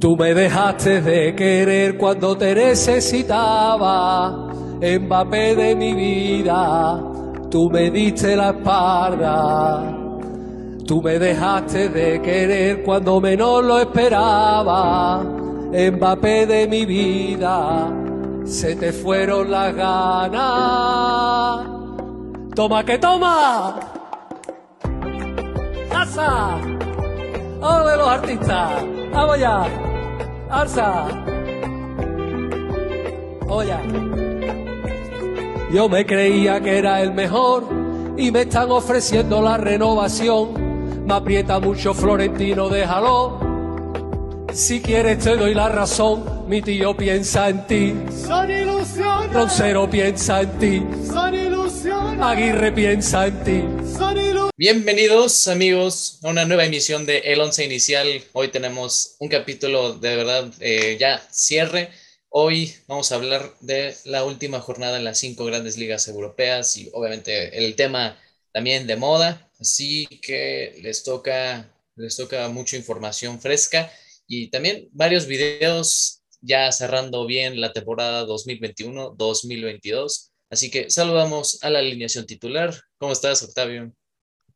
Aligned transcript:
Tú 0.00 0.16
me 0.16 0.32
dejaste 0.32 1.02
de 1.02 1.34
querer 1.34 1.98
cuando 1.98 2.36
te 2.38 2.54
necesitaba, 2.54 4.48
Mbappé 4.80 5.56
de 5.56 5.74
mi 5.74 5.92
vida, 5.92 7.02
tú 7.50 7.68
me 7.68 7.90
diste 7.90 8.36
la 8.36 8.50
espalda. 8.50 9.96
Tú 10.86 11.02
me 11.02 11.18
dejaste 11.18 11.88
de 11.88 12.22
querer 12.22 12.84
cuando 12.84 13.20
menos 13.20 13.64
lo 13.64 13.80
esperaba, 13.80 15.24
Mbappé 15.72 16.46
de 16.46 16.68
mi 16.68 16.86
vida, 16.86 17.92
se 18.44 18.76
te 18.76 18.92
fueron 18.92 19.50
las 19.50 19.74
ganas. 19.74 21.66
Toma 22.54 22.84
que 22.84 22.98
toma. 22.98 23.80
¡Casa! 25.90 26.56
¡Ole 27.60 27.96
los 27.96 28.08
artistas! 28.08 28.84
¡Vamos 29.12 29.40
ya! 29.40 29.87
¡Alza! 30.50 31.06
Oye. 33.48 33.74
Yo 35.72 35.88
me 35.88 36.06
creía 36.06 36.60
que 36.60 36.78
era 36.78 37.02
el 37.02 37.12
mejor 37.12 37.64
y 38.16 38.30
me 38.30 38.42
están 38.42 38.70
ofreciendo 38.70 39.42
la 39.42 39.58
renovación. 39.58 41.04
Me 41.06 41.14
aprieta 41.14 41.60
mucho 41.60 41.92
Florentino, 41.94 42.68
déjalo. 42.68 43.38
Si 44.52 44.80
quieres 44.80 45.18
te 45.18 45.36
doy 45.36 45.54
la 45.54 45.68
razón, 45.68 46.24
mi 46.48 46.62
tío 46.62 46.96
piensa 46.96 47.50
en 47.50 47.66
ti. 47.66 47.94
Son 48.26 48.50
ilusiones. 48.50 49.32
Roncero 49.32 49.88
piensa 49.90 50.40
en 50.40 50.50
ti. 50.58 50.86
Son 51.06 51.34
ilusiones. 51.34 51.57
Aguirre 52.20 52.72
piensa 52.72 53.26
en 53.26 53.44
ti. 53.44 53.62
Bienvenidos 54.56 55.46
amigos 55.46 56.18
a 56.22 56.28
una 56.28 56.44
nueva 56.44 56.64
emisión 56.64 57.06
de 57.06 57.18
El 57.18 57.40
Once 57.40 57.64
Inicial. 57.64 58.22
Hoy 58.32 58.48
tenemos 58.48 59.16
un 59.20 59.28
capítulo 59.28 59.94
de 59.94 60.16
verdad 60.16 60.52
eh, 60.60 60.96
ya 60.98 61.22
cierre. 61.30 61.90
Hoy 62.28 62.74
vamos 62.86 63.12
a 63.12 63.16
hablar 63.16 63.54
de 63.60 63.94
la 64.04 64.24
última 64.24 64.60
jornada 64.60 64.96
en 64.96 65.04
las 65.04 65.18
cinco 65.18 65.44
grandes 65.44 65.76
ligas 65.76 66.08
europeas 66.08 66.76
y 66.76 66.90
obviamente 66.92 67.56
el 67.56 67.76
tema 67.76 68.18
también 68.52 68.86
de 68.86 68.96
moda. 68.96 69.48
Así 69.60 70.06
que 70.20 70.78
les 70.82 71.04
toca, 71.04 71.72
les 71.94 72.16
toca 72.16 72.48
mucha 72.48 72.76
información 72.76 73.40
fresca 73.40 73.92
y 74.26 74.48
también 74.48 74.88
varios 74.92 75.26
videos 75.26 76.22
ya 76.40 76.70
cerrando 76.72 77.26
bien 77.26 77.60
la 77.60 77.72
temporada 77.72 78.26
2021-2022. 78.26 80.30
Así 80.50 80.70
que 80.70 80.90
saludamos 80.90 81.58
a 81.62 81.70
la 81.70 81.80
alineación 81.80 82.26
titular. 82.26 82.74
¿Cómo 82.98 83.12
estás, 83.12 83.42
Octavio? 83.42 83.92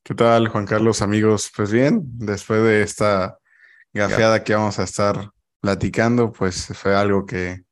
¿Qué 0.03 0.15
tal, 0.15 0.49
Juan 0.49 0.67
Carlos, 0.67 1.03
amigos? 1.03 1.51
Pues 1.55 1.71
bien, 1.71 2.01
después 2.03 2.63
de 2.63 2.83
esta 2.83 3.39
gafeada 3.93 4.43
que 4.43 4.55
vamos 4.55 4.79
a 4.79 4.85
estar 4.85 5.31
platicando, 5.61 6.33
pues 6.33 6.67
fue 6.75 6.95
algo 6.97 7.27
que, 7.27 7.63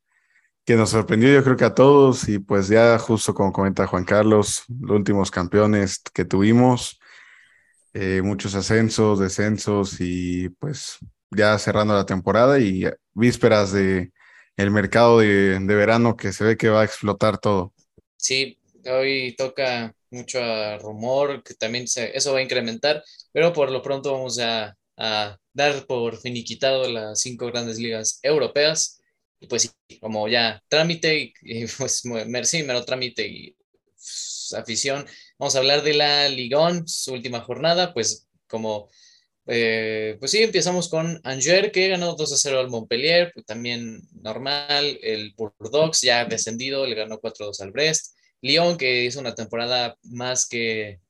que 0.65 0.77
nos 0.77 0.91
sorprendió 0.91 1.33
yo 1.33 1.43
creo 1.43 1.57
que 1.57 1.65
a 1.65 1.75
todos 1.75 2.29
y 2.29 2.39
pues 2.39 2.69
ya 2.69 2.99
justo 2.99 3.35
como 3.35 3.53
comenta 3.53 3.87
Juan 3.87 4.05
Carlos, 4.05 4.65
los 4.69 4.97
últimos 4.97 5.31
campeones 5.31 6.01
que 6.13 6.25
tuvimos, 6.25 7.01
eh, 7.95 8.21
muchos 8.23 8.55
ascensos, 8.55 9.19
descensos 9.19 9.97
y 10.01 10.51
pues 10.51 10.99
ya 11.31 11.59
cerrando 11.59 11.95
la 11.95 12.07
temporada 12.07 12.61
y 12.61 12.85
vísperas 13.15 13.73
de 13.73 14.13
el 14.57 14.71
mercado 14.71 15.21
de, 15.21 15.59
de 15.59 15.75
verano 15.75 16.17
que 16.17 16.33
se 16.33 16.45
ve 16.45 16.57
que 16.57 16.69
va 16.69 16.83
a 16.83 16.85
explotar 16.85 17.39
todo. 17.39 17.73
Sí, 18.21 18.59
hoy 18.87 19.35
toca 19.37 19.95
mucho 20.11 20.39
rumor, 20.79 21.43
que 21.43 21.55
también 21.55 21.89
se, 21.89 22.17
eso 22.17 22.33
va 22.33 22.39
a 22.41 22.43
incrementar, 22.43 23.03
pero 23.33 23.53
por 23.53 23.71
lo 23.71 23.83
pronto 23.83 24.13
vamos 24.13 24.39
a, 24.39 24.77
a 24.97 25.39
dar 25.53 25.87
por 25.87 26.19
finiquitado 26.19 26.89
las 26.91 27.21
cinco 27.21 27.47
grandes 27.47 27.79
ligas 27.79 28.19
europeas. 28.23 29.01
Y 29.41 29.47
pues 29.47 29.75
como 30.01 30.29
ya 30.29 30.63
trámite 30.69 31.33
y, 31.43 31.67
pues 31.79 32.03
sí, 32.45 32.63
mero 32.63 32.85
trámite 32.85 33.27
y 33.27 33.53
pues, 33.95 34.55
afición, 34.57 35.07
vamos 35.39 35.55
a 35.57 35.59
hablar 35.59 35.83
de 35.83 35.95
la 35.95 36.29
Ligón, 36.29 36.87
su 36.89 37.13
última 37.15 37.41
jornada, 37.41 37.95
pues 37.95 38.29
como 38.47 38.91
eh, 39.53 40.17
pues 40.21 40.31
sí, 40.31 40.43
empezamos 40.45 40.89
con 40.89 41.21
Angers, 41.25 41.73
que 41.73 41.89
ganó 41.89 42.15
2 42.15 42.33
a 42.33 42.37
0 42.37 42.61
al 42.61 42.71
Montpellier, 42.71 43.33
pues 43.35 43.45
también 43.45 44.01
normal. 44.23 44.97
El 45.03 45.35
Bordeaux 45.37 46.01
ya 46.01 46.25
descendido, 46.25 46.87
le 46.87 46.95
ganó 46.95 47.19
4 47.19 47.45
a 47.45 47.49
2 47.49 47.61
al 47.63 47.73
Brest. 47.73 48.15
Lyon, 48.43 48.79
que 48.79 49.05
hizo 49.05 49.19
una 49.19 49.35
temporada 49.35 49.99
más 50.05 50.47
que 50.47 51.01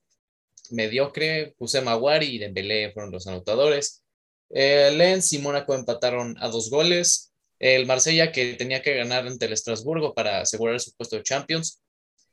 mediocre, 0.71 1.55
José 1.59 1.83
Maguari 1.83 2.27
y 2.29 2.39
Dembélé 2.39 2.93
fueron 2.93 3.13
los 3.13 3.27
anotadores. 3.27 4.03
Eh, 4.49 4.91
Lens 4.97 5.33
y 5.35 5.39
Mónaco 5.39 5.75
empataron 5.75 6.37
a 6.41 6.49
dos 6.49 6.71
goles. 6.71 7.33
El 7.59 7.85
Marsella, 7.85 8.33
que 8.33 8.55
tenía 8.55 8.81
que 8.81 8.95
ganar 8.95 9.27
ante 9.27 9.45
el 9.47 9.53
Estrasburgo 9.53 10.15
para 10.15 10.41
asegurar 10.41 10.81
su 10.81 10.95
puesto 10.97 11.17
de 11.17 11.25
Champions, 11.25 11.83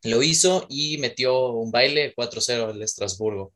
lo 0.04 0.24
hizo 0.24 0.66
y 0.70 0.98
metió 1.00 1.52
un 1.52 1.70
baile 1.70 2.14
4-0 2.16 2.70
al 2.70 2.82
Estrasburgo. 2.82 3.54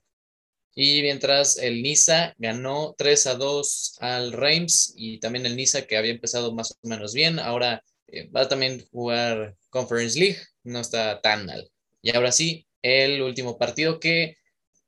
Y 0.73 1.01
mientras 1.01 1.57
el 1.57 1.81
Niza 1.83 2.33
ganó 2.37 2.95
3 2.97 3.27
a 3.27 3.35
2 3.35 3.97
al 3.99 4.31
Reims 4.31 4.93
y 4.95 5.19
también 5.19 5.45
el 5.45 5.55
Niza 5.55 5.83
que 5.83 5.97
había 5.97 6.11
empezado 6.11 6.53
más 6.53 6.71
o 6.71 6.87
menos 6.87 7.13
bien, 7.13 7.39
ahora 7.39 7.83
eh, 8.07 8.29
va 8.29 8.41
a 8.41 8.49
también 8.49 8.85
jugar 8.91 9.55
Conference 9.69 10.17
League, 10.19 10.39
no 10.63 10.79
está 10.79 11.21
tan 11.21 11.45
mal. 11.45 11.69
Y 12.01 12.15
ahora 12.15 12.31
sí, 12.31 12.67
el 12.81 13.21
último 13.21 13.57
partido 13.57 13.99
que 13.99 14.37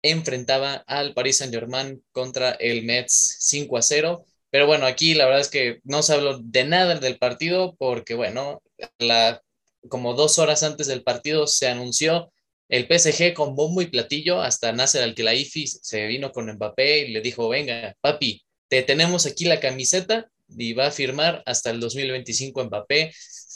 enfrentaba 0.02 0.84
al 0.88 1.14
Paris 1.14 1.38
Saint-Germain 1.38 2.04
contra 2.12 2.52
el 2.52 2.84
Mets 2.84 3.38
5 3.40 3.78
a 3.78 3.82
0. 3.82 4.26
Pero 4.50 4.68
bueno, 4.68 4.86
aquí 4.86 5.16
la 5.16 5.26
verdad 5.26 5.42
es 5.42 5.50
que 5.50 5.80
no 5.84 6.04
se 6.04 6.14
habló 6.14 6.40
de 6.40 6.66
nada 6.66 6.96
del 6.96 7.18
partido 7.18 7.76
porque, 7.78 8.14
bueno, 8.14 8.62
la, 9.00 9.42
como 9.90 10.14
dos 10.14 10.40
horas 10.40 10.64
antes 10.64 10.88
del 10.88 11.04
partido 11.04 11.48
se 11.48 11.68
anunció 11.68 12.33
el 12.74 12.88
PSG 12.88 13.36
con 13.36 13.56
bombo 13.56 13.84
y 13.84 13.86
platillo, 13.86 14.42
hasta 14.42 14.72
Nasser 14.72 15.04
Al-Khelaifi 15.04 15.68
se 15.68 16.08
vino 16.08 16.32
con 16.32 16.52
Mbappé 16.52 17.06
y 17.06 17.12
le 17.14 17.22
dijo, 17.22 17.48
venga, 17.48 17.96
papi, 18.02 18.44
te 18.68 18.82
tenemos 18.82 19.28
aquí 19.28 19.46
la 19.46 19.60
camiseta 19.60 20.28
y 20.48 20.74
va 20.74 20.88
a 20.88 20.92
firmar 20.92 21.44
hasta 21.46 21.70
el 21.70 21.80
2025 21.80 22.66
Mbappé, 22.66 23.14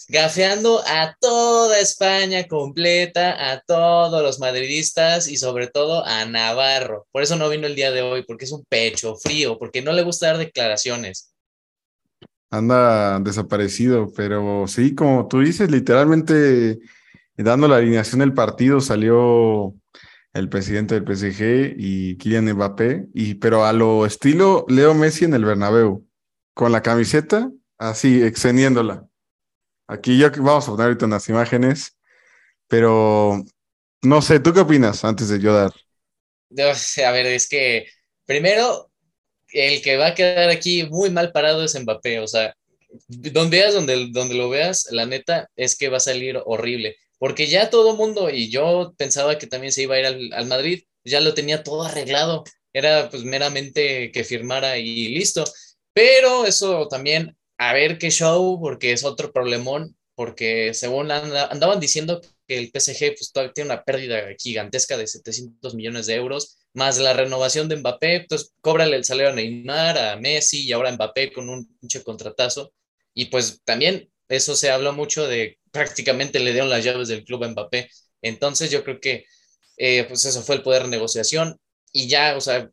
gafeando 0.10 0.84
a 0.86 1.16
toda 1.20 1.80
España 1.80 2.46
completa, 2.46 3.52
a 3.52 3.60
todos 3.62 4.22
los 4.22 4.38
madridistas 4.38 5.28
y 5.28 5.38
sobre 5.38 5.66
todo 5.66 6.06
a 6.06 6.24
Navarro. 6.26 7.08
Por 7.12 7.24
eso 7.24 7.38
no 7.38 7.50
vino 7.50 7.66
el 7.66 7.74
día 7.74 7.90
de 7.90 8.04
hoy, 8.04 8.24
porque 8.24 8.46
es 8.46 8.52
un 8.52 8.66
pecho 8.70 9.16
frío, 9.16 9.58
porque 9.58 9.82
no 9.82 9.94
le 9.94 10.04
gusta 10.04 10.28
dar 10.28 10.38
declaraciones. 10.38 11.34
Anda 12.52 13.20
desaparecido, 13.20 14.14
pero 14.16 14.68
sí, 14.68 14.94
como 14.94 15.28
tú 15.28 15.40
dices, 15.40 15.72
literalmente 15.72 16.78
dando 17.44 17.68
la 17.68 17.78
alineación 17.78 18.20
del 18.20 18.34
partido 18.34 18.82
salió 18.82 19.76
el 20.34 20.50
presidente 20.50 21.00
del 21.00 21.06
PSG 21.06 21.76
y 21.78 22.18
Kylian 22.18 22.54
Mbappé, 22.54 23.08
y, 23.14 23.36
pero 23.36 23.66
a 23.66 23.74
lo 23.74 24.06
estilo 24.06 24.66
Leo 24.68 24.94
Messi 24.94 25.26
en 25.26 25.34
el 25.34 25.46
Bernabéu, 25.46 26.06
con 26.54 26.72
la 26.72 26.82
camiseta 26.82 27.52
así, 27.78 28.24
extendiéndola. 28.24 29.08
Aquí 29.88 30.18
ya 30.18 30.30
vamos 30.30 30.68
a 30.68 30.72
poner 30.72 30.88
ahorita 30.88 31.06
unas 31.06 31.30
imágenes, 31.30 31.98
pero 32.68 33.44
no 34.02 34.22
sé, 34.22 34.40
¿tú 34.40 34.54
qué 34.54 34.62
opinas 34.62 35.06
antes 35.06 35.30
de 35.30 35.40
yo 35.40 35.54
dar? 35.54 35.72
A 37.06 37.12
ver, 37.12 37.26
es 37.28 37.48
que 37.48 37.88
primero, 38.26 38.92
el 39.50 39.82
que 39.82 39.98
va 39.98 40.08
a 40.08 40.16
quedar 40.16 40.50
aquí 40.50 40.88
muy 40.90 41.10
mal 41.10 41.32
parado 41.32 41.64
es 41.64 41.80
Mbappé, 41.80 42.20
o 42.20 42.28
sea, 42.28 42.56
donde 43.08 43.58
veas, 43.58 43.74
donde, 43.74 44.10
donde 44.12 44.36
lo 44.36 44.50
veas, 44.50 44.88
la 44.92 45.06
neta 45.06 45.50
es 45.56 45.78
que 45.78 45.90
va 45.90 45.98
a 45.98 46.02
salir 46.02 46.40
horrible 46.46 46.98
porque 47.20 47.48
ya 47.48 47.70
todo 47.70 47.96
mundo, 47.96 48.30
y 48.30 48.50
yo 48.50 48.94
pensaba 48.98 49.38
que 49.38 49.48
también 49.48 49.72
se 49.74 49.84
iba 49.84 49.96
a 49.96 50.00
ir 50.00 50.06
al, 50.06 50.34
al, 50.34 50.46
Madrid, 50.48 50.84
ya 51.04 51.22
lo 51.22 51.34
tenía 51.34 51.64
todo 51.64 51.84
arreglado, 51.84 52.44
era 52.74 53.10
pues 53.10 53.24
meramente 53.24 54.12
que 54.12 54.24
firmara 54.24 54.78
y 54.78 55.10
listo, 55.10 55.44
pero 55.94 56.46
eso 56.46 56.88
también, 56.88 57.36
a 57.58 57.74
ver 57.74 57.98
qué 57.98 58.12
show, 58.12 58.60
porque 58.62 58.92
es 58.92 59.04
otro 59.04 59.32
problemón, 59.32 59.98
porque 60.16 60.74
según 60.74 61.12
anda, 61.12 61.48
andaban 61.48 61.80
diciendo 61.80 62.22
que 62.48 62.58
el 62.58 62.72
PSG 62.72 63.16
pues 63.18 63.32
tiene 63.54 63.72
una 63.72 63.84
pérdida 63.84 64.24
gigantesca 64.38 64.98
de 64.98 65.08
700 65.08 65.76
millones 65.76 66.06
de 66.08 66.16
euros, 66.16 66.58
más 66.74 66.98
la 67.00 67.14
renovación 67.14 67.68
de 67.70 67.78
Mbappé, 67.78 68.16
entonces 68.16 68.54
cóbrale 68.62 68.96
el 68.96 69.06
salario 69.06 69.32
a 69.32 69.36
Neymar, 69.36 69.98
a 69.98 70.16
Messi 70.18 70.64
y 70.64 70.72
ahora 70.72 70.92
Mbappé 70.92 71.34
con 71.34 71.50
un 71.50 71.68
pinche 71.80 72.04
contratazo, 72.04 72.74
y 73.14 73.26
pues 73.26 73.62
también 73.64 74.12
eso 74.30 74.56
se 74.56 74.70
habló 74.70 74.94
mucho 74.94 75.28
de 75.28 75.57
prácticamente 75.72 76.40
le 76.40 76.52
dieron 76.52 76.70
las 76.70 76.84
llaves 76.84 77.08
del 77.10 77.24
club 77.24 77.44
a 77.44 77.50
Mbappé. 77.50 77.90
Entonces 78.22 78.72
yo 78.72 78.84
creo 78.84 79.00
que 79.00 79.26
eh, 79.78 80.06
pues 80.08 80.26
eso 80.26 80.42
fue 80.44 80.56
el 80.58 80.64
poder 80.64 80.84
de 80.84 80.90
negociación 80.90 81.58
y 81.94 82.08
ya, 82.10 82.36
o 82.38 82.42
sea, 82.42 82.70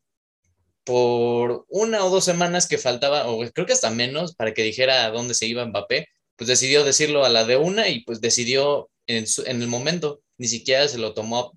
por 0.84 1.64
una 1.68 2.04
o 2.04 2.10
dos 2.10 2.24
semanas 2.24 2.68
que 2.68 2.78
faltaba, 2.78 3.26
o 3.28 3.40
creo 3.52 3.66
que 3.66 3.72
hasta 3.72 3.90
menos, 3.90 4.34
para 4.34 4.52
que 4.54 4.62
dijera 4.62 5.06
a 5.06 5.10
dónde 5.10 5.34
se 5.34 5.46
iba 5.46 5.64
Mbappé, 5.66 6.08
pues 6.36 6.48
decidió 6.48 6.84
decirlo 6.84 7.24
a 7.24 7.28
la 7.30 7.44
de 7.44 7.56
una 7.56 7.88
y 7.88 8.04
pues 8.04 8.20
decidió 8.20 8.90
en, 9.06 9.24
en 9.46 9.62
el 9.62 9.68
momento, 9.68 10.22
ni 10.38 10.48
siquiera 10.48 10.88
se 10.88 10.98
lo 10.98 11.14
tomó 11.14 11.52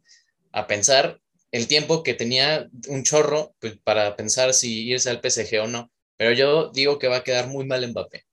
a 0.54 0.68
pensar 0.68 1.20
el 1.52 1.68
tiempo 1.68 2.04
que 2.04 2.14
tenía 2.14 2.70
un 2.90 3.04
chorro 3.04 3.56
pues, 3.60 3.78
para 3.84 4.16
pensar 4.16 4.54
si 4.54 4.88
irse 4.90 5.10
al 5.10 5.22
PSG 5.22 5.60
o 5.62 5.68
no. 5.68 5.92
pero 6.18 6.34
yo 6.34 6.72
digo 6.72 7.00
que 7.00 7.08
va 7.08 7.18
a 7.18 7.24
quedar 7.24 7.48
muy 7.48 7.66
mal 7.66 7.88
Mbappé. 7.88 8.27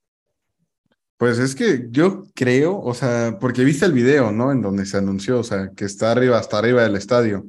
Pues 1.17 1.39
es 1.39 1.55
que 1.55 1.87
yo 1.91 2.25
creo, 2.35 2.81
o 2.81 2.93
sea, 2.93 3.39
porque 3.41 3.65
viste 3.65 3.87
el 3.87 3.93
video, 3.93 4.33
¿no? 4.33 4.51
En 4.51 4.61
donde 4.61 4.85
se 4.85 4.97
anunció, 4.97 5.39
o 5.39 5.45
sea, 5.45 5.71
que 5.77 5.85
está 5.85 6.11
arriba, 6.11 6.39
hasta 6.39 6.59
arriba 6.59 6.83
del 6.83 6.97
estadio. 6.97 7.47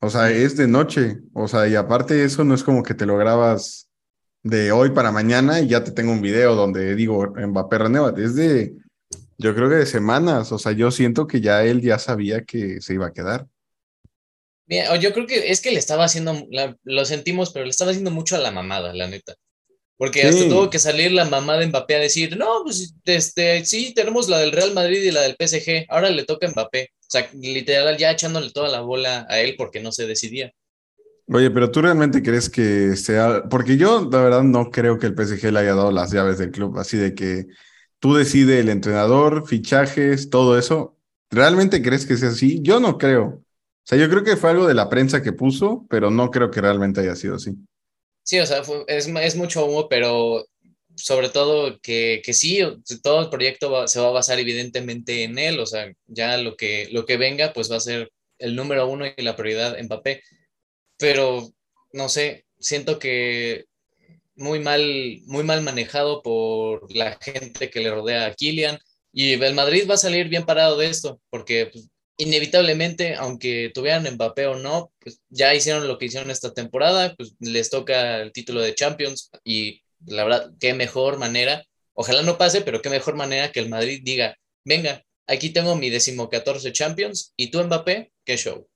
O 0.00 0.10
sea, 0.10 0.30
es 0.30 0.56
de 0.56 0.68
noche, 0.68 1.18
o 1.32 1.48
sea, 1.48 1.66
y 1.66 1.74
aparte 1.74 2.22
eso 2.22 2.44
no 2.44 2.54
es 2.54 2.62
como 2.62 2.82
que 2.82 2.94
te 2.94 3.06
lo 3.06 3.16
grabas 3.16 3.88
de 4.44 4.70
hoy 4.70 4.90
para 4.90 5.10
mañana 5.10 5.60
y 5.60 5.68
ya 5.68 5.82
te 5.82 5.90
tengo 5.90 6.12
un 6.12 6.22
video 6.22 6.54
donde 6.54 6.94
digo 6.94 7.34
Mbappé 7.36 7.78
renueva, 7.78 8.14
es 8.16 8.36
de, 8.36 8.74
yo 9.38 9.54
creo 9.54 9.68
que 9.68 9.76
de 9.76 9.86
semanas, 9.86 10.52
o 10.52 10.58
sea, 10.58 10.72
yo 10.72 10.90
siento 10.90 11.26
que 11.26 11.40
ya 11.40 11.64
él 11.64 11.80
ya 11.80 11.98
sabía 11.98 12.44
que 12.44 12.80
se 12.80 12.94
iba 12.94 13.06
a 13.06 13.12
quedar. 13.12 13.48
Yo 15.00 15.12
creo 15.14 15.26
que 15.26 15.50
es 15.50 15.60
que 15.60 15.72
le 15.72 15.78
estaba 15.78 16.04
haciendo, 16.04 16.46
lo 16.84 17.04
sentimos, 17.04 17.52
pero 17.52 17.64
le 17.64 17.70
estaba 17.70 17.90
haciendo 17.90 18.10
mucho 18.10 18.36
a 18.36 18.40
la 18.40 18.50
mamada, 18.50 18.92
la 18.92 19.08
neta. 19.08 19.34
Porque 19.98 20.22
hasta 20.22 20.48
tuvo 20.48 20.70
que 20.70 20.78
salir 20.78 21.10
la 21.10 21.24
mamá 21.24 21.58
de 21.58 21.66
Mbappé 21.66 21.96
a 21.96 21.98
decir, 21.98 22.36
no, 22.38 22.62
pues 22.62 22.94
este, 23.04 23.64
sí, 23.64 23.92
tenemos 23.92 24.28
la 24.28 24.38
del 24.38 24.52
Real 24.52 24.72
Madrid 24.72 25.02
y 25.02 25.10
la 25.10 25.22
del 25.22 25.34
PSG, 25.34 25.86
ahora 25.88 26.08
le 26.08 26.24
toca 26.24 26.46
a 26.46 26.50
Mbappé. 26.50 26.90
O 27.00 27.10
sea, 27.10 27.28
literal, 27.34 27.96
ya 27.96 28.12
echándole 28.12 28.52
toda 28.52 28.68
la 28.68 28.80
bola 28.80 29.26
a 29.28 29.40
él 29.40 29.56
porque 29.58 29.80
no 29.80 29.90
se 29.90 30.06
decidía. 30.06 30.52
Oye, 31.30 31.50
pero 31.50 31.70
tú 31.72 31.82
realmente 31.82 32.22
crees 32.22 32.48
que 32.48 32.94
sea, 32.96 33.42
porque 33.50 33.76
yo 33.76 34.08
la 34.10 34.22
verdad 34.22 34.42
no 34.44 34.70
creo 34.70 34.98
que 34.98 35.06
el 35.06 35.14
PSG 35.14 35.52
le 35.52 35.58
haya 35.58 35.74
dado 35.74 35.90
las 35.90 36.12
llaves 36.12 36.38
del 36.38 36.52
club, 36.52 36.78
así 36.78 36.96
de 36.96 37.14
que 37.14 37.46
tú 37.98 38.14
decides 38.14 38.60
el 38.60 38.68
entrenador, 38.68 39.48
fichajes, 39.48 40.30
todo 40.30 40.56
eso. 40.56 40.96
¿Realmente 41.28 41.82
crees 41.82 42.06
que 42.06 42.16
sea 42.16 42.30
así? 42.30 42.60
Yo 42.62 42.78
no 42.78 42.98
creo. 42.98 43.24
O 43.24 43.44
sea, 43.84 43.98
yo 43.98 44.08
creo 44.08 44.22
que 44.22 44.36
fue 44.36 44.50
algo 44.50 44.66
de 44.68 44.74
la 44.74 44.88
prensa 44.88 45.22
que 45.22 45.32
puso, 45.32 45.86
pero 45.90 46.10
no 46.10 46.30
creo 46.30 46.50
que 46.50 46.60
realmente 46.60 47.00
haya 47.00 47.16
sido 47.16 47.34
así. 47.34 47.56
Sí, 48.28 48.38
o 48.40 48.44
sea, 48.44 48.62
es, 48.88 49.08
es, 49.08 49.36
mucho 49.36 49.64
humo, 49.64 49.88
pero 49.88 50.46
sobre 50.96 51.30
todo 51.30 51.80
que, 51.80 52.20
que 52.22 52.34
sí, 52.34 52.60
todo 53.02 53.22
el 53.22 53.30
proyecto 53.30 53.88
se 53.88 54.00
va 54.00 54.08
a 54.08 54.10
basar 54.10 54.38
evidentemente 54.38 55.24
en 55.24 55.38
él, 55.38 55.58
o 55.58 55.64
sea, 55.64 55.90
ya 56.06 56.36
lo 56.36 56.54
que, 56.54 56.88
lo 56.92 57.06
que 57.06 57.16
venga, 57.16 57.54
pues 57.54 57.72
va 57.72 57.76
a 57.76 57.80
ser 57.80 58.12
el 58.38 58.54
número 58.54 58.86
uno 58.86 59.06
y 59.06 59.22
la 59.22 59.34
prioridad 59.34 59.78
en 59.78 59.88
papel. 59.88 60.20
Pero, 60.98 61.48
no 61.94 62.10
sé, 62.10 62.44
siento 62.58 62.98
que 62.98 63.64
muy 64.36 64.60
mal, 64.60 65.22
muy 65.24 65.42
mal 65.42 65.62
manejado 65.62 66.22
por 66.22 66.94
la 66.94 67.18
gente 67.22 67.70
que 67.70 67.80
le 67.80 67.90
rodea 67.90 68.26
a 68.26 68.34
Kylian. 68.34 68.78
Y 69.10 69.42
el 69.42 69.54
Madrid 69.54 69.88
va 69.88 69.94
a 69.94 69.98
salir 69.98 70.28
bien 70.28 70.44
parado 70.44 70.76
de 70.76 70.88
esto, 70.88 71.18
porque 71.30 71.70
pues, 71.72 71.88
inevitablemente, 72.18 73.14
aunque 73.14 73.70
tuvieran 73.72 74.06
Mbappé 74.14 74.46
o 74.46 74.56
no, 74.56 74.92
pues 74.98 75.22
ya 75.30 75.54
hicieron 75.54 75.88
lo 75.88 75.96
que 75.96 76.06
hicieron 76.06 76.30
esta 76.30 76.52
temporada, 76.52 77.14
pues 77.16 77.34
les 77.40 77.70
toca 77.70 78.20
el 78.20 78.32
título 78.32 78.60
de 78.60 78.74
Champions 78.74 79.30
y 79.44 79.82
la 80.04 80.24
verdad, 80.24 80.52
qué 80.60 80.74
mejor 80.74 81.18
manera, 81.18 81.64
ojalá 81.94 82.22
no 82.22 82.36
pase, 82.36 82.60
pero 82.60 82.82
qué 82.82 82.90
mejor 82.90 83.14
manera 83.14 83.50
que 83.50 83.60
el 83.60 83.68
Madrid 83.68 84.00
diga, 84.04 84.36
venga, 84.64 85.02
aquí 85.26 85.50
tengo 85.50 85.76
mi 85.76 85.90
decimocatorce 85.90 86.72
Champions 86.72 87.32
y 87.36 87.50
tú 87.50 87.62
Mbappé, 87.62 88.12
qué 88.24 88.36
show. 88.36 88.68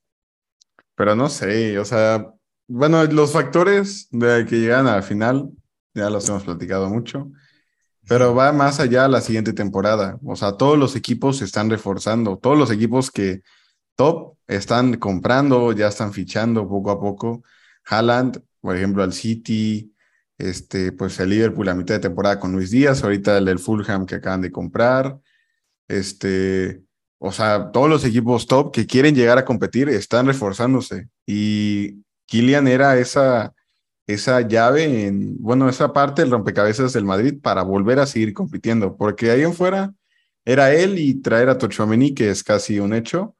Pero 0.95 1.17
no 1.17 1.29
sé, 1.29 1.79
o 1.79 1.85
sea, 1.85 2.33
bueno, 2.69 3.05
los 3.05 3.33
factores 3.33 4.09
de 4.11 4.47
que 4.47 4.57
llegan 4.57 4.87
a 4.87 4.97
la 4.97 5.03
final, 5.03 5.51
ya 5.95 6.09
los 6.11 6.29
hemos 6.29 6.45
platicado 6.45 6.89
mucho, 6.89 7.31
pero 8.09 8.35
va 8.35 8.53
más 8.53 8.81
allá 8.81 9.09
la 9.09 9.21
siguiente 9.21 9.53
temporada. 9.53 10.19
O 10.25 10.37
sea, 10.37 10.53
todos 10.57 10.79
los 10.79 10.97
equipos 10.97 11.39
se 11.39 11.45
están 11.45 11.71
reforzando, 11.71 12.39
todos 12.39 12.59
los 12.59 12.71
equipos 12.71 13.11
que 13.11 13.43
top 13.97 14.37
están 14.47 14.97
comprando, 14.97 15.73
ya 15.73 15.89
están 15.89 16.13
fichando 16.13 16.69
poco 16.69 16.91
a 16.91 17.01
poco. 17.01 17.43
Haaland, 17.87 18.43
por 18.61 18.77
ejemplo, 18.77 19.03
al 19.03 19.13
City, 19.13 19.95
este, 20.39 20.93
pues 20.93 21.21
el 21.21 21.31
Liverpool 21.31 21.69
a 21.69 21.75
mitad 21.75 21.95
de 21.95 22.01
temporada 22.01 22.41
con 22.41 22.53
Luis 22.53 22.71
Díaz, 22.71 23.03
ahorita 23.05 23.39
el 23.39 23.45
del 23.45 23.59
Fulham 23.59 24.07
que 24.07 24.17
acaban 24.17 24.41
de 24.41 24.51
comprar. 24.53 25.19
Este, 25.89 26.83
o 27.19 27.33
sea, 27.33 27.71
todos 27.71 27.89
los 27.89 28.05
equipos 28.05 28.47
top 28.47 28.73
que 28.73 28.87
quieren 28.87 29.15
llegar 29.15 29.39
a 29.39 29.45
competir 29.45 29.89
están 29.89 30.27
reforzándose. 30.27 31.09
Y 31.27 32.03
Kylian 32.27 32.67
era 32.67 32.99
esa, 32.99 33.55
esa 34.15 34.41
llave, 34.43 35.07
en, 35.07 35.37
bueno, 35.39 35.69
esa 35.69 35.93
parte 35.93 36.23
del 36.23 36.31
rompecabezas 36.31 36.93
del 36.93 37.05
Madrid 37.05 37.41
para 37.43 37.63
volver 37.63 37.99
a 37.99 38.07
seguir 38.07 38.33
compitiendo, 38.35 38.97
porque 38.97 39.31
ahí 39.31 39.43
en 39.43 39.55
fuera 39.55 39.95
era 40.45 40.73
él 40.75 40.99
y 40.99 41.15
traer 41.15 41.49
a 41.49 41.59
Tochomeni, 41.59 42.15
que 42.15 42.31
es 42.31 42.43
casi 42.45 42.81
un 42.81 42.95
hecho, 42.95 43.37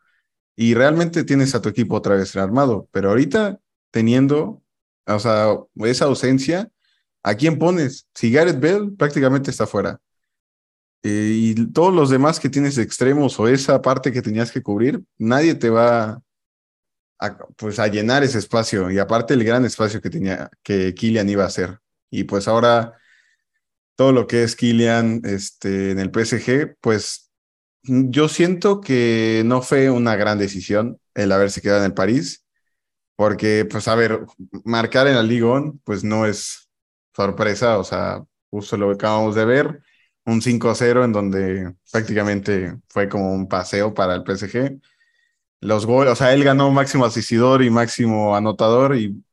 y 0.57 0.75
realmente 0.75 1.25
tienes 1.25 1.55
a 1.55 1.63
tu 1.63 1.69
equipo 1.69 1.97
otra 1.97 2.17
vez 2.17 2.37
armado, 2.37 2.89
pero 2.93 3.11
ahorita 3.11 3.59
teniendo, 3.91 4.63
o 5.07 5.19
sea, 5.19 5.57
esa 5.77 6.07
ausencia, 6.07 6.71
¿a 7.23 7.35
quién 7.35 7.59
pones? 7.59 8.07
Si 8.15 8.31
Gareth 8.33 8.61
Bell 8.61 8.95
prácticamente 8.97 9.51
está 9.51 9.67
fuera. 9.67 10.01
Eh, 11.05 11.33
y 11.35 11.73
todos 11.73 11.93
los 11.93 12.11
demás 12.11 12.39
que 12.39 12.49
tienes 12.49 12.79
extremos 12.79 13.39
o 13.41 13.49
esa 13.49 13.83
parte 13.83 14.13
que 14.13 14.23
tenías 14.23 14.53
que 14.53 14.63
cubrir, 14.63 15.03
nadie 15.19 15.55
te 15.57 15.69
va 15.69 16.23
pues 17.57 17.79
a 17.79 17.89
llenar 17.89 18.23
ese 18.25 18.39
espacio 18.39 18.91
y 18.91 18.99
aparte 18.99 19.35
el 19.35 19.45
gran 19.45 19.65
espacio 19.65 20.01
que 20.01 20.11
tenía 20.11 20.51
que 20.63 20.95
Kylian 20.95 21.29
iba 21.29 21.45
a 21.45 21.49
hacer. 21.49 21.79
Y 22.11 22.25
pues 22.25 22.49
ahora 22.49 22.95
todo 23.97 24.13
lo 24.13 24.27
que 24.27 24.43
es 24.45 24.57
Kylian 24.57 25.23
este, 25.25 25.93
en 25.93 25.99
el 25.99 26.11
PSG, 26.11 26.77
pues 26.81 27.31
yo 27.83 28.29
siento 28.29 28.81
que 28.81 29.43
no 29.47 29.63
fue 29.63 29.91
una 29.91 30.17
gran 30.17 30.39
decisión 30.39 30.99
el 31.15 31.33
haberse 31.33 31.61
quedado 31.61 31.81
en 31.81 31.87
el 31.87 31.95
París, 31.95 32.45
porque 33.17 33.67
pues 33.71 33.89
a 33.89 33.95
ver, 33.95 34.21
marcar 34.65 35.07
en 35.09 35.17
la 35.17 35.23
Liga 35.23 35.63
pues 35.85 36.05
no 36.05 36.27
es 36.27 36.69
sorpresa, 37.15 37.79
o 37.79 37.85
sea, 37.85 38.25
justo 38.51 38.77
lo 38.77 38.89
que 38.89 38.95
acabamos 38.95 39.35
de 39.35 39.45
ver 39.45 39.83
un 40.25 40.41
5-0 40.41 41.05
en 41.05 41.13
donde 41.13 41.75
prácticamente 41.91 42.77
fue 42.89 43.09
como 43.09 43.33
un 43.33 43.49
paseo 43.49 43.93
para 43.95 44.15
el 44.15 44.23
PSG. 44.25 44.81
Los 45.63 45.87
goles, 45.87 46.13
o 46.13 46.17
sea, 46.17 46.35
él 46.35 46.45
ganó 46.45 46.71
máximo 46.71 47.07
asistidor 47.07 47.63
y 47.63 47.71
máximo 47.71 48.37
anotador 48.37 48.97
y 48.97 49.25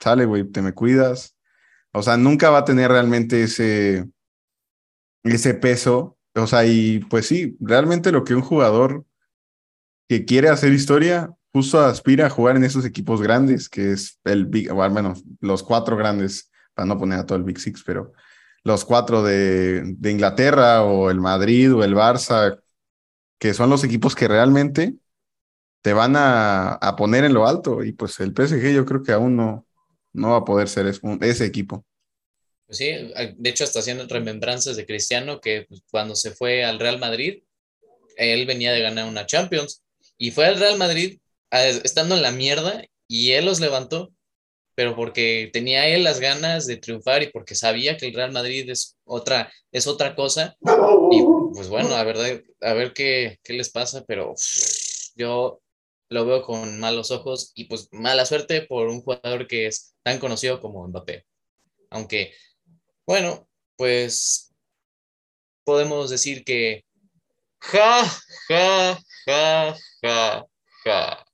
sale, 0.00 0.24
güey, 0.24 0.42
te 0.44 0.62
me 0.62 0.72
cuidas. 0.72 1.36
O 1.92 2.02
sea, 2.02 2.16
nunca 2.16 2.50
va 2.50 2.58
a 2.58 2.64
tener 2.64 2.90
realmente 2.90 3.42
ese, 3.44 4.08
ese 5.22 5.54
peso. 5.54 6.18
O 6.34 6.46
sea, 6.46 6.66
y 6.66 7.00
pues 7.00 7.26
sí, 7.26 7.56
realmente 7.60 8.10
lo 8.10 8.24
que 8.24 8.34
un 8.34 8.42
jugador 8.42 9.04
que 10.08 10.24
quiere 10.24 10.48
hacer 10.48 10.72
historia 10.72 11.30
justo 11.52 11.80
aspira 11.80 12.26
a 12.26 12.30
jugar 12.30 12.56
en 12.56 12.64
esos 12.64 12.84
equipos 12.84 13.22
grandes, 13.22 13.68
que 13.68 13.92
es 13.92 14.18
el 14.24 14.46
Big, 14.46 14.72
o 14.72 14.82
al 14.82 14.92
menos 14.92 15.24
los 15.40 15.62
cuatro 15.62 15.96
grandes, 15.96 16.50
para 16.74 16.86
no 16.86 16.98
poner 16.98 17.18
a 17.18 17.26
todo 17.26 17.38
el 17.38 17.44
Big 17.44 17.58
Six, 17.60 17.82
pero 17.84 18.12
los 18.66 18.84
cuatro 18.84 19.22
de, 19.22 19.96
Inglaterra 20.02 20.82
o 20.82 21.10
el 21.10 21.20
Madrid 21.20 21.72
o 21.74 21.84
el 21.84 21.94
Barça, 21.94 22.60
que 23.38 23.54
son 23.54 23.70
los 23.70 23.84
equipos 23.84 24.14
que 24.14 24.26
realmente 24.26 24.96
te 25.86 25.92
van 25.92 26.14
a, 26.16 26.96
poner 26.98 27.22
en 27.22 27.32
lo 27.32 27.46
alto. 27.46 27.84
Y 27.84 27.92
pues 27.92 28.18
el 28.18 28.34
PSG 28.34 28.74
yo 28.74 28.84
creo 28.84 29.04
que 29.04 29.12
aún 29.12 29.36
no, 29.36 29.64
no 30.12 30.30
va 30.30 30.38
a 30.38 30.44
poder 30.44 30.68
ser 30.68 30.86
ese 30.88 31.44
equipo. 31.44 31.86
Pues 32.66 32.78
sí, 32.78 32.86
de 32.88 33.50
hecho 33.50 33.62
está 33.62 33.78
haciendo 33.78 34.04
remembranzas 34.08 34.74
de 34.74 34.84
Cristiano 34.84 35.40
que 35.40 35.64
pues, 35.68 35.84
cuando 35.88 36.16
se 36.16 36.32
fue 36.32 36.64
al 36.64 36.80
Real 36.80 36.98
Madrid, 36.98 37.44
él 38.16 38.46
venía 38.46 38.72
de 38.72 38.82
ganar 38.82 39.08
una 39.08 39.26
Champions 39.26 39.84
y 40.18 40.32
fue 40.32 40.46
al 40.46 40.58
Real 40.58 40.76
Madrid 40.76 41.20
estando 41.52 42.16
en 42.16 42.22
la 42.22 42.32
mierda 42.32 42.82
y 43.06 43.30
él 43.30 43.44
los 43.44 43.60
levantó 43.60 44.10
pero 44.74 44.94
porque 44.94 45.48
tenía 45.52 45.86
él 45.88 46.02
las 46.04 46.20
ganas 46.20 46.66
de 46.66 46.76
triunfar 46.76 47.22
y 47.22 47.30
porque 47.30 47.54
sabía 47.54 47.96
que 47.96 48.08
el 48.08 48.14
Real 48.14 48.32
Madrid 48.32 48.68
es 48.68 48.98
otra, 49.04 49.50
es 49.72 49.86
otra 49.86 50.14
cosa. 50.14 50.54
Y 51.10 51.22
pues 51.54 51.68
bueno, 51.68 51.88
la 51.88 52.04
verdad, 52.04 52.42
a 52.60 52.74
ver 52.74 52.92
qué, 52.92 53.38
qué 53.42 53.54
les 53.54 53.70
pasa, 53.70 54.04
pero 54.06 54.34
yo 55.14 55.62
lo 56.08 56.24
veo 56.24 56.42
con 56.42 56.78
malos 56.78 57.10
ojos 57.10 57.52
y 57.54 57.64
pues 57.64 57.88
mala 57.92 58.24
suerte 58.24 58.62
por 58.62 58.88
un 58.88 59.02
jugador 59.02 59.46
que 59.46 59.66
es 59.66 59.94
tan 60.02 60.18
conocido 60.18 60.60
como 60.60 60.86
Mbappé. 60.86 61.24
Aunque, 61.90 62.34
bueno, 63.06 63.48
pues 63.76 64.54
podemos 65.64 66.10
decir 66.10 66.44
que 66.44 66.84
ja, 67.60 68.04
ja, 68.48 68.98
ja, 69.26 69.76
ja, 70.02 70.46
ja. 70.84 71.24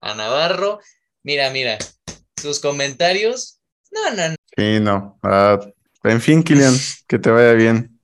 A 0.00 0.14
Navarro, 0.14 0.80
mira, 1.22 1.50
mira, 1.50 1.78
sus 2.40 2.60
comentarios. 2.60 3.60
No, 3.90 4.10
no, 4.14 4.28
no. 4.30 4.36
Sí, 4.56 4.80
no. 4.80 5.18
En 6.04 6.20
fin, 6.20 6.42
Kilian, 6.42 6.74
que 7.08 7.18
te 7.18 7.30
vaya 7.30 7.52
bien 7.52 8.00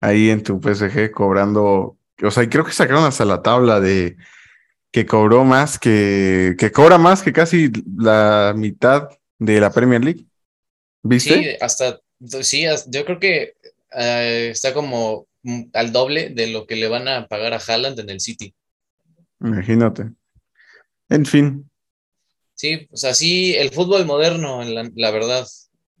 ahí 0.00 0.30
en 0.30 0.42
tu 0.42 0.60
PSG 0.60 1.10
cobrando. 1.12 1.98
O 2.22 2.30
sea, 2.30 2.48
creo 2.48 2.64
que 2.64 2.72
sacaron 2.72 3.04
hasta 3.04 3.24
la 3.24 3.42
tabla 3.42 3.80
de 3.80 4.16
que 4.96 5.04
cobró 5.04 5.44
más 5.44 5.78
que, 5.78 6.56
que 6.58 6.72
cobra 6.72 6.96
más 6.96 7.22
que 7.22 7.30
casi 7.30 7.70
la 7.98 8.54
mitad 8.56 9.10
de 9.38 9.60
la 9.60 9.70
Premier 9.70 10.02
League. 10.02 10.24
¿Viste? 11.02 11.34
Sí, 11.34 11.48
hasta, 11.60 12.00
sí, 12.40 12.64
yo 12.86 13.04
creo 13.04 13.20
que 13.20 13.56
eh, 13.92 14.48
está 14.50 14.72
como 14.72 15.26
al 15.74 15.92
doble 15.92 16.30
de 16.30 16.46
lo 16.46 16.66
que 16.66 16.76
le 16.76 16.88
van 16.88 17.08
a 17.08 17.26
pagar 17.26 17.52
a 17.52 17.58
Haaland 17.58 18.00
en 18.00 18.08
el 18.08 18.20
City. 18.20 18.54
Imagínate. 19.38 20.12
En 21.10 21.26
fin, 21.26 21.70
Sí, 22.54 22.88
o 22.90 22.96
sea, 22.96 23.12
sí, 23.12 23.54
el 23.54 23.72
fútbol 23.72 24.06
moderno, 24.06 24.64
la, 24.64 24.90
la 24.94 25.10
verdad. 25.10 25.46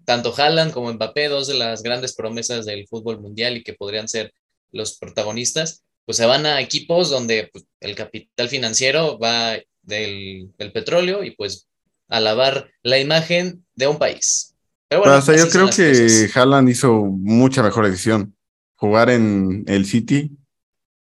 tanto 0.06 0.32
Haaland 0.34 0.72
como 0.72 0.90
Mbappé, 0.90 1.28
dos 1.28 1.48
de 1.48 1.54
las 1.54 1.82
grandes 1.82 2.14
promesas 2.14 2.64
del 2.64 2.88
fútbol 2.88 3.20
mundial 3.20 3.58
y 3.58 3.62
que 3.62 3.74
podrían 3.74 4.08
ser 4.08 4.32
los 4.72 4.96
protagonistas, 4.96 5.84
pues 6.06 6.16
se 6.16 6.24
van 6.24 6.46
a 6.46 6.60
equipos 6.60 7.10
donde 7.10 7.50
pues, 7.52 7.66
el 7.80 7.94
capital 7.96 8.48
financiero 8.48 9.18
va 9.18 9.58
del, 9.82 10.52
del, 10.56 10.72
petróleo 10.72 11.24
y 11.24 11.32
pues 11.32 11.68
a 12.08 12.20
lavar 12.20 12.70
la 12.82 12.98
imagen 12.98 13.66
de 13.74 13.88
un 13.88 13.98
país. 13.98 14.54
Pero 14.88 15.02
bueno, 15.02 15.20
Pero, 15.20 15.34
o 15.34 15.36
sea, 15.36 15.44
yo 15.44 15.50
creo 15.50 15.68
que 15.68 16.30
Haaland 16.32 16.68
hizo 16.68 17.04
mucha 17.04 17.62
mejor 17.62 17.86
decisión. 17.86 18.34
Jugar 18.76 19.10
en 19.10 19.64
el 19.66 19.84
City, 19.86 20.36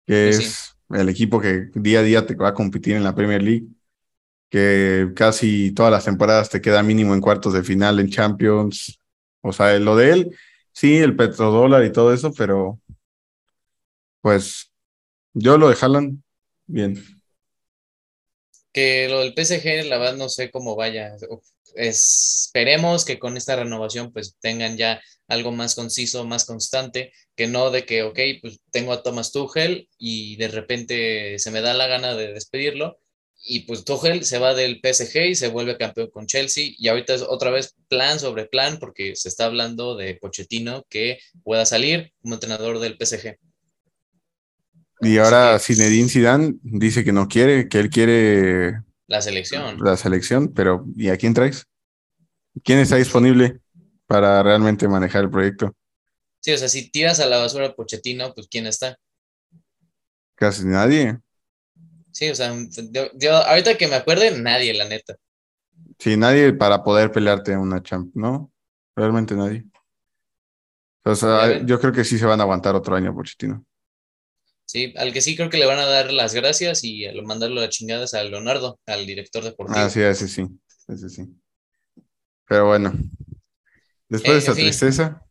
que 0.07 0.29
es 0.29 0.37
sí. 0.37 0.95
el 0.95 1.09
equipo 1.09 1.41
que 1.41 1.71
día 1.75 2.01
a 2.01 2.03
día 2.03 2.27
te 2.27 2.35
va 2.35 2.49
a 2.49 2.55
competir 2.55 2.95
en 2.95 3.03
la 3.03 3.15
Premier 3.15 3.43
League, 3.43 3.67
que 4.51 5.11
casi 5.17 5.73
todas 5.73 5.91
las 5.91 6.05
temporadas 6.05 6.49
te 6.49 6.61
queda 6.61 6.83
mínimo 6.83 7.15
en 7.15 7.21
cuartos 7.21 7.55
de 7.55 7.65
final 7.65 7.99
en 7.99 8.11
Champions. 8.11 9.01
O 9.41 9.53
sea, 9.53 9.77
lo 9.79 9.97
de 9.97 10.13
él, 10.13 10.37
sí, 10.73 10.99
el 10.99 11.17
petrodólar 11.17 11.85
y 11.85 11.93
todo 11.93 12.13
eso, 12.13 12.33
pero 12.33 12.79
pues 14.21 14.71
yo 15.39 15.59
lo 15.59 15.69
de 15.69 15.77
bien. 16.67 17.05
Que 18.73 19.07
lo 19.09 19.21
del 19.21 19.35
PSG, 19.35 19.87
la 19.87 19.99
verdad 19.99 20.17
no 20.17 20.31
sé 20.31 20.51
cómo 20.51 20.77
vaya. 20.77 21.15
Esperemos 21.75 23.05
que 23.05 23.19
con 23.19 23.37
esta 23.37 23.55
renovación 23.57 24.13
pues 24.13 24.37
tengan 24.41 24.79
ya 24.79 25.03
algo 25.29 25.53
más 25.53 25.75
conciso, 25.75 26.25
más 26.25 26.47
constante, 26.47 27.13
que 27.35 27.49
no 27.49 27.71
de 27.71 27.85
que, 27.85 28.03
ok, 28.03 28.19
pues 28.41 28.61
tengo 28.71 28.95
a 28.95 29.03
Thomas 29.03 29.31
Tuchel 29.31 29.89
y 29.99 30.37
de 30.37 30.49
repente 30.49 31.39
se 31.39 31.51
me 31.51 31.61
da 31.61 31.75
la 31.75 31.87
gana 31.87 32.15
de 32.15 32.33
despedirlo 32.33 32.99
y 33.45 33.61
pues 33.61 33.85
Tuchel 33.85 34.25
se 34.25 34.39
va 34.39 34.55
del 34.55 34.81
PSG 34.81 35.27
y 35.29 35.35
se 35.35 35.49
vuelve 35.49 35.77
campeón 35.77 36.11
con 36.11 36.27
Chelsea 36.27 36.73
y 36.79 36.89
ahorita 36.89 37.15
es 37.15 37.23
otra 37.23 37.51
vez 37.51 37.75
plan 37.89 38.19
sobre 38.19 38.47
plan 38.47 38.79
porque 38.79 39.15
se 39.17 39.29
está 39.29 39.45
hablando 39.45 39.97
de 39.97 40.15
Pochettino 40.15 40.87
que 40.89 41.19
pueda 41.45 41.67
salir 41.67 42.13
como 42.23 42.35
entrenador 42.35 42.79
del 42.79 42.97
PSG. 42.99 43.37
Y 45.01 45.19
ahora 45.19 45.59
Zinedine 45.59 46.09
Zidane 46.09 46.55
dice 46.63 47.05
que 47.05 47.13
no 47.13 47.29
quiere, 47.29 47.69
que 47.69 47.79
él 47.79 47.91
quiere 47.91 48.81
la 49.07 49.23
selección. 49.23 49.79
La 49.81 49.97
selección, 49.97 50.53
pero 50.53 50.85
¿y 50.97 51.09
a 51.11 51.17
quién 51.17 51.35
traes? 51.35 51.67
¿Quién 52.65 52.79
está 52.79 52.97
disponible 52.97 53.61
para 54.07 54.43
realmente 54.43 54.89
manejar 54.89 55.25
el 55.25 55.31
proyecto? 55.31 55.75
Sí, 56.41 56.53
o 56.53 56.59
sea, 56.59 56.69
si 56.69 56.91
tiras 56.91 57.21
a 57.21 57.27
la 57.27 57.39
basura 57.39 57.67
a 57.67 57.75
Pochettino, 57.75 58.33
pues 58.35 58.49
¿quién 58.49 58.67
está? 58.67 58.99
Casi 60.35 60.65
nadie. 60.65 61.19
Sí, 62.13 62.31
o 62.31 62.35
sea, 62.35 62.55
yo, 62.91 63.11
yo, 63.15 63.37
ahorita 63.37 63.77
que 63.77 63.89
me 63.89 63.97
acuerde, 63.97 64.39
nadie, 64.41 64.73
la 64.75 64.87
neta. 64.87 65.17
Sí, 65.99 66.17
nadie 66.17 66.53
para 66.53 66.83
poder 66.83 67.13
pelearte 67.13 67.57
una 67.57 67.83
champ, 67.83 68.15
¿no? 68.15 68.51
Realmente 68.95 69.35
nadie. 69.35 69.65
O 71.05 71.15
sea, 71.15 71.65
yo 71.65 71.79
creo 71.79 71.93
que 71.93 72.05
sí 72.05 72.19
se 72.19 72.27
van 72.27 72.41
a 72.41 72.43
aguantar 72.43 72.75
otro 72.75 72.97
año 72.97 73.15
Pochettino. 73.15 73.65
Sí, 74.77 74.93
al 74.99 75.11
que 75.11 75.23
sí 75.23 75.35
creo 75.35 75.49
que 75.49 75.57
le 75.57 75.65
van 75.65 75.79
a 75.79 75.87
dar 75.87 76.13
las 76.13 76.35
gracias 76.35 76.85
y 76.85 77.07
a 77.07 77.23
mandarlo 77.23 77.61
a 77.61 77.65
la 77.65 77.71
chingada 77.71 78.05
es 78.05 78.13
a 78.13 78.23
Leonardo, 78.23 78.79
al 78.85 79.07
director 79.07 79.43
deportivo. 79.43 79.79
Ah, 79.79 79.89
sí, 79.89 80.03
ese 80.03 80.29
sí, 80.29 80.47
ese 80.87 81.09
sí. 81.09 81.23
Pero 82.47 82.67
bueno, 82.67 82.93
después 84.07 84.29
eh, 84.29 84.33
de 84.35 84.39
esta 84.39 84.55
fin, 84.55 84.65
tristeza, 84.65 85.23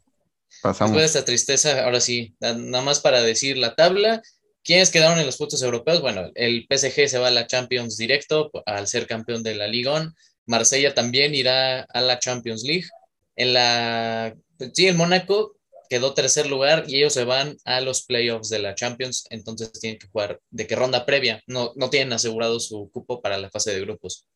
pasamos. 0.64 0.94
Después 0.94 1.14
de 1.14 1.20
esta 1.20 1.26
tristeza, 1.26 1.84
ahora 1.84 2.02
sí, 2.02 2.36
nada 2.40 2.82
más 2.82 3.02
para 3.02 3.22
decir 3.22 3.60
la 3.60 3.76
tabla. 3.76 4.24
¿Quiénes 4.64 4.90
quedaron 4.90 5.20
en 5.20 5.28
los 5.28 5.38
puntos 5.38 5.62
europeos? 5.62 6.02
Bueno, 6.02 6.32
el 6.34 6.66
PSG 6.68 7.08
se 7.08 7.20
va 7.20 7.28
a 7.28 7.32
la 7.32 7.46
Champions 7.46 7.98
directo 7.98 8.50
al 8.66 8.88
ser 8.88 9.06
campeón 9.06 9.44
de 9.44 9.54
la 9.54 9.68
Liga. 9.68 10.12
Marsella 10.48 10.96
también 10.96 11.36
irá 11.36 11.82
a 11.82 12.02
la 12.02 12.18
Champions 12.18 12.64
League. 12.64 12.88
En 13.36 13.54
la, 13.54 14.36
sí, 14.74 14.88
el 14.88 14.96
Mónaco 14.96 15.56
quedó 15.90 16.14
tercer 16.14 16.48
lugar 16.48 16.86
y 16.88 16.98
ellos 16.98 17.14
se 17.14 17.24
van 17.24 17.58
a 17.66 17.82
los 17.82 18.04
playoffs 18.04 18.50
de 18.50 18.60
la 18.60 18.76
Champions, 18.76 19.26
entonces 19.30 19.72
tienen 19.74 20.00
que 20.00 20.08
jugar 20.08 20.40
de 20.50 20.68
qué 20.68 20.76
ronda 20.76 21.06
previa, 21.06 21.42
no, 21.48 21.74
no 21.76 21.90
tienen 21.90 22.14
asegurado 22.14 22.60
su 22.60 22.90
cupo 22.92 23.22
para 23.22 23.38
la 23.38 23.50
fase 23.50 23.74
de 23.74 23.82
grupos. 23.82 24.28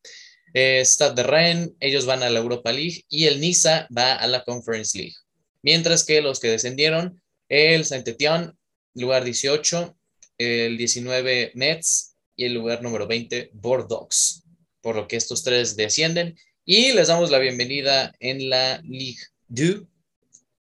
Eh, 0.54 0.80
Stade 0.84 1.14
de 1.14 1.22
Rennes, 1.22 1.70
ellos 1.80 2.06
van 2.06 2.22
a 2.22 2.30
la 2.30 2.40
Europa 2.40 2.72
League 2.72 3.04
y 3.08 3.26
el 3.26 3.40
Niza 3.40 3.86
va 3.96 4.14
a 4.14 4.26
la 4.26 4.44
Conference 4.44 4.96
League. 4.98 5.14
Mientras 5.62 6.04
que 6.04 6.22
los 6.22 6.40
que 6.40 6.48
descendieron, 6.48 7.22
el 7.48 7.84
Saint-Étienne, 7.84 8.52
lugar 8.94 9.24
18, 9.24 9.96
el 10.38 10.76
19 10.78 11.52
Nets 11.54 12.16
y 12.34 12.46
el 12.46 12.54
lugar 12.54 12.82
número 12.82 13.06
20 13.06 13.50
Bordeaux, 13.52 14.42
por 14.80 14.96
lo 14.96 15.06
que 15.06 15.16
estos 15.16 15.44
tres 15.44 15.76
descienden 15.76 16.36
y 16.64 16.92
les 16.92 17.08
damos 17.08 17.30
la 17.30 17.38
bienvenida 17.38 18.14
en 18.20 18.48
la 18.48 18.80
Ligue 18.82 19.22
2. 19.48 19.82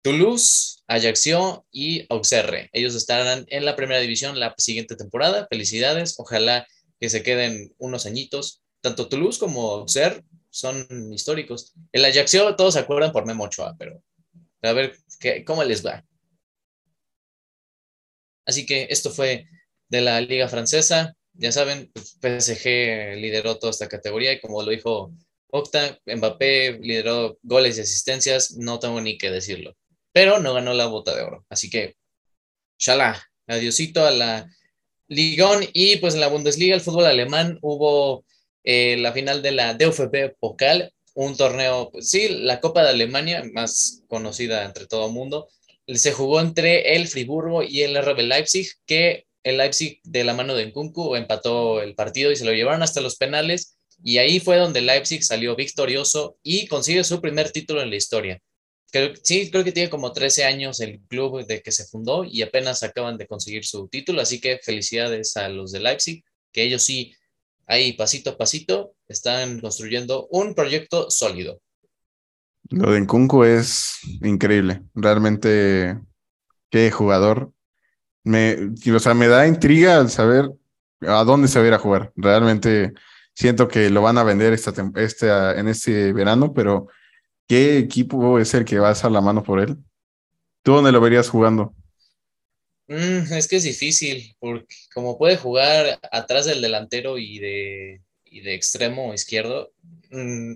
Toulouse, 0.03 0.83
Ajaccio 0.88 1.65
y 1.72 2.05
Auxerre. 2.10 2.69
Ellos 2.74 2.93
estarán 2.93 3.45
en 3.48 3.65
la 3.65 3.75
primera 3.75 4.01
división 4.01 4.39
la 4.39 4.53
siguiente 4.57 4.95
temporada. 4.95 5.48
Felicidades. 5.50 6.15
Ojalá 6.19 6.67
que 7.00 7.10
se 7.10 7.24
queden 7.24 7.74
unos 7.77 8.05
añitos. 8.05 8.62
Tanto 8.81 9.07
Toulouse 9.07 9.39
como 9.39 9.72
Auxerre 9.72 10.24
son 10.50 10.86
históricos. 11.13 11.74
El 11.93 12.03
Ajaccio 12.03 12.55
todos 12.55 12.74
se 12.74 12.81
acuerdan 12.81 13.13
por 13.13 13.25
Memo 13.25 13.45
Ochoa, 13.45 13.75
pero 13.79 14.03
a 14.62 14.74
ver 14.74 14.98
¿qué, 15.19 15.45
cómo 15.45 15.63
les 15.63 15.86
va. 15.86 16.05
Así 18.45 18.65
que 18.65 18.88
esto 18.89 19.10
fue 19.10 19.48
de 19.88 20.01
la 20.01 20.19
Liga 20.19 20.50
Francesa. 20.50 21.15
Ya 21.33 21.51
saben, 21.53 21.91
PSG 21.95 23.15
lideró 23.15 23.57
toda 23.57 23.72
esta 23.72 23.88
categoría 23.88 24.33
y 24.33 24.41
como 24.41 24.62
lo 24.62 24.69
dijo 24.72 25.13
Octa, 25.48 26.00
Mbappé 26.05 26.79
lideró 26.81 27.38
goles 27.43 27.77
y 27.77 27.81
asistencias, 27.81 28.57
no 28.57 28.79
tengo 28.79 29.00
ni 29.01 29.17
que 29.17 29.29
decirlo, 29.31 29.75
pero 30.13 30.39
no 30.39 30.53
ganó 30.53 30.74
la 30.74 30.86
bota 30.86 31.13
de 31.15 31.24
oro. 31.24 31.46
Así 31.50 31.70
que, 31.70 31.96
shalá, 32.79 33.22
adiosito 33.48 34.05
a 34.05 34.12
la 34.12 34.50
Ligón 35.08 35.65
y 35.74 35.98
pues 35.98 36.13
en 36.13 36.22
la 36.22 36.29
Bundesliga, 36.29 36.75
el 36.75 36.82
fútbol 36.82 37.05
alemán, 37.05 37.60
hubo 37.62 38.25
eh, 38.63 38.96
la 38.98 39.12
final 39.12 39.41
de 39.41 39.51
la 39.51 39.74
DFB 39.74 40.36
Pokal, 40.39 40.93
un 41.15 41.36
torneo, 41.36 41.89
pues, 41.91 42.10
sí, 42.10 42.29
la 42.29 42.60
Copa 42.62 42.84
de 42.84 42.89
Alemania, 42.89 43.43
más 43.53 44.03
conocida 44.08 44.63
entre 44.65 44.88
todo 44.88 45.08
el 45.08 45.13
mundo, 45.13 45.50
se 45.88 46.13
jugó 46.13 46.39
entre 46.39 46.96
el 46.96 47.08
Friburgo 47.08 47.62
y 47.62 47.82
el 47.82 48.01
RB 48.01 48.20
Leipzig, 48.22 48.67
que 48.86 49.25
el 49.43 49.58
Leipzig 49.58 50.00
de 50.03 50.24
la 50.24 50.34
mano 50.34 50.55
de 50.55 50.65
Nkunku 50.67 51.15
empató 51.15 51.82
el 51.82 51.96
partido 51.96 52.32
y 52.32 52.36
se 52.36 52.46
lo 52.46 52.53
llevaron 52.53 52.82
hasta 52.82 53.01
los 53.01 53.17
penales 53.17 53.77
y 54.03 54.17
ahí 54.17 54.39
fue 54.39 54.58
donde 54.58 54.82
Leipzig 54.82 55.24
salió 55.24 55.55
victorioso 55.55 56.38
y 56.43 56.67
consigue 56.67 57.03
su 57.03 57.22
primer 57.22 57.51
título 57.51 57.82
en 57.82 57.89
la 57.89 57.96
historia. 57.96 58.41
Creo, 58.93 59.12
sí, 59.23 59.50
creo 59.50 59.63
que 59.63 59.71
tiene 59.71 59.89
como 59.89 60.13
13 60.13 60.43
años 60.43 60.79
el 60.79 61.00
club 61.07 61.47
de 61.47 61.63
que 61.63 61.71
se 61.71 61.85
fundó 61.85 62.23
y 62.23 62.43
apenas 62.43 62.83
acaban 62.83 63.17
de 63.17 63.25
conseguir 63.25 63.65
su 63.65 63.88
título, 63.88 64.21
así 64.21 64.39
que 64.39 64.59
felicidades 64.62 65.35
a 65.35 65.50
los 65.50 65.71
de 65.71 65.79
Leipzig, 65.79 66.23
que 66.51 66.62
ellos 66.62 66.83
sí, 66.83 67.12
ahí 67.65 67.93
pasito 67.93 68.29
a 68.29 68.38
pasito, 68.38 68.93
están 69.07 69.62
construyendo 69.62 70.27
un 70.29 70.53
proyecto 70.53 71.09
sólido. 71.09 71.59
Lo 72.69 72.91
de 72.91 73.01
Nkunku 73.01 73.43
es 73.43 73.97
increíble. 74.21 74.83
Realmente, 74.93 76.00
qué 76.69 76.91
jugador. 76.91 77.51
Me, 78.23 78.73
o 78.93 79.00
sea, 79.00 79.15
me 79.15 79.27
da 79.27 79.47
intriga 79.47 79.97
al 79.97 80.12
saber 80.12 80.51
a 81.01 81.23
dónde 81.23 81.47
se 81.47 81.57
va 81.57 81.65
a 81.65 81.67
ir 81.69 81.73
a 81.73 81.79
jugar. 81.79 82.13
Realmente 82.15 82.93
siento 83.33 83.67
que 83.67 83.89
lo 83.89 84.03
van 84.03 84.19
a 84.19 84.23
vender 84.23 84.53
esta, 84.53 84.71
esta, 84.97 85.59
en 85.59 85.67
este 85.67 86.13
verano, 86.13 86.53
pero 86.53 86.89
¿qué 87.53 87.77
equipo 87.77 88.39
es 88.39 88.51
el 88.55 88.65
que 88.65 88.79
va 88.79 88.88
a 88.88 88.93
hacer 88.93 89.12
la 89.12 89.22
mano 89.22 89.43
por 89.43 89.60
él? 89.60 89.77
¿Tú 90.63 90.72
dónde 90.72 90.91
lo 90.91 91.00
verías 91.00 91.29
jugando? 91.29 91.75
Mm, 92.88 93.31
es 93.31 93.48
que 93.48 93.57
es 93.57 93.63
difícil, 93.63 94.36
porque 94.39 94.75
como 94.91 95.19
puede 95.19 95.38
jugar 95.38 96.00
atrás 96.12 96.48
del 96.48 96.63
delantero 96.63 97.19
y 97.19 97.38
de, 97.38 98.01
y 98.25 98.41
de 98.41 98.55
extremo 98.55 99.13
izquierdo, 99.13 99.72
mmm, 100.10 100.55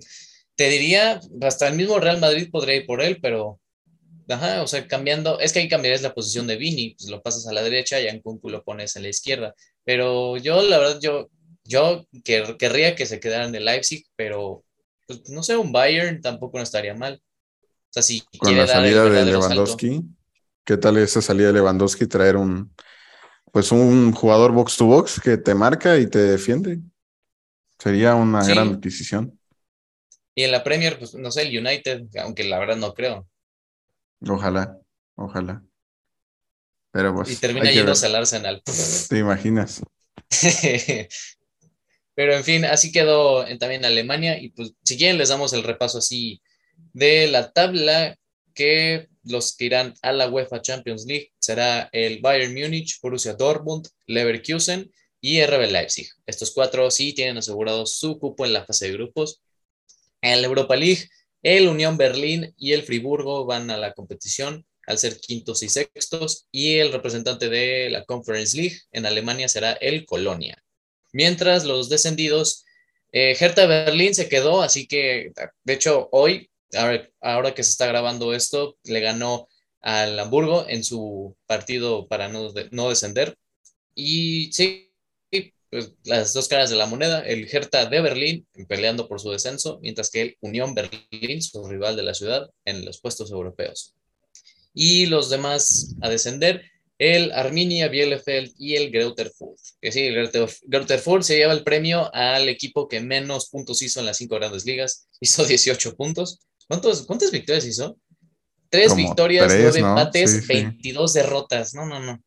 te 0.56 0.68
diría, 0.68 1.20
hasta 1.42 1.68
el 1.68 1.76
mismo 1.76 2.00
Real 2.00 2.18
Madrid 2.18 2.48
podría 2.50 2.74
ir 2.74 2.86
por 2.86 3.00
él, 3.00 3.20
pero, 3.22 3.60
ajá, 4.28 4.62
o 4.62 4.66
sea, 4.66 4.88
cambiando, 4.88 5.38
es 5.38 5.52
que 5.52 5.60
ahí 5.60 5.68
cambiarías 5.68 6.02
la 6.02 6.14
posición 6.14 6.48
de 6.48 6.56
Vini, 6.56 6.96
pues 6.98 7.08
lo 7.10 7.22
pasas 7.22 7.46
a 7.46 7.52
la 7.52 7.62
derecha 7.62 8.00
y 8.00 8.08
a 8.08 8.12
Nkunku 8.12 8.50
lo 8.50 8.64
pones 8.64 8.96
a 8.96 9.00
la 9.00 9.08
izquierda. 9.08 9.54
Pero 9.84 10.36
yo, 10.36 10.62
la 10.62 10.78
verdad, 10.78 10.98
yo, 11.00 11.28
yo 11.62 12.04
querría 12.24 12.96
que 12.96 13.06
se 13.06 13.20
quedaran 13.20 13.52
de 13.52 13.60
Leipzig, 13.60 14.04
pero, 14.16 14.64
pues, 15.08 15.28
no 15.30 15.42
sé, 15.42 15.56
un 15.56 15.72
Bayern 15.72 16.20
tampoco 16.20 16.58
no 16.58 16.62
estaría 16.62 16.94
mal. 16.94 17.20
O 17.64 17.90
sea, 17.90 18.02
si 18.02 18.22
Con 18.38 18.54
la 18.56 18.66
salida 18.66 19.04
de 19.04 19.24
Lewandowski, 19.24 19.94
salto. 19.94 20.08
¿qué 20.64 20.76
tal 20.76 20.98
esa 20.98 21.22
salida 21.22 21.46
de 21.48 21.54
Lewandowski? 21.54 22.06
Traer 22.06 22.36
un, 22.36 22.74
pues 23.50 23.72
un 23.72 24.12
jugador 24.12 24.52
box 24.52 24.76
to 24.76 24.84
box 24.84 25.18
que 25.18 25.38
te 25.38 25.54
marca 25.54 25.96
y 25.96 26.06
te 26.08 26.18
defiende. 26.18 26.80
Sería 27.78 28.14
una 28.14 28.42
sí. 28.42 28.52
gran 28.52 28.74
adquisición. 28.74 29.38
Y 30.34 30.42
en 30.42 30.52
la 30.52 30.62
Premier, 30.62 30.98
pues 30.98 31.14
no 31.14 31.30
sé, 31.30 31.42
el 31.42 31.58
United, 31.58 32.02
aunque 32.20 32.44
la 32.44 32.58
verdad 32.58 32.76
no 32.76 32.92
creo. 32.92 33.26
Ojalá, 34.28 34.78
ojalá. 35.16 35.62
Pero 36.90 37.14
pues. 37.14 37.30
Y 37.30 37.36
termina 37.36 37.70
yéndose 37.72 38.06
al 38.06 38.14
Arsenal. 38.14 38.62
¿Te 39.08 39.18
imaginas? 39.18 39.80
Pero 42.18 42.34
en 42.34 42.42
fin, 42.42 42.64
así 42.64 42.90
quedó 42.90 43.46
en, 43.46 43.60
también 43.60 43.84
Alemania. 43.84 44.42
Y 44.42 44.48
pues, 44.48 44.72
si 44.82 44.96
quieren, 44.96 45.18
les 45.18 45.28
damos 45.28 45.52
el 45.52 45.62
repaso 45.62 45.98
así 45.98 46.42
de 46.92 47.28
la 47.28 47.52
tabla 47.52 48.18
que 48.54 49.06
los 49.22 49.54
que 49.56 49.66
irán 49.66 49.94
a 50.02 50.10
la 50.10 50.28
UEFA 50.28 50.60
Champions 50.60 51.06
League 51.06 51.30
será 51.38 51.88
el 51.92 52.18
Bayern 52.20 52.54
Múnich, 52.54 52.98
Borussia 53.00 53.34
Dortmund, 53.34 53.86
Leverkusen 54.06 54.90
y 55.20 55.40
RB 55.44 55.70
Leipzig. 55.70 56.08
Estos 56.26 56.50
cuatro 56.50 56.90
sí 56.90 57.12
tienen 57.12 57.38
asegurado 57.38 57.86
su 57.86 58.18
cupo 58.18 58.44
en 58.44 58.52
la 58.52 58.64
fase 58.64 58.86
de 58.86 58.94
grupos. 58.94 59.40
En 60.20 60.42
la 60.42 60.48
Europa 60.48 60.74
League, 60.74 61.08
el 61.44 61.68
Unión 61.68 61.96
Berlín 61.96 62.52
y 62.56 62.72
el 62.72 62.82
Friburgo 62.82 63.46
van 63.46 63.70
a 63.70 63.76
la 63.76 63.92
competición 63.92 64.66
al 64.88 64.98
ser 64.98 65.20
quintos 65.20 65.62
y 65.62 65.68
sextos 65.68 66.48
y 66.50 66.78
el 66.78 66.90
representante 66.90 67.48
de 67.48 67.90
la 67.90 68.04
Conference 68.04 68.56
League 68.56 68.80
en 68.90 69.06
Alemania 69.06 69.48
será 69.48 69.74
el 69.74 70.04
Colonia. 70.04 70.60
Mientras 71.12 71.64
los 71.64 71.88
descendidos, 71.88 72.64
eh, 73.12 73.36
Hertha 73.38 73.66
Berlín 73.66 74.14
se 74.14 74.28
quedó, 74.28 74.62
así 74.62 74.86
que 74.86 75.32
de 75.64 75.72
hecho 75.72 76.08
hoy, 76.12 76.50
ahora, 77.20 77.54
que 77.54 77.64
se 77.64 77.70
está 77.70 77.86
grabando 77.86 78.34
esto, 78.34 78.76
le 78.84 79.00
ganó 79.00 79.48
al 79.80 80.18
Hamburgo 80.18 80.66
en 80.68 80.84
su 80.84 81.36
partido 81.46 82.08
para 82.08 82.28
no, 82.28 82.52
no 82.70 82.88
descender. 82.88 83.36
Y 83.94 84.52
sí, 84.52 84.92
pues, 85.70 85.92
las 86.04 86.32
dos 86.32 86.48
caras 86.48 86.70
de 86.70 86.76
la 86.76 86.86
moneda, 86.86 87.20
el 87.20 87.48
Hertha 87.50 87.86
de 87.86 88.00
Berlín 88.00 88.46
peleando 88.68 89.08
por 89.08 89.20
su 89.20 89.30
descenso, 89.30 89.78
mientras 89.82 90.10
que 90.10 90.22
el 90.22 90.36
Unión 90.40 90.74
Berlín, 90.74 91.42
su 91.42 91.66
rival 91.66 91.96
de 91.96 92.02
la 92.02 92.14
ciudad, 92.14 92.50
en 92.64 92.84
los 92.84 93.00
puestos 93.00 93.30
europeos. 93.30 93.94
Y 94.72 95.06
los 95.06 95.30
demás 95.30 95.96
a 96.00 96.08
descender, 96.08 96.70
el 96.98 97.32
Arminia 97.32 97.88
Bielefeld 97.88 98.52
y 98.58 98.76
el 98.76 98.90
Greuther 98.90 99.30
Fürth. 99.30 99.76
Que 99.80 99.92
sí, 99.92 100.06
el 100.06 100.28
Fürth 100.28 101.22
se 101.22 101.36
lleva 101.36 101.52
el 101.52 101.64
premio 101.64 102.12
al 102.14 102.48
equipo 102.48 102.88
que 102.88 103.00
menos 103.00 103.48
puntos 103.48 103.82
hizo 103.82 104.00
en 104.00 104.06
las 104.06 104.16
cinco 104.16 104.36
grandes 104.36 104.64
ligas, 104.64 105.08
hizo 105.20 105.44
18 105.44 105.96
puntos. 105.96 106.40
¿Cuántos, 106.66 107.02
¿Cuántas 107.06 107.30
victorias 107.30 107.64
hizo? 107.64 107.96
Tres 108.70 108.94
victorias, 108.94 109.46
nueve 109.48 109.78
empates, 109.78 110.46
22 110.46 111.14
derrotas. 111.14 111.72
No, 111.72 111.86
no, 111.86 112.00
no 112.00 112.22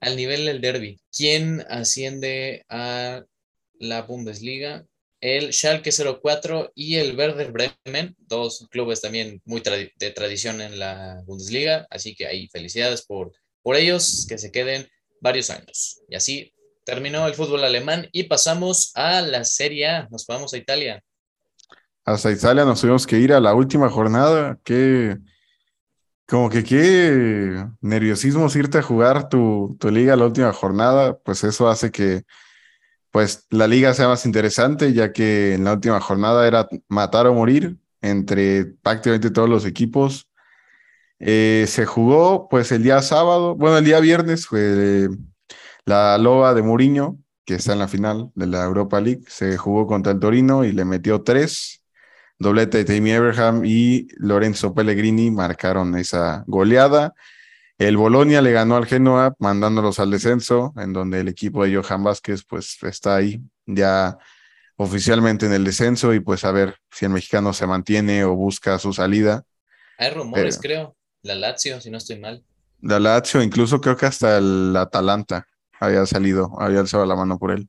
al 0.00 0.16
nivel 0.16 0.46
del 0.46 0.60
derby. 0.60 1.00
¿Quién 1.14 1.64
asciende 1.68 2.64
a 2.68 3.24
la 3.78 4.02
Bundesliga? 4.02 4.86
El 5.20 5.52
Schalke 5.52 5.90
04 5.90 6.72
y 6.74 6.96
el 6.96 7.16
Werder 7.16 7.50
Bremen, 7.50 8.14
dos 8.18 8.68
clubes 8.70 9.00
también 9.00 9.40
muy 9.44 9.62
de 9.62 10.10
tradición 10.10 10.60
en 10.60 10.78
la 10.78 11.22
Bundesliga, 11.26 11.86
así 11.90 12.14
que 12.14 12.26
ahí 12.26 12.48
felicidades 12.48 13.04
por, 13.04 13.32
por 13.66 13.74
ellos, 13.74 14.26
que 14.28 14.38
se 14.38 14.52
queden 14.52 14.86
varios 15.20 15.50
años. 15.50 16.00
Y 16.08 16.14
así 16.14 16.54
terminó 16.84 17.26
el 17.26 17.34
fútbol 17.34 17.64
alemán 17.64 18.06
y 18.12 18.22
pasamos 18.22 18.92
a 18.94 19.20
la 19.22 19.42
Serie 19.42 19.88
A, 19.88 20.08
nos 20.08 20.24
vamos 20.24 20.54
a 20.54 20.56
Italia. 20.56 21.02
Hasta 22.04 22.30
Italia 22.30 22.64
nos 22.64 22.80
tuvimos 22.80 23.08
que 23.08 23.18
ir 23.18 23.32
a 23.32 23.40
la 23.40 23.54
última 23.54 23.90
jornada, 23.90 24.56
que 24.62 25.18
como 26.28 26.48
que 26.48 26.62
qué 26.62 27.66
nerviosismo 27.80 28.46
irte 28.54 28.78
a 28.78 28.82
jugar 28.82 29.28
tu, 29.28 29.76
tu 29.80 29.90
liga 29.90 30.14
la 30.14 30.26
última 30.26 30.52
jornada, 30.52 31.18
pues 31.18 31.42
eso 31.42 31.68
hace 31.68 31.90
que 31.90 32.22
pues 33.10 33.48
la 33.50 33.66
liga 33.66 33.94
sea 33.94 34.06
más 34.06 34.26
interesante, 34.26 34.92
ya 34.92 35.12
que 35.12 35.54
en 35.54 35.64
la 35.64 35.72
última 35.72 36.00
jornada 36.00 36.46
era 36.46 36.68
matar 36.86 37.26
o 37.26 37.34
morir 37.34 37.76
entre 38.00 38.64
prácticamente 38.64 39.32
todos 39.32 39.48
los 39.48 39.66
equipos. 39.66 40.28
Eh, 41.18 41.64
se 41.68 41.86
jugó 41.86 42.48
pues 42.48 42.72
el 42.72 42.82
día 42.82 43.00
sábado, 43.02 43.54
bueno, 43.54 43.78
el 43.78 43.84
día 43.84 44.00
viernes 44.00 44.46
fue 44.46 45.08
la 45.84 46.18
Loba 46.18 46.52
de 46.54 46.62
Mourinho, 46.62 47.18
que 47.44 47.54
está 47.54 47.72
en 47.72 47.78
la 47.78 47.88
final 47.88 48.30
de 48.34 48.46
la 48.46 48.64
Europa 48.64 49.00
League, 49.00 49.22
se 49.28 49.56
jugó 49.56 49.86
contra 49.86 50.12
el 50.12 50.20
Torino 50.20 50.64
y 50.64 50.72
le 50.72 50.84
metió 50.84 51.22
tres 51.22 51.82
doblete 52.38 52.78
de 52.78 52.84
Tammy 52.84 53.12
Abraham 53.12 53.62
y 53.64 54.08
Lorenzo 54.16 54.74
Pellegrini 54.74 55.30
marcaron 55.30 55.96
esa 55.96 56.44
goleada. 56.46 57.14
El 57.78 57.96
Bolonia 57.96 58.40
le 58.40 58.52
ganó 58.52 58.76
al 58.76 58.86
Genoa 58.86 59.34
mandándolos 59.38 59.98
al 59.98 60.10
descenso, 60.10 60.72
en 60.76 60.92
donde 60.92 61.20
el 61.20 61.28
equipo 61.28 61.64
de 61.64 61.76
Johan 61.76 62.04
Vázquez 62.04 62.44
pues 62.44 62.78
está 62.82 63.16
ahí 63.16 63.40
ya 63.66 64.16
oficialmente 64.76 65.46
en 65.46 65.52
el 65.52 65.64
descenso 65.64 66.14
y 66.14 66.20
pues 66.20 66.44
a 66.44 66.52
ver 66.52 66.76
si 66.90 67.04
el 67.04 67.12
mexicano 67.12 67.52
se 67.52 67.66
mantiene 67.66 68.24
o 68.24 68.34
busca 68.34 68.78
su 68.78 68.92
salida. 68.92 69.44
Hay 69.98 70.10
rumores, 70.10 70.58
creo. 70.60 70.95
La 71.26 71.34
Lazio, 71.34 71.80
si 71.80 71.90
no 71.90 71.98
estoy 71.98 72.18
mal. 72.20 72.44
La 72.80 73.00
Lazio, 73.00 73.42
incluso 73.42 73.80
creo 73.80 73.96
que 73.96 74.06
hasta 74.06 74.38
el 74.38 74.74
Atalanta 74.76 75.46
había 75.80 76.06
salido, 76.06 76.52
había 76.60 76.80
alzado 76.80 77.04
la 77.04 77.16
mano 77.16 77.38
por 77.38 77.50
él. 77.50 77.68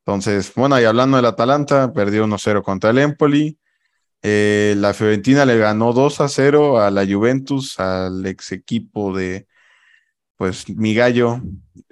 Entonces, 0.00 0.52
bueno, 0.54 0.78
y 0.80 0.84
hablando 0.84 1.16
del 1.16 1.26
Atalanta, 1.26 1.92
perdió 1.92 2.24
1-0 2.26 2.62
contra 2.62 2.90
el 2.90 2.98
Empoli. 2.98 3.58
Eh, 4.22 4.74
la 4.76 4.92
Fiorentina 4.92 5.44
le 5.46 5.56
ganó 5.58 5.92
2 5.92 6.20
a 6.20 6.28
0 6.28 6.80
a 6.80 6.90
la 6.90 7.06
Juventus, 7.06 7.80
al 7.80 8.24
ex 8.26 8.52
equipo 8.52 9.16
de 9.16 9.46
pues 10.36 10.68
mi 10.68 10.94
gallo 10.94 11.40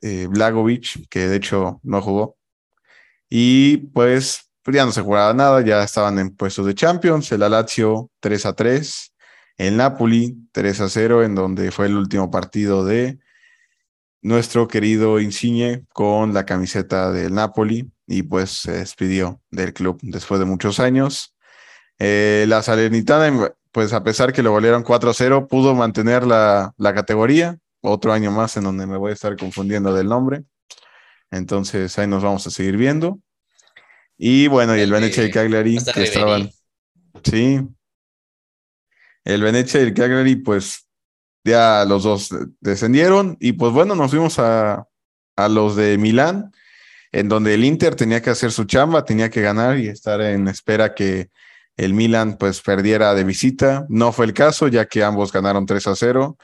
eh, 0.03 0.27
Blagovic, 0.29 1.09
que 1.09 1.29
de 1.29 1.37
hecho 1.37 1.81
no 1.83 2.03
jugó. 2.03 2.37
Y 3.31 3.79
pues 3.79 4.51
ya 4.67 4.85
no 4.85 4.93
se 4.93 5.01
jugaba 5.01 5.33
nada, 5.33 5.63
ya 5.63 5.83
estaban 5.83 6.19
en 6.19 6.37
puestos 6.37 6.67
de 6.67 6.75
Champions. 6.75 7.33
El 7.33 7.41
Lazio 7.41 8.11
3 8.21 8.47
a 8.47 8.53
3, 8.53 9.14
el 9.59 9.77
Napoli 9.77 10.37
3 10.53 10.81
a 10.81 10.89
0, 10.89 11.25
en 11.25 11.35
donde 11.35 11.71
fue 11.71 11.87
el 11.87 11.97
último 11.97 12.31
partido 12.31 12.85
de 12.85 13.19
nuestro 14.23 14.67
querido 14.67 15.21
Insigne 15.21 15.85
con 15.93 16.33
la 16.33 16.47
camiseta 16.47 17.13
del 17.13 17.35
Napoli 17.35 17.91
y 18.07 18.23
pues 18.23 18.51
se 18.51 18.73
despidió 18.73 19.41
del 19.51 19.73
club 19.73 19.99
después 20.03 20.41
de 20.41 20.47
muchos 20.47 20.81
años. 20.81 21.35
Eh, 21.99 22.47
la 22.49 22.63
Salernitana, 22.63 23.53
pues 23.71 23.93
a 23.93 24.03
pesar 24.03 24.33
que 24.33 24.43
lo 24.43 24.51
volvieron 24.51 24.83
4-0, 24.83 25.47
pudo 25.47 25.75
mantener 25.75 26.27
la, 26.27 26.75
categoría. 26.79 27.59
Otro 27.83 28.15
año 28.15 28.31
más 28.31 28.57
en 28.57 28.65
donde 28.65 28.87
me 28.87 28.97
voy 28.97 29.11
a 29.11 29.15
estar 29.15 29.37
confundiendo 29.37 29.93
del 29.93 30.09
nombre. 30.09 30.43
Entonces 31.31 31.99
ahí 31.99 32.07
nos 32.07 32.23
vamos 32.23 32.47
a 32.47 32.51
seguir 32.51 32.79
viendo. 32.79 33.19
Y 34.17 34.47
bueno, 34.47 34.75
y 34.75 34.81
el 34.81 34.91
Venecia 34.91 35.25
y 35.25 35.31
Cagliari 35.31 35.79
que 35.93 36.03
estaban. 36.03 36.51
Sí. 37.25 37.61
El 39.25 39.43
Venecia 39.43 39.81
y 39.81 39.85
el 39.85 39.95
Cagliari, 39.95 40.37
pues 40.37 40.87
ya 41.45 41.85
los 41.85 42.05
dos 42.05 42.31
descendieron. 42.61 43.37
Y 43.41 43.53
pues 43.53 43.73
bueno, 43.73 43.95
nos 43.95 44.11
fuimos 44.11 44.39
a, 44.39 44.87
a 45.37 45.49
los 45.49 45.77
de 45.77 45.99
Milán, 45.99 46.53
en 47.13 47.29
donde 47.29 47.55
el 47.55 47.65
Inter 47.65 47.95
tenía 47.95 48.23
que 48.23 48.31
hacer 48.31 48.53
su 48.53 48.65
chamba, 48.65 49.05
tenía 49.05 49.31
que 49.31 49.43
ganar 49.43 49.79
y 49.79 49.89
estar 49.89 50.21
en 50.21 50.49
espera 50.49 50.95
que 50.95 51.31
el 51.77 51.95
Milan 51.95 52.37
pues 52.39 52.61
perdiera 52.61 53.15
de 53.15 53.25
visita. 53.25 53.87
No 53.89 54.13
fue 54.13 54.27
el 54.27 54.35
caso, 54.35 54.69
ya 54.69 54.87
que 54.87 55.03
ambos 55.03 55.33
ganaron 55.33 55.67
3 55.67 55.87
a 55.89 55.97
0. 55.97 56.37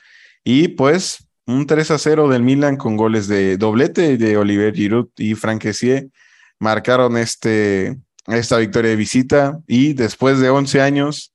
Y 0.45 0.69
pues 0.69 1.27
un 1.47 1.67
3 1.67 1.91
a 1.93 1.99
0 1.99 2.29
del 2.29 2.43
Milan 2.43 2.77
con 2.77 2.97
goles 2.97 3.29
de 3.29 3.57
doblete 3.57 4.17
de 4.17 4.37
Oliver 4.37 4.75
Giroud 4.75 5.09
y 5.17 5.35
Frank 5.35 5.65
marcaron 6.59 7.17
este, 7.17 7.99
esta 8.27 8.59
victoria 8.59 8.91
de 8.91 8.97
visita. 8.97 9.61
Y 9.67 9.95
después 9.95 10.39
de 10.41 10.51
11 10.51 10.81
años, 10.81 11.33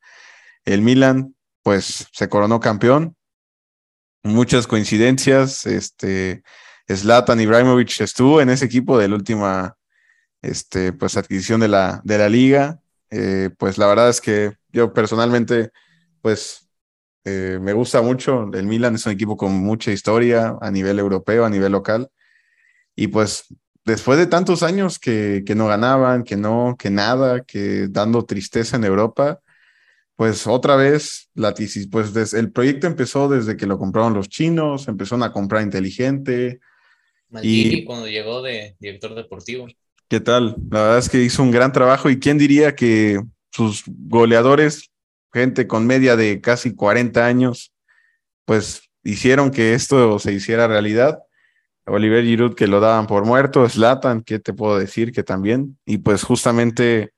el 0.66 0.82
Milan 0.82 1.35
pues 1.66 2.08
se 2.12 2.30
coronó 2.30 2.60
campeón. 2.60 3.16
Muchas 4.22 4.68
coincidencias. 4.68 5.66
Este, 5.66 6.44
Zlatan 6.88 7.42
Ibrahimovic 7.42 8.02
estuvo 8.02 8.40
en 8.40 8.52
ese 8.52 8.66
equipo 8.66 9.00
de 9.00 9.08
la 9.08 9.16
última 9.16 9.76
este, 10.44 10.94
pues, 10.94 11.18
adquisición 11.18 11.62
de 11.62 11.70
la, 11.70 12.02
de 12.04 12.20
la 12.20 12.30
liga 12.30 12.80
eh, 13.10 13.50
pues 13.58 13.78
la 13.78 13.88
verdad 13.88 14.10
es 14.10 14.20
que 14.20 14.58
yo 14.74 14.94
personalmente, 14.94 15.72
pues 16.22 16.68
eh, 17.24 17.60
me 17.62 17.74
gusta 17.74 18.02
mucho. 18.02 18.50
El 18.54 18.68
Milan 18.68 18.96
es 18.96 19.06
un 19.06 19.14
equipo 19.14 19.38
con 19.38 19.54
mucha 19.54 19.92
historia 19.92 20.58
a 20.62 20.72
nivel 20.72 21.00
europeo, 21.00 21.46
a 21.46 21.50
nivel 21.50 21.72
local. 21.72 22.10
Y 22.96 23.08
pues 23.08 23.46
después 23.86 24.18
de 24.18 24.28
tantos 24.28 24.64
años 24.64 25.00
que, 25.00 25.44
que 25.46 25.56
no 25.56 25.68
ganaban, 25.68 26.24
que 26.24 26.36
no, 26.36 26.76
que 26.78 26.90
nada, 26.90 27.42
que 27.44 27.88
dando 27.90 28.26
tristeza 28.26 28.76
en 28.78 28.84
Europa, 28.86 29.42
pues 30.16 30.48
otra 30.48 30.76
vez, 30.76 31.30
la, 31.34 31.54
pues 31.92 32.34
el 32.34 32.52
proyecto 32.52 32.88
empezó 32.88 33.28
desde 33.28 33.58
que 33.58 33.66
lo 33.66 33.78
compraron 33.78 34.14
los 34.14 34.30
chinos, 34.30 34.88
empezaron 34.88 35.24
a 35.24 35.32
comprar 35.32 35.64
inteligente. 35.64 36.60
y 37.42 37.84
cuando 37.84 38.08
llegó 38.08 38.42
de 38.42 38.76
director 38.80 39.14
deportivo. 39.14 39.68
¿Qué 40.08 40.20
tal? 40.20 40.56
La 40.70 40.82
verdad 40.82 40.98
es 41.00 41.10
que 41.10 41.22
hizo 41.22 41.44
un 41.44 41.52
gran 41.52 41.72
trabajo 41.72 42.10
y 42.10 42.20
quién 42.20 42.38
diría 42.38 42.76
que 42.76 43.22
sus 43.52 43.84
goleadores, 43.88 44.92
gente 45.34 45.68
con 45.68 45.88
media 45.88 46.16
de 46.16 46.40
casi 46.40 46.76
40 46.76 47.26
años, 47.26 47.74
pues 48.46 48.90
hicieron 49.04 49.52
que 49.52 49.74
esto 49.74 50.20
se 50.20 50.34
hiciera 50.34 50.68
realidad. 50.68 51.20
Oliver 51.88 52.24
Giroud 52.24 52.56
que 52.56 52.68
lo 52.68 52.80
daban 52.80 53.08
por 53.08 53.26
muerto, 53.26 53.68
Slatan, 53.68 54.24
¿qué 54.24 54.40
te 54.40 54.54
puedo 54.54 54.78
decir? 54.78 55.12
Que 55.12 55.24
también. 55.24 55.78
Y 55.86 56.00
pues 56.00 56.24
justamente, 56.24 57.12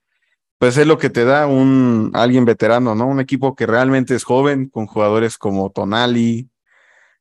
pues 0.58 0.78
es 0.78 0.88
lo 0.88 0.98
que 0.98 1.10
te 1.10 1.24
da 1.24 1.48
un 1.48 2.12
alguien 2.14 2.46
veterano, 2.46 2.96
¿no? 2.96 3.08
Un 3.08 3.20
equipo 3.20 3.56
que 3.56 3.66
realmente 3.66 4.16
es 4.16 4.24
joven, 4.24 4.70
con 4.70 4.88
jugadores 4.88 5.38
como 5.38 5.72
Tonali, 5.72 6.50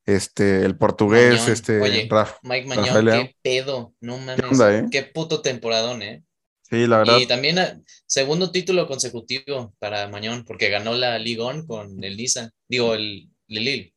este, 0.07 0.65
el 0.65 0.77
portugués, 0.77 1.49
este, 1.49 1.81
Oye, 1.81 2.09
Mike 2.43 2.69
Mañón, 2.69 3.07
qué 3.07 3.37
pedo, 3.43 3.93
no 4.01 4.19
mames, 4.19 4.61
eh? 4.61 4.87
qué 4.91 5.03
puto 5.03 5.43
temporadón, 5.43 6.01
eh. 6.03 6.23
Sí, 6.63 6.87
la 6.87 6.99
verdad. 6.99 7.19
Y 7.19 7.27
también 7.27 7.59
ah, 7.59 7.81
segundo 8.07 8.51
título 8.51 8.87
consecutivo 8.87 9.75
para 9.79 10.09
Mañón, 10.09 10.45
porque 10.45 10.69
ganó 10.69 10.95
la 10.95 11.19
Ligón 11.19 11.67
con 11.67 12.03
el 12.03 12.17
Niza, 12.17 12.51
digo, 12.69 12.95
el 12.95 13.29
Lille. 13.47 13.93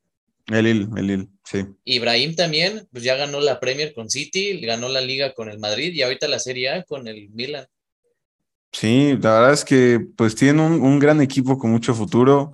El 0.47 0.65
Lille, 0.65 0.88
el 0.97 1.08
Lille, 1.08 1.28
sí. 1.43 1.65
Ibrahim 1.84 2.36
también, 2.36 2.88
pues 2.91 3.04
ya 3.04 3.15
ganó 3.15 3.39
la 3.39 3.60
Premier 3.60 3.93
con 3.93 4.10
City, 4.10 4.60
ganó 4.62 4.89
la 4.89 5.02
Liga 5.02 5.34
con 5.34 5.49
el 5.49 5.60
Madrid 5.60 5.93
y 5.93 6.02
ahorita 6.02 6.28
la 6.28 6.39
Serie 6.39 6.69
A 6.69 6.84
con 6.84 7.08
el 7.08 7.30
Milan. 7.30 7.65
Sí, 8.71 9.17
la 9.21 9.34
verdad 9.34 9.53
es 9.53 9.65
que 9.65 9.99
pues 10.15 10.36
tiene 10.36 10.62
un, 10.65 10.73
un 10.82 10.99
gran 10.99 11.21
equipo 11.21 11.58
con 11.58 11.71
mucho 11.71 11.93
futuro. 11.95 12.53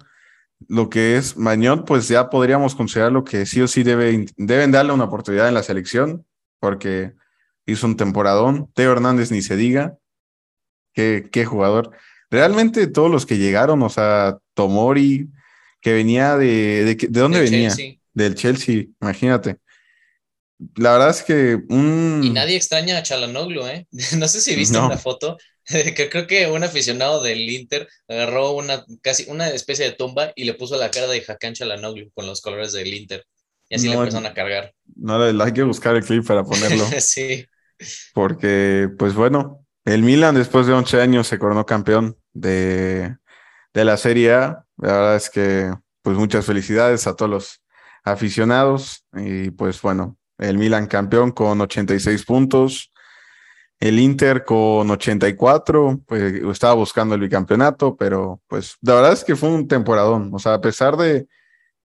Lo 0.70 0.90
que 0.90 1.18
es 1.18 1.38
Mañón, 1.38 1.86
pues 1.86 2.08
ya 2.10 2.30
podríamos 2.30 2.76
considerarlo 2.76 3.24
que 3.26 3.46
sí 3.46 3.62
o 3.62 3.68
sí 3.68 3.84
debe, 3.84 4.26
deben 4.38 4.72
darle 4.72 4.94
una 4.94 5.06
oportunidad 5.06 5.48
en 5.50 5.56
la 5.56 5.64
selección, 5.64 6.26
porque 6.60 7.14
hizo 7.66 7.88
un 7.88 7.98
temporadón. 7.98 8.72
Teo 8.76 8.94
Hernández 8.94 9.32
ni 9.32 9.42
se 9.42 9.58
diga. 9.58 9.98
Qué, 10.94 11.30
qué 11.32 11.46
jugador. 11.46 11.92
Realmente 12.30 12.88
todos 12.88 13.12
los 13.12 13.26
que 13.26 13.38
llegaron, 13.38 13.82
o 13.84 13.90
sea, 13.90 14.38
Tomori, 14.54 15.30
que 15.82 15.94
venía 15.94 16.38
de. 16.38 16.86
¿De, 16.86 16.96
de 16.96 17.20
dónde 17.20 17.40
Del 17.40 17.52
venía? 17.52 17.70
Chelsea. 17.70 17.96
Del 18.14 18.36
Chelsea, 18.36 18.86
imagínate. 19.02 19.60
La 20.76 20.94
verdad 20.94 21.10
es 21.10 21.22
que 21.24 21.56
un. 21.70 22.22
Y 22.24 22.30
nadie 22.30 22.56
extraña 22.56 22.98
a 22.98 23.04
Chalanoglu, 23.04 23.66
¿eh? 23.68 23.88
No 24.18 24.28
sé 24.28 24.40
si 24.42 24.56
viste 24.56 24.78
No. 24.78 24.86
una 24.88 24.98
foto, 24.98 25.38
que 25.96 26.10
creo 26.10 26.28
que 26.28 26.48
un 26.48 26.64
aficionado 26.64 27.22
del 27.24 27.50
Inter 27.50 27.88
agarró 28.08 28.52
una 28.52 28.86
casi 29.02 29.26
una 29.30 29.50
especie 29.50 29.86
de 29.86 29.92
tumba 29.92 30.32
y 30.36 30.44
le 30.44 30.54
puso 30.54 30.78
la 30.78 30.92
cara 30.92 31.08
de 31.08 31.24
Hakan 31.28 31.54
Chalanoglu 31.54 32.12
con 32.14 32.28
los 32.28 32.42
colores 32.42 32.74
del 32.74 32.94
Inter. 32.94 33.26
Y 33.70 33.76
así 33.76 33.88
le 33.88 33.96
No, 33.96 34.02
empezaron 34.02 34.28
a 34.28 34.34
cargar. 34.34 34.74
No, 34.96 35.22
hay 35.22 35.54
que 35.54 35.64
buscar 35.64 35.96
el 35.96 36.04
clip 36.04 36.26
para 36.26 36.44
ponerlo. 36.44 36.86
sí. 37.00 37.46
porque, 38.14 38.90
pues 38.98 39.16
bueno, 39.16 39.66
el 39.86 40.04
Milan 40.04 40.36
después 40.36 40.68
de 40.68 40.74
11 40.74 41.02
años 41.02 41.28
se 41.28 41.40
coronó 41.40 41.66
campeón 41.66 42.18
de, 42.34 43.16
de 43.74 43.86
la 43.86 43.98
Serie 43.98 44.34
A. 44.34 44.66
La 44.78 44.94
verdad 44.94 45.16
es 45.16 45.30
que, 45.30 45.74
pues 46.04 46.18
muchas 46.18 46.46
felicidades 46.46 47.08
a 47.08 47.16
todos 47.16 47.32
los 47.32 47.62
aficionados. 48.04 49.06
Y 49.14 49.50
pues 49.50 49.82
bueno, 49.82 50.18
el 50.38 50.58
Milan 50.58 50.88
campeón 50.88 51.32
con 51.32 51.60
86 51.60 52.24
puntos. 52.24 52.92
El 53.80 54.00
Inter 54.00 54.44
con 54.46 54.90
84, 54.90 56.02
pues 56.06 56.34
estaba 56.52 56.74
buscando 56.74 57.16
el 57.16 57.22
bicampeonato, 57.22 57.96
pero 57.96 58.42
pues 58.48 58.78
la 58.82 58.96
verdad 58.96 59.14
es 59.14 59.24
que 59.24 59.36
fue 59.36 59.50
un 59.50 59.68
temporadón. 59.68 60.32
O 60.34 60.40
sea, 60.40 60.56
a 60.56 60.62
pesar 60.62 60.96
de 60.98 61.28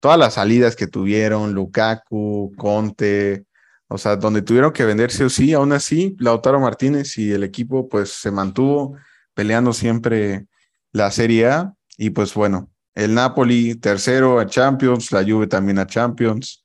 todas 0.00 0.18
las 0.18 0.34
salidas 0.34 0.76
que 0.76 0.86
tuvieron, 0.86 1.52
Lukaku, 1.52 2.52
Conte, 2.56 3.44
o 3.88 3.98
sea, 3.98 4.16
donde 4.16 4.42
tuvieron 4.42 4.72
que 4.72 4.84
vender 4.84 5.10
sí 5.10 5.24
o 5.24 5.28
sí, 5.28 5.52
aún 5.52 5.72
así, 5.72 6.16
Lautaro 6.20 6.60
Martínez 6.60 7.18
y 7.18 7.32
el 7.32 7.42
equipo 7.42 7.88
pues 7.88 8.10
se 8.10 8.30
mantuvo 8.30 8.96
peleando 9.34 9.72
siempre 9.72 10.46
la 10.92 11.10
Serie 11.10 11.48
A 11.48 11.74
y 11.98 12.10
pues 12.10 12.32
bueno, 12.34 12.70
el 12.94 13.14
Napoli 13.14 13.74
tercero 13.74 14.38
a 14.38 14.46
Champions, 14.46 15.10
la 15.12 15.24
Juve 15.24 15.48
también 15.48 15.78
a 15.78 15.86
Champions, 15.86 16.64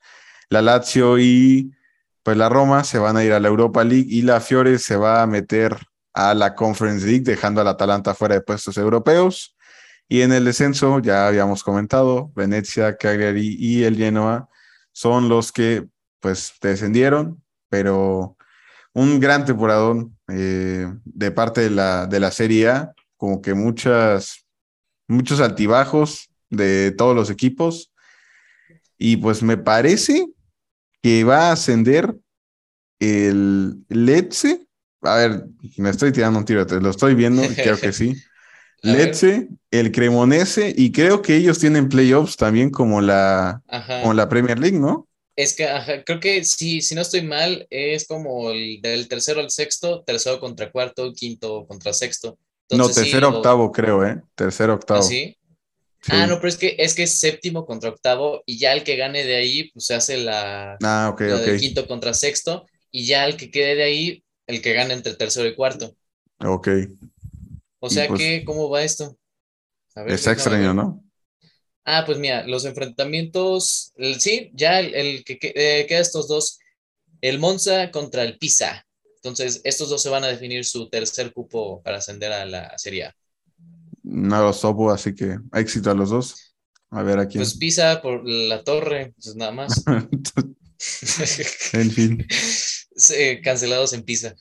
la 0.49 0.61
Lazio 0.61 1.19
y 1.19 1.71
pues 2.25 2.37
la 2.37 2.49
Roma 2.49 2.83
se 2.83 2.97
van 2.97 3.17
a 3.17 3.23
ir 3.23 3.33
a 3.33 3.39
la 3.39 3.49
Europa 3.49 3.83
League 3.83 4.07
y 4.09 4.23
la 4.23 4.41
Fiore 4.41 4.79
se 4.79 4.95
va 4.95 5.21
a 5.21 5.27
meter 5.27 5.77
a 6.11 6.33
la 6.33 6.55
Conference 6.55 7.05
League 7.05 7.21
dejando 7.23 7.61
al 7.61 7.67
Atalanta 7.67 8.15
fuera 8.15 8.33
de 8.33 8.41
puestos 8.41 8.77
europeos. 8.77 9.55
Y 10.09 10.21
en 10.21 10.33
el 10.33 10.43
descenso, 10.43 10.97
ya 10.97 11.27
habíamos 11.27 11.63
comentado, 11.63 12.31
Venecia, 12.35 12.97
Cagliari 12.97 13.55
y 13.59 13.83
el 13.83 13.95
Genoa 13.95 14.49
son 14.91 15.29
los 15.29 15.51
que 15.51 15.85
pues 16.19 16.53
descendieron, 16.63 17.43
pero 17.69 18.35
un 18.95 19.19
gran 19.19 19.45
temporadón 19.45 20.17
eh, 20.27 20.91
de 21.03 21.29
parte 21.29 21.61
de 21.61 21.69
la, 21.69 22.07
de 22.07 22.19
la 22.19 22.31
Serie 22.31 22.69
A, 22.69 22.93
como 23.17 23.39
que 23.39 23.53
muchas, 23.53 24.47
muchos 25.07 25.41
altibajos 25.41 26.31
de 26.49 26.89
todos 26.89 27.15
los 27.15 27.29
equipos. 27.29 27.93
Y 28.97 29.17
pues 29.17 29.43
me 29.43 29.57
parece 29.57 30.25
que 31.05 31.23
va 31.23 31.49
a 31.49 31.51
ascender 31.51 32.15
el 32.99 33.85
Lecce. 33.89 34.65
A 35.01 35.17
ver, 35.17 35.45
me 35.77 35.91
estoy 35.91 36.11
tirando 36.11 36.39
un 36.39 36.45
tiro, 36.45 36.65
te 36.65 36.81
lo 36.81 36.89
estoy 36.89 37.13
viendo 37.13 37.43
creo 37.61 37.79
que 37.79 37.93
sí. 37.93 38.15
Lecce, 38.81 39.49
el 39.69 39.91
Cremonese, 39.91 40.73
y 40.75 40.91
creo 40.91 41.21
que 41.21 41.35
ellos 41.35 41.59
tienen 41.59 41.89
playoffs 41.89 42.37
también 42.37 42.71
como 42.71 43.01
la, 43.01 43.61
Ajá. 43.67 44.01
como 44.01 44.15
la 44.15 44.27
Premier 44.29 44.57
League, 44.57 44.79
¿no? 44.79 45.07
Es 45.35 45.55
que 45.55 45.65
ajá, 45.65 46.03
creo 46.03 46.19
que 46.19 46.43
sí, 46.43 46.81
si 46.81 46.95
no 46.95 47.01
estoy 47.01 47.21
mal, 47.21 47.67
es 47.69 48.07
como 48.07 48.49
el 48.49 48.81
del 48.81 49.07
tercero 49.07 49.41
al 49.41 49.51
sexto, 49.51 50.01
tercero 50.03 50.39
contra 50.39 50.71
cuarto, 50.71 51.13
quinto 51.13 51.67
contra 51.67 51.93
sexto. 51.93 52.39
no, 52.71 52.87
sí, 52.87 52.93
tercero, 52.95 53.29
lo- 53.29 53.37
octavo, 53.37 53.71
creo, 53.71 54.03
¿eh? 54.03 54.23
Tercero, 54.33 54.73
octavo. 54.73 55.01
¿Ah, 55.01 55.03
sí? 55.03 55.37
Sí. 56.05 56.11
Ah, 56.13 56.27
no, 56.27 56.35
pero 56.35 56.49
es 56.49 56.57
que 56.57 56.75
es 56.77 56.93
que 56.93 57.03
es 57.03 57.17
séptimo 57.19 57.65
contra 57.65 57.89
octavo 57.89 58.43
y 58.45 58.59
ya 58.59 58.73
el 58.73 58.83
que 58.83 58.95
gane 58.95 59.23
de 59.23 59.37
ahí, 59.37 59.71
pues 59.71 59.85
se 59.87 59.95
hace 59.95 60.17
la, 60.17 60.73
Ah, 60.83 61.15
la 61.17 61.39
ok. 61.39 61.57
quinto 61.59 61.87
contra 61.87 62.13
sexto 62.13 62.67
y 62.91 63.07
ya 63.07 63.25
el 63.25 63.37
que 63.37 63.49
quede 63.49 63.73
de 63.73 63.83
ahí, 63.83 64.23
el 64.45 64.61
que 64.61 64.73
gane 64.73 64.93
entre 64.93 65.15
tercero 65.15 65.47
y 65.49 65.55
cuarto. 65.55 65.95
Ok. 66.41 66.67
O 67.79 67.89
sea 67.89 68.07
pues- 68.07 68.19
que, 68.19 68.43
¿cómo 68.45 68.69
va 68.69 68.83
esto? 68.83 69.17
A 69.95 70.03
ver, 70.03 70.13
Está 70.13 70.29
déjame 70.35 70.57
extraño. 70.57 70.73
¿no? 70.75 71.03
Ah, 71.85 72.03
pues 72.05 72.19
mira, 72.19 72.45
los 72.45 72.65
enfrentamientos, 72.65 73.91
el- 73.95 74.19
sí, 74.21 74.51
ya 74.53 74.79
el, 74.81 74.93
el 74.93 75.23
que, 75.23 75.39
que- 75.39 75.53
eh, 75.55 75.85
queda 75.87 75.99
estos 76.01 76.27
dos, 76.27 76.59
el 77.21 77.39
Monza 77.39 77.89
contra 77.89 78.21
el 78.23 78.37
Pisa. 78.37 78.85
Entonces, 79.15 79.61
estos 79.63 79.89
dos 79.89 80.03
se 80.03 80.09
van 80.09 80.23
a 80.23 80.27
definir 80.27 80.65
su 80.65 80.87
tercer 80.87 81.33
cupo 81.33 81.81
para 81.81 81.97
ascender 81.97 82.31
a 82.31 82.45
la 82.45 82.77
Serie 82.77 83.05
A. 83.05 83.15
No 84.07 84.41
los 84.41 84.61
topo, 84.61 84.91
así 84.91 85.15
que 85.15 85.37
éxito 85.53 85.89
a 85.89 85.95
los 85.95 86.11
dos. 86.11 86.55
A 86.91 87.01
ver 87.01 87.19
a 87.19 87.27
quién. 87.27 87.41
Pues 87.41 87.57
Pisa 87.57 88.01
por 88.01 88.21
la 88.27 88.63
torre, 88.63 89.13
pues 89.15 89.35
nada 89.35 89.51
más. 89.51 89.83
en 91.73 91.91
fin. 91.91 92.27
Cancelados 93.43 93.93
en 93.93 94.03
Pisa. 94.03 94.35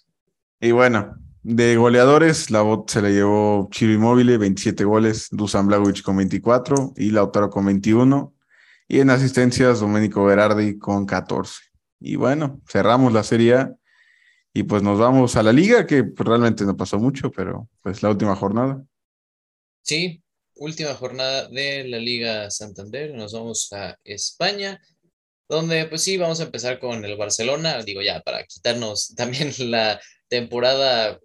Y 0.61 0.71
bueno, 0.73 1.17
de 1.43 1.77
goleadores, 1.77 2.51
la 2.51 2.63
bot 2.63 2.91
se 2.91 3.03
le 3.03 3.13
llevó 3.13 3.69
Chiro 3.71 3.93
Immobile, 3.93 4.39
27 4.39 4.85
goles, 4.85 5.29
Dusan 5.31 5.67
Blagovic 5.67 6.03
con 6.03 6.17
24 6.17 6.95
y 6.97 7.11
Lautaro 7.11 7.51
con 7.51 7.67
21. 7.67 8.35
Y 8.89 9.01
en 9.01 9.11
asistencias, 9.11 9.81
Domenico 9.81 10.25
Berardi 10.25 10.79
con 10.79 11.07
14. 11.07 11.63
Y 12.01 12.17
bueno, 12.17 12.61
cerramos 12.69 13.13
la 13.13 13.23
Serie 13.23 13.55
A 13.55 13.75
y 14.53 14.65
pues 14.65 14.83
nos 14.83 14.99
vamos 14.99 15.37
a 15.37 15.43
la 15.43 15.53
liga, 15.53 15.87
que 15.87 16.05
pues, 16.05 16.29
realmente 16.29 16.65
no 16.65 16.77
pasó 16.77 16.99
mucho, 16.99 17.31
pero 17.31 17.69
pues 17.83 18.03
la 18.03 18.11
última 18.11 18.37
jornada. 18.37 18.83
Sí, 19.85 20.23
última 20.55 20.95
jornada 20.95 21.47
de 21.49 21.85
la 21.85 21.99
Liga 21.99 22.51
Santander. 22.51 23.13
Nos 23.15 23.35
vamos 23.35 23.71
a 23.75 23.99
España, 24.03 24.81
donde 25.49 25.85
pues 25.87 26.03
sí, 26.03 26.17
vamos 26.17 26.41
a 26.41 26.45
empezar 26.45 26.81
con 26.81 27.05
el 27.05 27.17
Barcelona. 27.19 27.83
Digo 27.83 28.01
ya, 28.03 28.21
para 28.23 28.45
quitarnos 28.47 29.15
también 29.17 29.53
la 29.71 30.01
temporada 30.29 31.21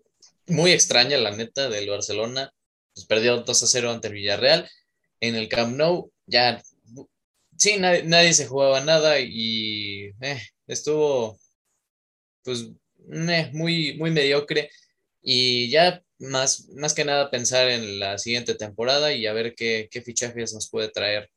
muy 0.48 0.72
extraña, 0.72 1.18
la 1.18 1.32
neta, 1.32 1.70
del 1.70 1.90
Barcelona. 1.90 2.52
Pues 2.94 3.06
perdió 3.08 3.38
2 3.38 3.64
a 3.64 3.68
0 3.68 3.92
ante 3.92 4.10
el 4.10 4.16
Villarreal. 4.16 4.70
En 5.22 5.36
el 5.36 5.48
Camp 5.50 5.78
Nou, 5.78 6.12
ya, 6.26 6.62
sí, 7.58 7.78
nadie, 7.78 8.04
nadie 8.04 8.34
se 8.34 8.48
jugaba 8.48 8.82
nada 8.82 9.20
y 9.22 10.12
eh, 10.22 10.42
estuvo 10.68 11.40
pues 12.44 12.70
eh, 13.14 13.52
muy, 13.54 13.98
muy 13.98 14.12
mediocre. 14.12 14.70
Y 15.22 15.70
ya 15.70 16.04
más, 16.20 16.68
más 16.70 16.94
que 16.94 17.06
nada 17.06 17.32
pensar 17.32 17.70
en 17.70 18.00
la 18.00 18.18
siguiente 18.18 18.56
temporada 18.56 19.14
y 19.14 19.26
a 19.26 19.34
ver 19.34 19.56
qué, 19.56 19.88
qué 19.92 20.02
fichajes 20.02 20.54
nos 20.54 20.70
puede 20.70 20.90
traer 20.90 21.30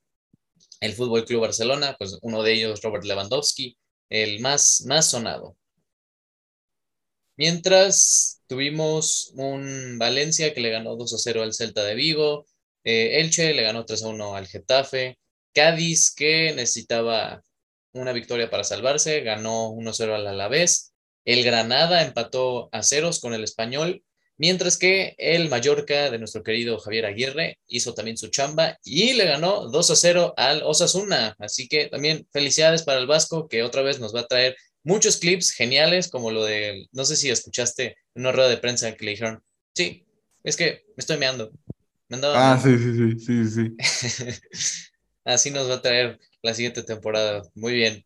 el 0.81 0.95
Fútbol 0.95 1.25
Club 1.25 1.42
Barcelona, 1.42 1.97
pues 1.99 2.18
uno 2.23 2.42
de 2.42 2.53
ellos 2.53 2.83
Robert 2.83 3.05
Lewandowski, 3.05 3.79
el 4.11 4.40
más, 4.40 4.85
más 4.87 5.11
sonado. 5.11 5.57
Mientras 7.37 8.42
tuvimos 8.47 9.33
un 9.37 9.99
Valencia 9.99 10.53
que 10.53 10.61
le 10.61 10.71
ganó 10.71 10.97
2 10.97 11.14
a 11.14 11.18
0 11.18 11.42
al 11.42 11.55
Celta 11.55 11.85
de 11.85 11.95
Vigo, 11.95 12.47
eh, 12.85 13.21
Elche 13.21 13.55
le 13.55 13.62
ganó 13.62 13.87
3 13.87 14.03
a 14.03 14.09
1 14.09 14.37
al 14.37 14.47
Getafe, 14.47 15.18
Cádiz 15.55 16.14
que 16.14 16.53
necesitaba 16.55 17.42
una 17.92 18.12
victoria 18.12 18.51
para 18.51 18.64
salvarse, 18.64 19.21
ganó 19.21 19.71
1 19.71 19.90
a 19.90 19.95
0 19.95 20.14
al 20.16 20.27
Alavés, 20.27 20.92
el 21.25 21.45
Granada 21.45 22.03
empató 22.03 22.68
a 22.73 22.83
ceros 22.83 23.21
con 23.21 23.35
el 23.35 23.45
Español, 23.45 24.03
mientras 24.38 24.77
que 24.79 25.14
el 25.18 25.49
Mallorca 25.49 26.11
de 26.11 26.18
nuestro 26.18 26.42
querido 26.42 26.79
Javier 26.79 27.07
Aguirre 27.07 27.59
hizo 27.68 27.95
también 27.95 28.16
su 28.16 28.29
chamba 28.29 28.79
y 28.85 29.12
le 29.14 29.25
ganó 29.27 29.68
2 29.68 29.90
a 29.90 29.97
0 29.97 30.35
al 30.37 30.62
Osasuna. 30.64 31.35
Así 31.38 31.68
que 31.68 31.87
también 31.88 32.27
felicidades 32.33 32.83
para 32.83 32.99
el 33.01 33.07
Vasco 33.07 33.49
que 33.49 33.62
otra 33.62 33.83
vez 33.83 34.01
nos 34.01 34.14
va 34.14 34.21
a 34.21 34.27
traer 34.27 34.57
muchos 34.85 35.18
clips 35.18 35.53
geniales 35.53 36.09
como 36.09 36.31
lo 36.31 36.45
de, 36.45 36.87
no 36.92 37.05
sé 37.05 37.16
si 37.16 37.31
escuchaste 37.31 37.97
una 38.14 38.33
rueda 38.33 38.49
de 38.49 38.57
prensa 38.59 38.92
que 38.97 39.05
le 39.05 39.11
dijeron, 39.12 39.42
sí, 39.75 40.05
es 40.42 40.57
que 40.57 40.85
me 40.88 40.95
estoy 41.01 41.18
meando. 41.18 41.53
Me 42.09 42.16
andaba 42.16 42.53
Ah, 42.53 42.61
meando". 42.62 42.79
sí, 42.79 43.16
sí, 43.18 43.47
sí, 43.47 43.47
sí, 43.47 43.77
sí. 43.79 44.37
Así 45.25 45.51
nos 45.53 45.71
va 45.71 45.75
a 45.75 45.83
traer 45.83 46.18
la 46.42 46.53
siguiente 46.53 46.83
temporada. 46.83 47.42
Muy 47.55 47.75
bien. 47.75 48.05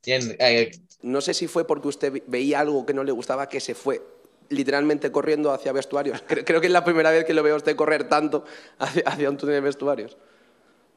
No 1.03 1.21
sé 1.23 1.33
si 1.33 1.47
fue 1.47 1.67
porque 1.67 1.89
usted 1.89 2.12
ve- 2.12 2.23
veía 2.27 2.61
algo 2.61 2.85
que 2.85 2.93
no 2.93 3.05
le 3.05 3.12
gustaba 3.12 3.49
que 3.49 3.59
se 3.61 3.75
fue 3.75 4.03
literalmente 4.48 5.11
corriendo 5.12 5.52
hacia 5.52 5.72
vestuarios. 5.72 6.22
Creo, 6.26 6.44
creo 6.44 6.61
que 6.61 6.66
es 6.66 6.72
la 6.72 6.85
primera 6.85 7.11
vez 7.11 7.24
que 7.24 7.35
lo 7.35 7.42
veo 7.42 7.54
a 7.54 7.59
usted 7.59 7.76
correr 7.76 8.09
tanto 8.09 8.44
hacia, 8.78 9.02
hacia 9.06 9.30
un 9.30 9.37
túnel 9.37 9.56
de 9.56 9.61
vestuarios. 9.61 10.16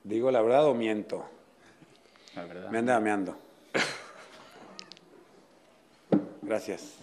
¿Digo 0.03 0.31
la 0.31 0.41
verdad 0.41 0.65
o 0.65 0.73
miento? 0.73 1.25
La 2.35 2.45
verdad. 2.45 2.69
Me 2.69 2.79
anda 2.79 2.99
meando. 2.99 3.37
Gracias. 6.41 6.95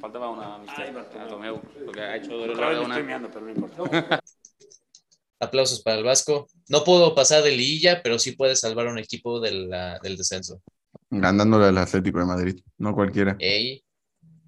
Faltaba 0.00 0.28
una 0.30 0.56
amistad 0.56 0.84
a 1.18 1.26
Tomeu, 1.28 1.60
porque 1.84 2.00
ha 2.00 2.16
hecho 2.16 2.36
una... 2.36 2.98
meando, 3.00 3.28
pero 3.30 3.46
no 3.46 3.50
importa. 3.50 4.20
Aplausos 5.40 5.82
para 5.82 5.96
el 5.96 6.04
Vasco. 6.04 6.46
No 6.68 6.84
pudo 6.84 7.14
pasar 7.14 7.42
de 7.42 7.50
liguilla, 7.50 8.00
pero 8.02 8.18
sí 8.18 8.32
puede 8.32 8.54
salvar 8.54 8.86
a 8.86 8.90
un 8.92 8.98
equipo 8.98 9.40
de 9.40 9.50
la- 9.52 9.98
del 9.98 10.16
descenso. 10.16 10.60
Ganándole 11.10 11.66
al 11.66 11.78
Atlético 11.78 12.20
de 12.20 12.26
Madrid, 12.26 12.60
no 12.78 12.94
cualquiera. 12.94 13.36
Ey, 13.40 13.82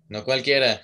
no 0.08 0.24
cualquiera. 0.24 0.80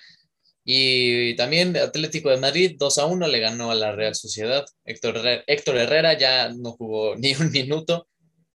Y 0.64 1.34
también 1.36 1.76
Atlético 1.76 2.30
de 2.30 2.36
Madrid 2.36 2.76
2 2.78 2.98
a 2.98 3.06
1 3.06 3.26
le 3.28 3.40
ganó 3.40 3.70
a 3.70 3.74
la 3.74 3.92
Real 3.92 4.14
Sociedad. 4.14 4.64
Héctor 4.84 5.20
Héctor 5.46 5.76
Herrera 5.78 6.18
ya 6.18 6.50
no 6.50 6.72
jugó 6.72 7.16
ni 7.18 7.34
un 7.34 7.50
minuto 7.50 8.08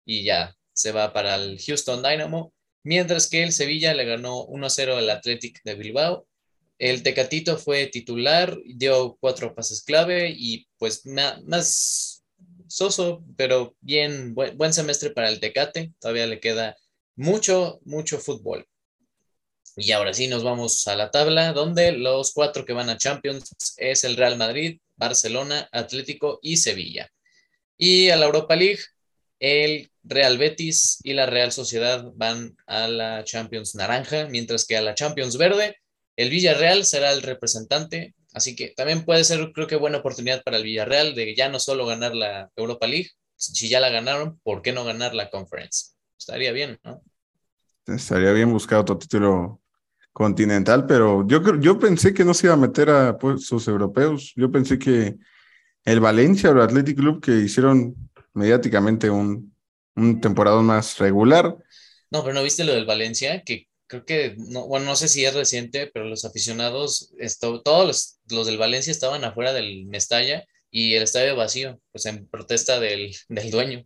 y 0.05 0.25
ya 0.25 0.55
se 0.73 0.93
va 0.93 1.13
para 1.13 1.37
el 1.37 1.59
Houston 1.61 2.03
Dynamo. 2.03 2.53
Mientras 2.83 3.29
que 3.29 3.43
el 3.43 3.53
Sevilla 3.53 3.95
le 3.95 4.05
ganó 4.05 4.45
1 4.45 4.67
a 4.67 4.71
0 4.71 4.97
al 4.99 5.11
Athletic 5.11 5.63
de 5.65 5.75
Bilbao. 5.75 6.27
El 6.79 7.03
Tecatito 7.03 7.57
fue 7.57 7.87
titular, 7.87 8.59
dio 8.67 9.17
cuatro 9.21 9.55
pases 9.55 9.83
clave 9.85 10.35
y 10.37 10.67
pues 10.77 11.07
más 11.07 12.25
soso, 12.67 13.25
pero 13.37 13.77
bien, 13.81 14.35
buen, 14.35 14.57
buen 14.59 14.73
semestre 14.73 15.11
para 15.11 15.29
el 15.29 15.41
Tecate. 15.41 15.93
Todavía 16.01 16.27
le 16.27 16.41
queda 16.41 16.77
mucho, 17.17 17.81
mucho 17.85 18.19
fútbol. 18.19 18.67
Y 19.77 19.91
ahora 19.91 20.15
sí 20.15 20.29
nos 20.29 20.45
vamos 20.45 20.87
a 20.87 20.95
la 20.95 21.11
tabla, 21.11 21.53
donde 21.53 21.93
los 21.93 22.33
cuatro 22.33 22.65
que 22.65 22.73
van 22.73 22.91
a 22.91 22.97
Champions 22.97 23.55
es 23.77 24.05
el 24.05 24.17
Real 24.17 24.37
Madrid, 24.37 24.79
Barcelona, 24.97 25.69
Atlético 25.73 26.39
y 26.43 26.59
Sevilla. 26.59 27.11
Y 27.77 28.11
a 28.11 28.17
la 28.17 28.27
Europa 28.27 28.55
League, 28.55 28.81
el 29.41 29.91
Real 30.05 30.39
Betis 30.39 31.01
y 31.03 31.13
la 31.13 31.27
Real 31.27 31.51
Sociedad 31.51 32.05
van 32.15 32.57
a 32.67 32.87
la 32.87 33.25
Champions 33.25 33.75
naranja, 33.75 34.29
mientras 34.29 34.65
que 34.65 34.77
a 34.77 34.83
la 34.83 34.95
Champions 34.95 35.37
verde, 35.37 35.77
el 36.17 36.31
Villarreal 36.31 36.85
será 36.85 37.11
el 37.11 37.23
representante. 37.23 38.15
Así 38.33 38.55
que 38.55 38.69
también 38.77 39.05
puede 39.05 39.25
ser, 39.25 39.53
creo 39.53 39.67
que, 39.67 39.77
buena 39.77 39.99
oportunidad 39.99 40.43
para 40.45 40.57
el 40.57 40.63
Villarreal 40.63 41.17
de 41.17 41.35
ya 41.35 41.49
no 41.49 41.59
solo 41.59 41.85
ganar 41.85 42.15
la 42.15 42.51
Europa 42.55 42.87
League, 42.87 43.11
si 43.37 43.69
ya 43.69 43.81
la 43.81 43.91
ganaron, 43.91 44.39
¿por 44.45 44.63
qué 44.63 44.73
no 44.73 44.85
ganar 44.85 45.15
la 45.15 45.31
Conference? 45.31 45.95
Estaría 46.17 46.53
bien, 46.53 46.79
¿no? 46.85 47.03
Estaría 47.87 48.33
bien 48.33 48.53
buscar 48.53 48.79
otro 48.79 48.97
título 48.97 49.61
continental, 50.15 50.87
pero 50.87 51.27
yo, 51.29 51.43
creo- 51.45 51.61
yo 51.61 51.81
pensé 51.81 52.15
que 52.15 52.25
no 52.27 52.35
se 52.35 52.49
iba 52.49 52.55
a 52.55 52.59
meter 52.59 52.91
a 52.91 53.19
puestos 53.19 53.69
europeos. 53.69 54.35
Yo 54.37 54.53
pensé 54.53 54.79
que 54.81 55.19
el 55.85 56.01
Valencia 56.01 56.51
o 56.51 56.55
el 56.55 56.63
Athletic 56.63 56.97
Club 56.99 57.23
que 57.23 57.33
hicieron 57.39 57.97
mediáticamente 58.35 59.11
un, 59.11 59.55
un 59.97 60.21
temporada 60.21 60.63
más 60.63 60.99
regular, 60.99 61.57
No, 62.11 62.23
pero 62.23 62.35
¿no 62.35 62.43
viste 62.43 62.65
lo 62.65 62.73
del 62.75 62.87
Valencia? 62.87 63.43
Que 63.45 63.69
creo 63.87 64.05
que, 64.05 64.35
no, 64.39 64.67
bueno, 64.67 64.87
no 64.87 64.97
sé 64.97 65.09
si 65.09 65.25
es 65.25 65.35
reciente, 65.35 65.91
pero 65.93 66.07
los 66.07 66.25
aficionados, 66.25 67.13
esto, 67.19 67.63
todos 67.63 67.87
los, 67.87 68.19
los 68.37 68.47
del 68.47 68.59
Valencia 68.59 68.91
estaban 68.91 69.25
afuera 69.25 69.53
del 69.53 69.87
Mestalla 69.87 70.45
y 70.71 70.95
el 70.95 71.03
estadio 71.03 71.37
vacío, 71.37 71.81
pues 71.93 72.07
en 72.07 72.29
protesta 72.29 72.81
del, 72.81 73.15
del 73.29 73.51
dueño. 73.51 73.85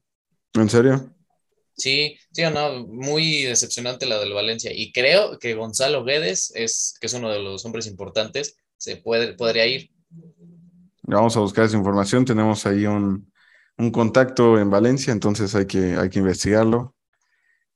¿en 0.54 0.68
serio? 0.68 1.14
Sí, 1.78 2.18
sí 2.32 2.42
o 2.44 2.50
no, 2.50 2.86
muy 2.88 3.42
decepcionante 3.44 4.06
la 4.06 4.18
del 4.18 4.32
Valencia. 4.34 4.72
Y 4.74 4.92
creo 4.92 5.38
que 5.38 5.54
Gonzalo 5.54 6.04
Guedes, 6.04 6.52
es, 6.54 6.94
que 7.00 7.06
es 7.06 7.14
uno 7.14 7.30
de 7.30 7.40
los 7.42 7.64
hombres 7.64 7.86
importantes, 7.86 8.56
se 8.76 8.96
puede, 8.96 9.34
podría 9.34 9.66
ir. 9.66 9.90
Vamos 11.02 11.36
a 11.36 11.40
buscar 11.40 11.64
esa 11.64 11.76
información. 11.76 12.24
Tenemos 12.24 12.66
ahí 12.66 12.86
un, 12.86 13.32
un 13.78 13.90
contacto 13.90 14.58
en 14.58 14.70
Valencia, 14.70 15.12
entonces 15.12 15.54
hay 15.54 15.66
que, 15.66 15.96
hay 15.96 16.10
que 16.10 16.18
investigarlo. 16.18 16.94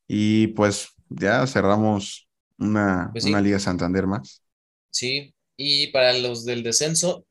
Y 0.09 0.49
pues 0.49 0.91
ya 1.09 1.47
cerramos 1.47 2.29
una, 2.59 3.13
Pues 3.13 3.25
sí. 3.25 3.31
una 3.31 3.41
Liga 3.43 3.59
Santander 3.61 4.07
más. 4.07 4.43
Sí, 4.91 5.35
y 5.57 5.89
para 5.89 6.13
los 6.19 6.45
del 6.45 6.63
descenso, 6.63 7.27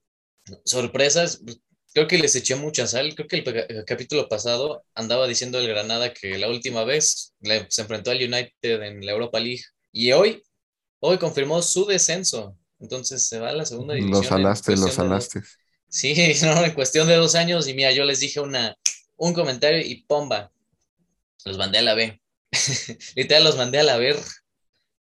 sorpresas, 0.65 1.43
creo 1.93 2.07
que 2.07 2.17
les 2.17 2.35
eché 2.35 2.55
mucha 2.55 2.87
sal. 2.87 3.13
Creo 3.15 3.27
que 3.27 3.37
el, 3.37 3.85
capítulo 3.85 4.27
pasado 4.27 4.83
andaba 4.95 5.27
diciendo 5.27 5.59
el 5.59 5.67
Granada 5.67 6.13
que 6.13 6.37
la 6.37 6.49
última 6.49 6.83
vez 6.83 7.33
le- 7.41 7.67
se 7.69 7.81
enfrentó 7.81 8.11
al 8.11 8.17
United 8.17 8.81
en 8.83 9.05
la 9.05 9.11
Europa 9.11 9.39
League 9.39 9.63
y 9.91 10.11
hoy, 10.11 10.41
hoy 10.99 11.17
confirmó 11.17 11.61
su 11.61 11.85
descenso. 11.85 12.57
Entonces 12.79 13.27
se 13.27 13.39
va 13.39 13.49
a 13.49 13.53
la 13.53 13.65
segunda 13.65 13.93
división. 13.93 14.21
Los 14.21 14.27
salaste, 14.27 14.71
los 14.71 14.81
dos- 14.81 14.93
salaste. 14.93 15.41
Sí, 15.89 16.15
no, 16.43 16.63
en 16.63 16.73
cuestión 16.73 17.07
de 17.07 17.15
dos 17.15 17.35
años 17.35 17.67
y 17.67 17.73
mira, 17.73 17.91
yo 17.91 18.05
les 18.05 18.19
dije 18.19 18.39
una, 18.39 18.77
un 19.17 19.33
comentario 19.33 19.79
y 19.85 20.03
pomba, 20.03 20.51
los 21.45 21.57
mandé 21.57 21.79
a 21.79 21.81
la 21.81 21.93
B. 21.93 22.21
Literal, 23.15 23.43
los 23.43 23.57
mandé 23.57 23.79
a 23.79 23.83
la 23.83 23.97
B. 23.97 24.15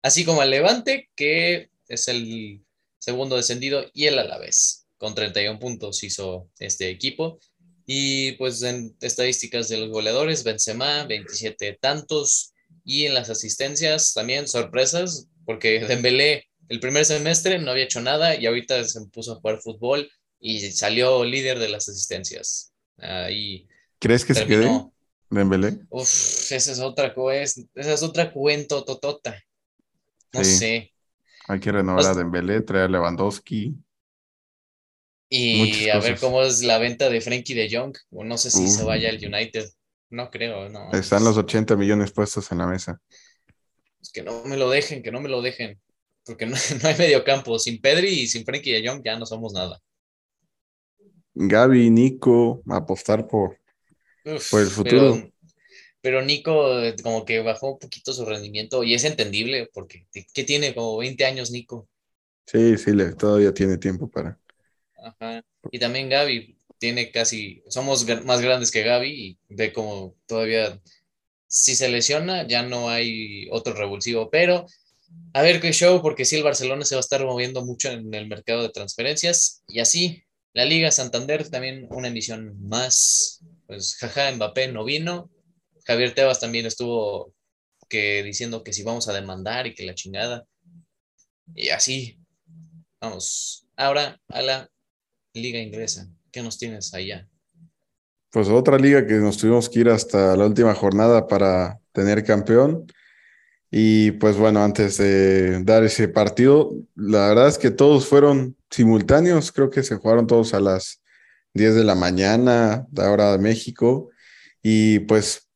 Así 0.02 0.24
como 0.24 0.40
al 0.40 0.50
Levante, 0.50 1.10
que 1.14 1.70
es 1.88 2.08
el 2.08 2.64
segundo 2.98 3.36
descendido, 3.36 3.84
y 3.92 4.06
el 4.06 4.18
Alavés, 4.18 4.79
con 5.00 5.14
31 5.14 5.58
puntos 5.58 6.04
hizo 6.04 6.50
este 6.58 6.90
equipo. 6.90 7.40
Y 7.86 8.32
pues 8.32 8.62
en 8.62 8.94
estadísticas 9.00 9.68
de 9.68 9.78
los 9.78 9.88
goleadores, 9.88 10.44
Benzema, 10.44 11.04
27 11.04 11.78
tantos, 11.80 12.52
y 12.84 13.06
en 13.06 13.14
las 13.14 13.30
asistencias 13.30 14.12
también 14.12 14.46
sorpresas, 14.46 15.26
porque 15.46 15.80
Dembélé 15.88 16.44
el 16.68 16.78
primer 16.78 17.04
semestre 17.04 17.58
no 17.58 17.72
había 17.72 17.84
hecho 17.84 18.00
nada 18.00 18.36
y 18.36 18.46
ahorita 18.46 18.84
se 18.84 19.00
puso 19.06 19.32
a 19.32 19.36
jugar 19.36 19.58
fútbol 19.60 20.08
y 20.38 20.60
salió 20.70 21.24
líder 21.24 21.58
de 21.58 21.68
las 21.68 21.88
asistencias. 21.88 22.72
Ahí 22.98 23.66
¿Crees 23.98 24.24
que 24.24 24.34
se 24.34 24.46
quede 24.46 24.62
terminó. 24.64 24.94
Dembélé? 25.30 25.78
Uf, 25.88 26.52
esa 26.52 26.72
es 26.72 26.78
otra 26.78 27.12
cosa, 27.14 27.34
esa 27.42 27.92
es 27.94 28.02
otra 28.02 28.32
cuento 28.32 28.84
totota. 28.84 29.42
No 30.32 30.44
Sí. 30.44 30.56
sé. 30.56 30.92
Hay 31.48 31.58
que 31.58 31.72
renovar 31.72 32.04
a 32.04 32.08
Pues- 32.08 32.16
Dembélé, 32.18 32.60
traer 32.60 32.84
a 32.84 32.88
Lewandowski. 32.88 33.74
Y 35.32 35.88
a 35.88 36.00
ver 36.00 36.18
cómo 36.18 36.42
es 36.42 36.62
la 36.64 36.78
venta 36.78 37.08
de 37.08 37.20
Frankie 37.20 37.54
de 37.54 37.68
Jong. 37.70 37.96
No 38.10 38.36
sé 38.36 38.50
si 38.50 38.68
se 38.68 38.82
vaya 38.82 39.10
al 39.10 39.24
United. 39.24 39.64
No 40.10 40.28
creo, 40.28 40.68
no. 40.68 40.90
Están 40.92 41.22
los 41.22 41.36
80 41.36 41.76
millones 41.76 42.10
puestos 42.10 42.50
en 42.50 42.58
la 42.58 42.66
mesa. 42.66 43.00
Pues 43.98 44.10
que 44.12 44.22
no 44.22 44.42
me 44.44 44.56
lo 44.56 44.68
dejen, 44.68 45.04
que 45.04 45.12
no 45.12 45.20
me 45.20 45.28
lo 45.28 45.40
dejen. 45.40 45.80
Porque 46.24 46.46
no, 46.46 46.56
no 46.82 46.88
hay 46.88 46.98
medio 46.98 47.22
campo. 47.22 47.58
Sin 47.60 47.80
Pedri 47.80 48.08
y 48.08 48.26
sin 48.26 48.44
Frankie 48.44 48.72
de 48.72 48.86
Jong 48.86 49.02
ya 49.04 49.16
no 49.16 49.24
somos 49.24 49.52
nada. 49.52 49.80
Gaby, 51.34 51.90
Nico, 51.90 52.62
apostar 52.68 53.28
por. 53.28 53.56
Uf, 54.24 54.50
Por 54.50 54.60
el 54.62 54.66
futuro. 54.66 55.14
Pero, 55.14 55.32
pero 56.00 56.22
Nico 56.22 56.80
eh, 56.80 56.96
como 57.02 57.24
que 57.24 57.40
bajó 57.40 57.74
un 57.74 57.78
poquito 57.78 58.12
su 58.12 58.24
rendimiento 58.24 58.82
y 58.82 58.94
es 58.94 59.04
entendible 59.04 59.70
porque 59.72 60.06
¿qué 60.34 60.44
tiene? 60.44 60.74
Como 60.74 60.98
20 60.98 61.24
años 61.24 61.52
Nico. 61.52 61.88
Sí, 62.46 62.76
sí, 62.78 62.92
le, 62.92 63.12
todavía 63.12 63.54
tiene 63.54 63.78
tiempo 63.78 64.10
para. 64.10 64.38
Ajá. 65.02 65.42
Y 65.70 65.78
también 65.78 66.08
Gaby 66.08 66.56
tiene 66.78 67.10
casi, 67.10 67.62
somos 67.68 68.06
más 68.24 68.40
grandes 68.40 68.70
que 68.70 68.82
Gaby 68.82 69.08
y 69.08 69.38
ve 69.54 69.72
como 69.72 70.16
todavía, 70.26 70.80
si 71.46 71.76
se 71.76 71.88
lesiona, 71.88 72.46
ya 72.46 72.62
no 72.62 72.88
hay 72.88 73.48
otro 73.50 73.74
revulsivo, 73.74 74.30
pero 74.30 74.66
a 75.34 75.42
ver 75.42 75.60
qué 75.60 75.72
show, 75.72 76.00
porque 76.00 76.24
sí 76.24 76.36
el 76.36 76.42
Barcelona 76.42 76.84
se 76.84 76.94
va 76.94 77.00
a 77.00 77.00
estar 77.00 77.24
moviendo 77.24 77.64
mucho 77.64 77.90
en 77.90 78.12
el 78.14 78.28
mercado 78.28 78.62
de 78.62 78.70
transferencias 78.70 79.62
y 79.68 79.80
así, 79.80 80.24
la 80.54 80.64
Liga 80.64 80.90
Santander 80.90 81.48
también 81.48 81.86
una 81.90 82.08
emisión 82.08 82.56
más, 82.66 83.44
pues 83.66 83.96
jaja, 83.96 84.32
Mbappé 84.32 84.68
no 84.68 84.84
vino, 84.84 85.30
Javier 85.84 86.14
Tebas 86.14 86.40
también 86.40 86.66
estuvo 86.66 87.34
que 87.88 88.22
diciendo 88.22 88.62
que 88.62 88.72
si 88.72 88.82
vamos 88.82 89.08
a 89.08 89.12
demandar 89.12 89.66
y 89.66 89.74
que 89.74 89.84
la 89.84 89.94
chingada, 89.94 90.46
y 91.54 91.68
así, 91.70 92.18
vamos, 93.00 93.66
ahora 93.76 94.20
a 94.28 94.42
la 94.42 94.70
Liga 95.34 95.60
Inglesa. 95.60 96.08
¿Qué 96.32 96.42
nos 96.42 96.58
tienes 96.58 96.92
allá? 96.94 97.28
Pues 98.30 98.48
otra 98.48 98.78
liga 98.78 99.06
que 99.06 99.14
nos 99.14 99.38
tuvimos 99.38 99.68
que 99.68 99.80
ir 99.80 99.88
hasta 99.88 100.36
la 100.36 100.46
última 100.46 100.74
jornada 100.74 101.26
para 101.26 101.80
tener 101.92 102.24
campeón. 102.24 102.86
Y 103.70 104.12
pues 104.12 104.36
bueno, 104.36 104.62
antes 104.62 104.96
de 104.98 105.62
dar 105.62 105.84
ese 105.84 106.08
partido, 106.08 106.72
la 106.94 107.28
verdad 107.28 107.48
es 107.48 107.58
que 107.58 107.70
todos 107.70 108.06
fueron 108.06 108.56
simultáneos. 108.70 109.52
Creo 109.52 109.70
que 109.70 109.82
se 109.82 109.96
jugaron 109.96 110.26
todos 110.26 110.54
a 110.54 110.60
las 110.60 111.02
10 111.54 111.74
de 111.74 111.84
la 111.84 111.94
mañana, 111.94 112.86
de 112.90 113.02
hora 113.02 113.32
de 113.32 113.38
México. 113.38 114.10
Y 114.62 115.00
pues 115.00 115.48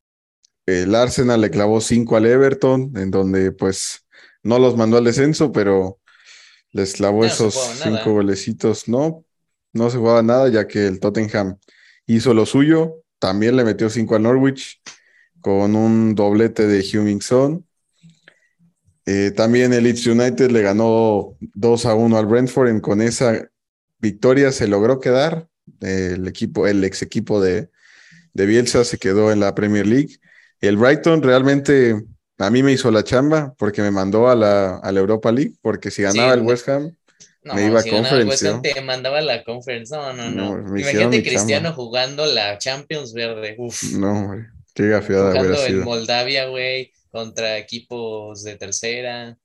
el 0.66 0.94
Arsenal 0.94 1.40
le 1.40 1.50
clavó 1.50 1.80
5 1.80 2.16
al 2.16 2.26
Everton, 2.26 2.92
en 2.96 3.10
donde 3.10 3.52
pues 3.52 4.06
no 4.42 4.58
los 4.58 4.76
mandó 4.76 4.96
al 4.96 5.04
descenso, 5.04 5.52
pero 5.52 5.98
les 6.70 6.94
clavó 6.94 7.20
no 7.20 7.26
esos 7.26 7.54
jugaba 7.54 7.74
nada. 7.74 7.98
cinco 7.98 8.12
golecitos. 8.12 8.88
No, 8.88 9.23
no 9.74 9.90
se 9.90 9.98
jugaba 9.98 10.22
nada, 10.22 10.48
ya 10.48 10.66
que 10.66 10.86
el 10.86 11.00
Tottenham 11.00 11.58
hizo 12.06 12.32
lo 12.32 12.46
suyo. 12.46 13.02
También 13.18 13.56
le 13.56 13.64
metió 13.64 13.90
5 13.90 14.16
al 14.16 14.22
Norwich 14.22 14.80
con 15.40 15.76
un 15.76 16.14
doblete 16.14 16.66
de 16.66 16.82
Humming 16.82 17.20
Son. 17.20 17.66
Eh, 19.06 19.32
también 19.36 19.72
el 19.74 19.84
Leeds 19.84 20.06
United 20.06 20.50
le 20.50 20.62
ganó 20.62 21.36
2 21.40 21.86
a 21.86 21.94
1 21.94 22.16
al 22.16 22.26
Brentford. 22.26 22.68
En, 22.68 22.80
con 22.80 23.02
esa 23.02 23.48
victoria 23.98 24.52
se 24.52 24.68
logró 24.68 25.00
quedar. 25.00 25.48
El 25.80 26.26
equipo, 26.28 26.66
el 26.66 26.84
ex 26.84 27.02
equipo 27.02 27.40
de, 27.40 27.70
de 28.32 28.46
Bielsa 28.46 28.84
se 28.84 28.98
quedó 28.98 29.32
en 29.32 29.40
la 29.40 29.54
Premier 29.54 29.86
League. 29.86 30.18
El 30.60 30.76
Brighton 30.76 31.22
realmente 31.22 32.04
a 32.38 32.50
mí 32.50 32.62
me 32.62 32.72
hizo 32.72 32.90
la 32.90 33.04
chamba 33.04 33.54
porque 33.58 33.82
me 33.82 33.90
mandó 33.90 34.28
a 34.28 34.34
la, 34.34 34.76
a 34.76 34.92
la 34.92 35.00
Europa 35.00 35.30
League, 35.30 35.54
porque 35.62 35.90
si 35.90 36.02
ganaba 36.02 36.32
Sí, 36.32 36.38
el 36.38 36.46
West 36.46 36.68
Ham, 36.68 36.96
No, 37.44 37.54
Me 37.54 37.66
iba 37.66 37.80
a 37.80 37.82
si 37.82 37.90
conference, 37.90 38.58
te 38.62 38.80
mandaba 38.80 39.20
la 39.20 39.44
conference. 39.44 39.94
No, 39.94 40.12
no, 40.14 40.30
No, 40.30 40.56
no. 40.56 40.78
Imagínate 40.78 41.22
Cristiano 41.22 41.68
chamba. 41.68 41.76
jugando 41.76 42.26
la 42.26 42.56
Champions 42.56 43.12
Verde. 43.12 43.54
Uf. 43.58 43.82
no, 43.92 44.12
hombre, 44.12 44.48
qué 44.74 44.88
gafiada 44.88 45.30
hubiera 45.30 45.54
jugando 45.54 45.66
en. 45.66 45.84
Moldavia, 45.84 46.46
güey, 46.48 46.90
contra 47.10 47.58
equipos 47.58 48.42
de 48.44 48.56
tercera. 48.56 49.36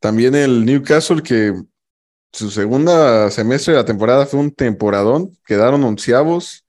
También 0.00 0.34
el 0.34 0.64
Newcastle, 0.64 1.22
que 1.22 1.52
su 2.32 2.50
segunda 2.50 3.30
semestre 3.30 3.74
de 3.74 3.80
la 3.80 3.84
temporada 3.84 4.24
fue 4.24 4.40
un 4.40 4.50
temporadón, 4.50 5.36
quedaron 5.46 5.84
onceavos 5.84 6.66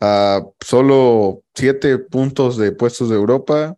a 0.00 0.42
solo 0.60 1.42
siete 1.54 1.96
puntos 1.98 2.56
de 2.56 2.72
puestos 2.72 3.08
de 3.08 3.16
Europa. 3.16 3.76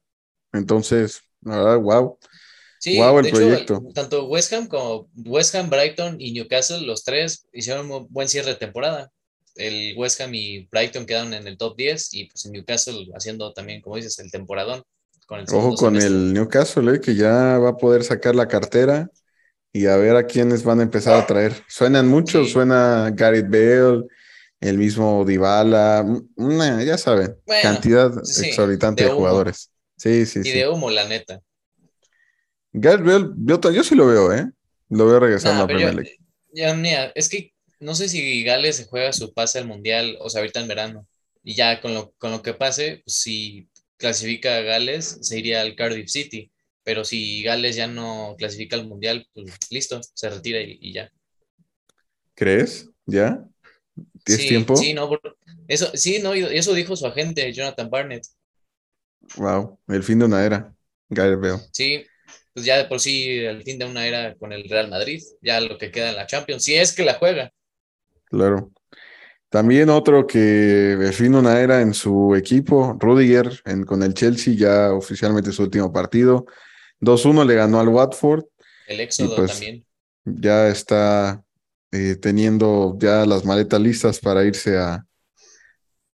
Entonces, 0.52 1.22
la 1.42 1.58
verdad, 1.58 1.78
wow. 1.78 2.18
Sí, 2.84 2.96
Guau, 2.96 3.18
el 3.18 3.22
de 3.24 3.28
hecho, 3.30 3.38
proyecto. 3.38 3.82
tanto 3.94 4.26
West 4.26 4.52
Ham 4.52 4.66
como 4.68 5.08
West 5.24 5.54
Ham, 5.54 5.70
Brighton 5.70 6.16
y 6.20 6.32
Newcastle, 6.32 6.82
los 6.86 7.02
tres 7.02 7.46
hicieron 7.52 7.90
un 7.90 8.06
buen 8.10 8.28
cierre 8.28 8.50
de 8.50 8.56
temporada. 8.56 9.10
El 9.56 9.94
West 9.96 10.20
Ham 10.20 10.34
y 10.34 10.66
Brighton 10.70 11.06
quedaron 11.06 11.32
en 11.32 11.46
el 11.46 11.56
top 11.56 11.76
10 11.76 12.12
y 12.12 12.26
pues 12.26 12.44
Newcastle 12.46 13.06
haciendo 13.14 13.52
también, 13.52 13.80
como 13.80 13.96
dices, 13.96 14.18
el 14.18 14.30
temporadón. 14.30 14.82
Con 15.26 15.40
el 15.40 15.46
Ojo 15.52 15.74
con 15.74 15.94
semestre. 15.94 16.06
el 16.08 16.34
Newcastle, 16.34 16.94
eh, 16.96 17.00
que 17.00 17.14
ya 17.14 17.56
va 17.58 17.70
a 17.70 17.76
poder 17.78 18.04
sacar 18.04 18.34
la 18.34 18.48
cartera 18.48 19.08
y 19.72 19.86
a 19.86 19.96
ver 19.96 20.16
a 20.16 20.26
quiénes 20.26 20.62
van 20.64 20.80
a 20.80 20.82
empezar 20.82 21.14
a 21.18 21.26
traer. 21.26 21.54
Suenan 21.68 22.06
muchos, 22.08 22.48
Sí. 22.48 22.52
suena 22.52 23.10
Gareth 23.14 23.48
Bale, 23.48 24.04
el 24.60 24.76
mismo 24.78 25.24
Dybala, 25.24 26.04
ya 26.84 26.98
saben, 26.98 27.34
Bueno, 27.46 27.62
cantidad 27.62 28.12
sí, 28.24 28.48
exorbitante 28.48 29.04
de 29.04 29.10
jugadores. 29.10 29.70
Sí, 29.96 30.26
sí, 30.26 30.40
Y 30.40 30.44
sí. 30.44 30.50
de 30.52 30.68
humo, 30.68 30.90
la 30.90 31.08
neta. 31.08 31.40
Bale, 32.74 33.30
yo, 33.38 33.58
yo 33.72 33.82
sí 33.84 33.94
lo 33.94 34.06
veo, 34.06 34.32
¿eh? 34.32 34.50
Lo 34.90 35.06
veo 35.06 35.18
regresando 35.20 35.62
Nah, 35.62 35.64
a 35.64 35.68
Premier 35.70 35.94
yo- 35.94 35.94
League. 35.94 36.10
ya, 36.52 36.74
mira, 36.74 37.12
es 37.14 37.28
que 37.28 37.52
no 37.80 37.94
sé 37.94 38.08
si 38.08 38.44
Gales 38.44 38.76
se 38.76 38.86
juega 38.86 39.12
su 39.12 39.32
pase 39.34 39.58
al 39.58 39.66
mundial, 39.66 40.16
o 40.20 40.30
sea, 40.30 40.40
ahorita 40.40 40.60
en 40.60 40.68
verano. 40.68 41.06
Y 41.42 41.54
ya 41.54 41.80
con 41.80 41.94
lo, 41.94 42.12
con 42.18 42.30
lo 42.32 42.42
que 42.42 42.54
pase, 42.54 43.02
pues, 43.04 43.16
si 43.18 43.68
clasifica 43.98 44.56
a 44.56 44.60
Gales, 44.62 45.18
se 45.22 45.38
iría 45.38 45.60
al 45.60 45.74
Cardiff 45.76 46.08
City. 46.10 46.50
Pero 46.84 47.04
si 47.04 47.42
Gales 47.42 47.76
ya 47.76 47.86
no 47.86 48.34
clasifica 48.38 48.76
al 48.76 48.86
mundial, 48.88 49.26
pues 49.34 49.46
listo, 49.70 50.00
se 50.14 50.30
retira 50.30 50.60
y, 50.60 50.78
y 50.80 50.92
ya. 50.94 51.10
¿Crees? 52.34 52.90
¿Ya? 53.06 53.44
¿Es 54.26 54.38
sí, 54.38 54.48
tiempo? 54.48 54.74
Sí, 54.74 54.94
no, 54.94 55.10
eso, 55.68 55.90
sí, 55.94 56.18
no, 56.22 56.34
eso 56.34 56.72
dijo 56.74 56.96
su 56.96 57.06
agente, 57.06 57.52
Jonathan 57.52 57.90
Barnett. 57.90 58.24
Wow, 59.36 59.78
el 59.88 60.02
fin 60.02 60.18
de 60.18 60.24
una 60.26 60.44
era. 60.44 60.74
Bale. 61.40 61.60
Sí, 61.72 62.04
pues 62.54 62.64
ya 62.64 62.78
de 62.78 62.84
por 62.84 63.00
sí 63.00 63.28
el 63.38 63.62
fin 63.64 63.78
de 63.78 63.84
una 63.84 64.06
era 64.06 64.34
con 64.36 64.52
el 64.52 64.68
Real 64.68 64.88
Madrid, 64.88 65.20
ya 65.42 65.60
lo 65.60 65.76
que 65.76 65.90
queda 65.90 66.10
en 66.10 66.16
la 66.16 66.26
Champions, 66.26 66.62
si 66.62 66.74
es 66.76 66.92
que 66.92 67.04
la 67.04 67.14
juega. 67.14 67.52
Claro. 68.26 68.70
También 69.48 69.90
otro 69.90 70.26
que 70.26 70.38
define 70.38 71.38
una 71.38 71.60
era 71.60 71.80
en 71.80 71.94
su 71.94 72.34
equipo, 72.34 72.96
Rudiger, 72.98 73.60
en, 73.64 73.84
con 73.84 74.02
el 74.02 74.14
Chelsea, 74.14 74.54
ya 74.54 74.92
oficialmente 74.92 75.52
su 75.52 75.62
último 75.62 75.92
partido. 75.92 76.46
2-1 77.00 77.46
le 77.46 77.54
ganó 77.54 77.80
al 77.80 77.88
Watford, 77.88 78.44
El 78.86 79.00
éxodo 79.00 79.36
pues, 79.36 79.52
también. 79.52 79.84
ya 80.24 80.68
está 80.68 81.42
eh, 81.92 82.16
teniendo 82.20 82.96
ya 83.00 83.26
las 83.26 83.44
maletas 83.44 83.80
listas 83.80 84.18
para 84.18 84.44
irse 84.44 84.76
a, 84.76 85.04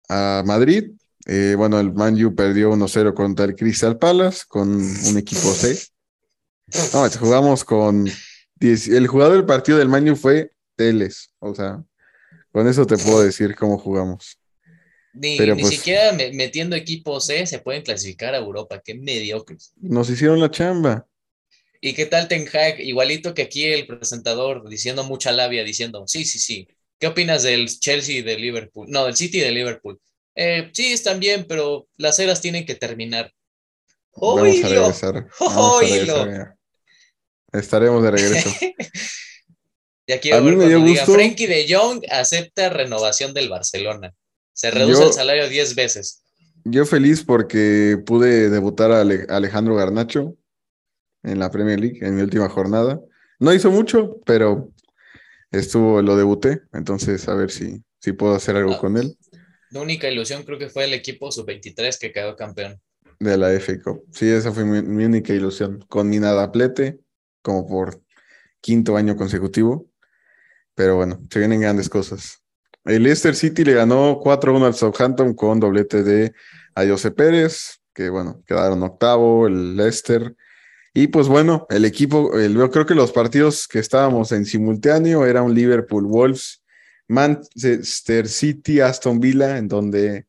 a 0.10 0.44
Madrid. 0.46 0.92
Eh, 1.26 1.54
bueno, 1.58 1.80
el 1.80 1.94
Man 1.94 2.22
U 2.24 2.34
perdió 2.36 2.72
1-0 2.72 3.14
contra 3.14 3.46
el 3.46 3.56
Crystal 3.56 3.98
Palace 3.98 4.44
con 4.48 4.70
un 4.70 5.18
equipo 5.18 5.54
C. 5.54 5.78
No, 6.94 7.10
jugamos 7.10 7.64
con 7.64 8.10
10 8.56 8.88
el 8.90 9.08
jugador 9.08 9.34
del 9.38 9.46
partido 9.46 9.78
del 9.78 9.90
Man 9.90 10.10
U 10.10 10.16
fue 10.16 10.52
Teles, 10.76 11.32
o 11.40 11.54
sea, 11.56 11.84
con 12.52 12.68
eso 12.68 12.86
te 12.86 12.98
puedo 12.98 13.22
decir 13.22 13.56
cómo 13.56 13.78
jugamos. 13.78 14.38
Ni, 15.14 15.38
pero 15.38 15.56
ni 15.56 15.62
pues- 15.64 15.76
siquiera 15.76 16.12
me- 16.14 16.32
metiendo 16.34 16.76
equipos 16.76 17.26
C 17.26 17.46
se 17.48 17.60
pueden 17.60 17.82
clasificar 17.82 18.34
a 18.36 18.38
Europa, 18.38 18.82
qué 18.84 18.94
mediocres. 18.94 19.74
Nos 19.78 20.10
hicieron 20.10 20.40
la 20.40 20.52
chamba. 20.52 21.06
¿Y 21.82 21.94
qué 21.94 22.06
tal 22.06 22.28
Ten 22.28 22.46
Hag? 22.54 22.80
Igualito 22.82 23.34
que 23.34 23.42
aquí 23.44 23.64
el 23.66 23.88
presentador 23.88 24.68
diciendo 24.70 25.04
mucha 25.04 25.32
labia, 25.32 25.64
diciendo, 25.64 26.04
sí, 26.08 26.26
sí, 26.26 26.38
sí. 26.38 26.68
¿Qué 27.00 27.08
opinas 27.08 27.44
del 27.44 27.68
Chelsea 27.68 28.18
y 28.18 28.22
de 28.22 28.38
Liverpool? 28.38 28.88
No, 28.90 29.06
del 29.06 29.16
City 29.16 29.38
y 29.38 29.42
de 29.42 29.52
Liverpool. 29.52 30.00
Eh, 30.36 30.70
sí, 30.74 30.92
están 30.92 31.20
bien, 31.22 31.46
pero 31.48 31.88
las 31.98 32.20
eras 32.20 32.42
tienen 32.42 32.66
que 32.66 32.76
terminar. 32.76 33.32
Vamos 34.16 34.40
a 34.40 34.42
¡Oílo! 34.44 34.70
regresar. 34.70 35.28
Vamos 35.40 35.56
a 35.56 35.72
Oílo. 35.78 36.26
regresar. 36.26 36.56
Estaremos 37.54 38.04
de 38.04 38.12
regreso. 38.12 38.50
Ya 40.08 40.20
quiero 40.20 40.38
A 40.38 40.42
mí 40.42 40.48
ver 40.48 40.56
me 40.58 40.64
cuando 40.64 40.78
dio 40.80 40.86
diga, 40.88 41.02
gusto. 41.04 41.14
Frenkie 41.14 41.46
de 41.46 41.68
Jong 41.70 42.02
acepta 42.10 42.70
renovación 42.70 43.32
del 43.36 43.48
Barcelona. 43.48 44.12
Se 44.54 44.72
reduce 44.72 45.02
Yo- 45.02 45.08
el 45.10 45.14
salario 45.14 45.48
10 45.48 45.76
veces. 45.76 46.24
Yo 46.64 46.86
feliz 46.88 47.24
porque 47.24 47.96
pude 48.08 48.50
debutar 48.50 48.92
a 48.92 49.02
Ale- 49.02 49.28
Alejandro 49.30 49.76
Garnacho 49.76 50.36
en 51.22 51.38
la 51.38 51.52
Premier 51.52 51.80
League 51.80 52.00
en 52.02 52.16
mi 52.16 52.24
última 52.24 52.50
jornada. 52.50 53.00
No 53.40 53.54
hizo 53.54 53.70
mucho, 53.70 54.20
pero 54.26 54.72
estuvo, 55.52 56.02
lo 56.02 56.16
debuté, 56.16 56.62
entonces 56.74 57.28
a 57.30 57.36
ver 57.36 57.52
si, 57.52 57.84
si 58.00 58.12
puedo 58.12 58.34
hacer 58.34 58.56
algo 58.56 58.74
Ah. 58.74 58.80
con 58.80 58.98
él 58.98 59.16
La 59.70 59.82
única 59.82 60.10
ilusión 60.10 60.42
creo 60.44 60.58
que 60.58 60.70
fue 60.70 60.86
el 60.86 60.94
equipo 60.96 61.32
sub-23 61.32 62.00
que 62.00 62.12
quedó 62.12 62.36
campeón. 62.36 62.82
de 63.20 63.38
la 63.38 63.52
FA 63.60 63.80
Cup. 63.84 64.06
Sí, 64.12 64.28
esa 64.28 64.52
fue 64.52 64.66
mi, 64.66 64.82
mi 64.82 65.06
única 65.06 65.34
ilusión. 65.34 65.86
Con 65.88 66.10
mi 66.10 66.18
nadaplete, 66.20 66.98
como 67.42 67.68
por 67.68 68.02
quinto 68.62 68.98
año 68.98 69.16
consecutivo. 69.16 69.88
Pero 70.76 70.96
bueno, 70.96 71.22
se 71.30 71.40
vienen 71.40 71.62
grandes 71.62 71.90
cosas. 71.90 72.42
El 72.86 73.04
Leicester 73.04 73.36
City 73.36 73.64
le 73.64 73.74
ganó 73.74 74.20
4-1 74.20 74.66
al 74.66 74.74
Southampton 74.74 75.34
con 75.34 75.60
doblete 75.60 76.04
de 76.04 76.34
Ayose 76.76 77.12
Pérez, 77.12 77.82
que 77.94 78.10
bueno, 78.10 78.42
quedaron 78.48 78.82
octavo, 78.84 79.48
el 79.48 79.76
Leicester. 79.76 80.36
Y 80.94 81.08
pues 81.08 81.28
bueno, 81.28 81.68
el 81.70 81.86
equipo, 81.86 82.32
yo 82.40 82.72
creo 82.72 82.86
que 82.86 82.96
los 82.96 83.12
partidos 83.12 83.68
que 83.68 83.80
estábamos 83.80 84.32
en 84.32 84.46
simultáneo 84.46 85.26
era 85.26 85.42
un 85.42 85.54
Liverpool 85.54 86.06
Wolves, 86.06 86.64
Manchester 87.08 88.28
City, 88.28 88.80
Aston 88.80 89.20
Villa, 89.20 89.58
en 89.58 89.68
donde 89.68 90.28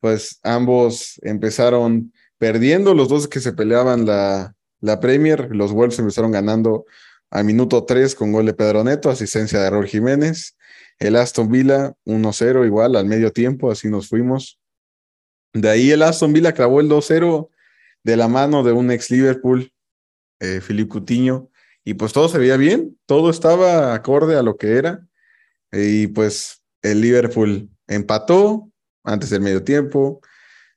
pues 0.00 0.38
ambos 0.44 1.20
empezaron 1.22 2.12
perdiendo, 2.38 2.94
los 2.94 3.08
dos 3.08 3.26
que 3.26 3.40
se 3.40 3.52
peleaban 3.52 4.06
la, 4.06 4.54
la 4.80 5.00
Premier, 5.00 5.48
los 5.54 5.72
Wolves 5.72 5.98
empezaron 5.98 6.32
ganando 6.32 6.86
al 7.30 7.44
minuto 7.44 7.84
3 7.84 8.14
con 8.14 8.32
gol 8.32 8.46
de 8.46 8.54
Pedro 8.54 8.84
Neto, 8.84 9.10
asistencia 9.10 9.60
de 9.60 9.70
Raúl 9.70 9.86
Jiménez. 9.86 10.56
El 10.98 11.16
Aston 11.16 11.50
Villa 11.50 11.94
1-0 12.06 12.66
igual 12.66 12.96
al 12.96 13.06
medio 13.06 13.32
tiempo, 13.32 13.70
así 13.70 13.88
nos 13.88 14.08
fuimos. 14.08 14.58
De 15.52 15.68
ahí 15.68 15.90
el 15.90 16.02
Aston 16.02 16.32
Villa 16.32 16.52
clavó 16.52 16.80
el 16.80 16.88
2-0 16.88 17.48
de 18.02 18.16
la 18.16 18.28
mano 18.28 18.62
de 18.62 18.72
un 18.72 18.90
ex 18.90 19.10
Liverpool, 19.10 19.72
eh, 20.40 20.60
Filipe 20.60 20.90
Coutinho, 20.90 21.50
y 21.84 21.94
pues 21.94 22.12
todo 22.12 22.28
se 22.28 22.38
veía 22.38 22.56
bien, 22.56 22.98
todo 23.06 23.30
estaba 23.30 23.94
acorde 23.94 24.36
a 24.36 24.42
lo 24.42 24.56
que 24.56 24.76
era. 24.76 25.06
Y 25.72 26.08
pues 26.08 26.62
el 26.82 27.00
Liverpool 27.00 27.68
empató 27.86 28.70
antes 29.04 29.30
del 29.30 29.40
medio 29.40 29.64
tiempo, 29.64 30.20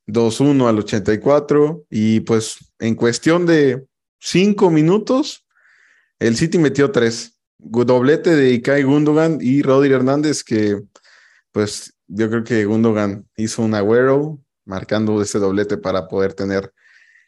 2-1 0.08 0.68
al 0.68 0.80
84, 0.80 1.86
y 1.90 2.22
pues 2.22 2.58
en 2.80 2.96
cuestión 2.96 3.45
de 3.45 3.86
cinco 4.22 4.69
minutos, 4.69 5.45
el 6.19 6.38
City 6.38 6.57
metió 6.59 6.91
tres. 6.91 7.38
Doblete 7.57 8.36
de 8.36 8.51
Ikai 8.53 8.84
Gundogan 8.84 9.39
y 9.41 9.61
Rodri 9.61 9.91
Hernández, 9.91 10.43
que 10.43 10.82
pues 11.51 11.93
yo 12.07 12.30
creo 12.30 12.43
que 12.43 12.65
Gundogan 12.65 13.28
hizo 13.36 13.61
un 13.61 13.76
agüero 13.76 14.39
marcando 14.65 15.22
ese 15.22 15.39
doblete 15.39 15.78
para 15.78 16.07
poder 16.07 16.34
tener 16.34 16.74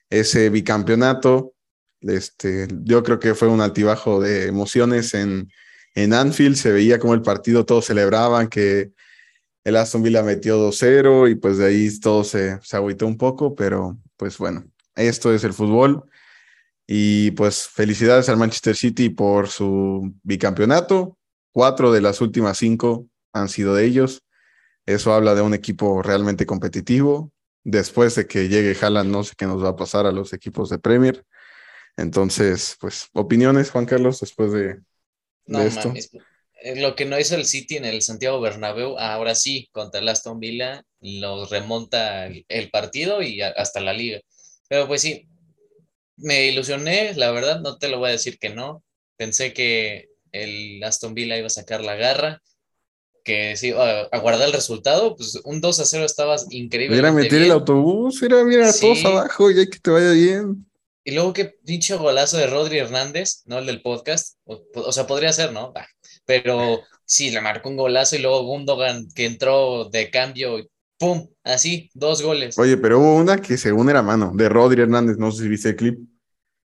ese 0.09 0.49
bicampeonato. 0.49 1.53
Este, 2.01 2.67
yo 2.83 3.03
creo 3.03 3.19
que 3.19 3.35
fue 3.35 3.47
un 3.47 3.61
altibajo 3.61 4.21
de 4.21 4.47
emociones 4.47 5.13
en, 5.13 5.49
en 5.95 6.13
Anfield. 6.13 6.55
Se 6.55 6.71
veía 6.71 6.99
como 6.99 7.13
el 7.13 7.21
partido 7.21 7.65
todos 7.65 7.85
celebraban 7.85 8.47
que 8.47 8.91
el 9.63 9.75
Aston 9.75 10.03
Villa 10.03 10.23
metió 10.23 10.57
2-0 10.57 11.31
y 11.31 11.35
pues 11.35 11.57
de 11.57 11.65
ahí 11.65 11.99
todo 11.99 12.23
se, 12.23 12.59
se 12.61 12.75
agüitó 12.75 13.07
un 13.07 13.17
poco, 13.17 13.55
pero 13.55 13.97
pues 14.17 14.37
bueno, 14.37 14.65
esto 14.95 15.33
es 15.33 15.43
el 15.43 15.53
fútbol. 15.53 16.03
Y 16.87 17.31
pues 17.31 17.67
felicidades 17.67 18.27
al 18.29 18.37
Manchester 18.37 18.75
City 18.75 19.09
por 19.09 19.47
su 19.47 20.13
bicampeonato. 20.23 21.17
Cuatro 21.51 21.91
de 21.91 22.01
las 22.01 22.19
últimas 22.21 22.57
cinco 22.57 23.07
han 23.31 23.47
sido 23.49 23.75
de 23.75 23.85
ellos. 23.85 24.21
Eso 24.85 25.13
habla 25.13 25.33
de 25.35 25.41
un 25.41 25.53
equipo 25.53 26.01
realmente 26.01 26.45
competitivo. 26.45 27.31
Después 27.63 28.15
de 28.15 28.27
que 28.27 28.49
llegue 28.49 28.77
Haaland, 28.79 29.09
no 29.11 29.23
sé 29.23 29.33
qué 29.37 29.45
nos 29.45 29.63
va 29.63 29.69
a 29.69 29.75
pasar 29.75 30.05
a 30.05 30.11
los 30.11 30.33
equipos 30.33 30.69
de 30.69 30.79
Premier. 30.79 31.23
Entonces, 31.95 32.75
pues, 32.79 33.07
opiniones, 33.13 33.71
Juan 33.71 33.85
Carlos, 33.85 34.19
después 34.19 34.51
de, 34.51 34.79
No 35.45 35.59
de 35.59 35.67
esto. 35.67 35.87
mames. 35.89 36.09
Eh, 36.61 36.81
Lo 36.81 36.95
que 36.95 37.05
no 37.05 37.19
hizo 37.19 37.35
el 37.35 37.45
City 37.45 37.77
en 37.77 37.85
el 37.85 38.01
Santiago 38.01 38.41
Bernabéu, 38.41 38.97
ahora 38.97 39.35
sí, 39.35 39.69
contra 39.71 39.99
el 40.01 40.09
Aston 40.09 40.39
Villa, 40.39 40.83
los 41.01 41.49
remonta 41.49 42.25
el, 42.25 42.45
el 42.49 42.69
partido 42.71 43.21
y 43.21 43.41
a- 43.41 43.49
hasta 43.49 43.79
la 43.79 43.93
liga. 43.93 44.19
Pero 44.69 44.87
pues 44.87 45.01
sí, 45.01 45.27
me 46.17 46.47
ilusioné, 46.47 47.13
la 47.15 47.31
verdad, 47.31 47.61
no 47.61 47.77
te 47.77 47.87
lo 47.89 47.99
voy 47.99 48.09
a 48.09 48.13
decir 48.13 48.37
que 48.39 48.49
no. 48.49 48.83
Pensé 49.17 49.53
que 49.53 50.09
el 50.31 50.83
Aston 50.83 51.13
Villa 51.13 51.37
iba 51.37 51.47
a 51.47 51.49
sacar 51.49 51.81
la 51.83 51.95
garra, 51.95 52.41
que 53.23 53.55
sí, 53.55 53.71
a, 53.71 54.01
a 54.01 54.17
guardar 54.19 54.47
el 54.47 54.53
resultado, 54.53 55.15
pues 55.15 55.39
un 55.45 55.61
2 55.61 55.79
a 55.79 55.85
0 55.85 56.05
estaba 56.05 56.35
increíble. 56.49 56.97
Era 56.97 57.11
meter 57.11 57.41
el 57.41 57.51
autobús, 57.51 58.21
era 58.21 58.43
mira 58.43 58.69
a 58.69 58.73
todos 58.73 58.99
Sí. 58.99 59.07
abajo 59.07 59.49
y 59.51 59.59
hay 59.59 59.69
que 59.69 59.79
te 59.79 59.91
vaya 59.91 60.11
bien. 60.11 60.65
Y 61.05 61.11
luego 61.11 61.33
qué 61.33 61.45
pinche 61.65 61.95
golazo 61.95 62.37
de 62.37 62.47
Rodri 62.47 62.77
Hernández, 62.79 63.43
¿no? 63.45 63.59
El 63.59 63.65
del 63.65 63.81
podcast. 63.81 64.37
O, 64.45 64.63
o 64.75 64.91
sea, 64.91 65.05
podría 65.05 65.33
ser, 65.33 65.51
¿no? 65.51 65.71
Bah, 65.73 65.87
Pero 66.25 66.81
sí, 67.05 67.29
le 67.31 67.41
marcó 67.41 67.69
un 67.69 67.77
golazo 67.77 68.15
y 68.15 68.19
luego 68.19 68.43
Gundogan 68.43 69.07
que 69.13 69.25
entró 69.25 69.85
de 69.89 70.09
cambio 70.09 70.59
y 70.59 70.69
¡pum! 70.97 71.27
Así, 71.43 71.89
dos 71.93 72.21
goles. 72.21 72.57
Oye, 72.57 72.77
pero 72.77 72.99
hubo 72.99 73.15
una 73.15 73.37
que 73.41 73.57
según 73.57 73.89
era 73.89 74.01
mano, 74.01 74.31
de 74.35 74.49
Rodri 74.49 74.81
Hernández, 74.81 75.17
no 75.17 75.31
sé 75.31 75.43
si 75.43 75.49
viste 75.49 75.69
el 75.69 75.75
clip, 75.75 75.99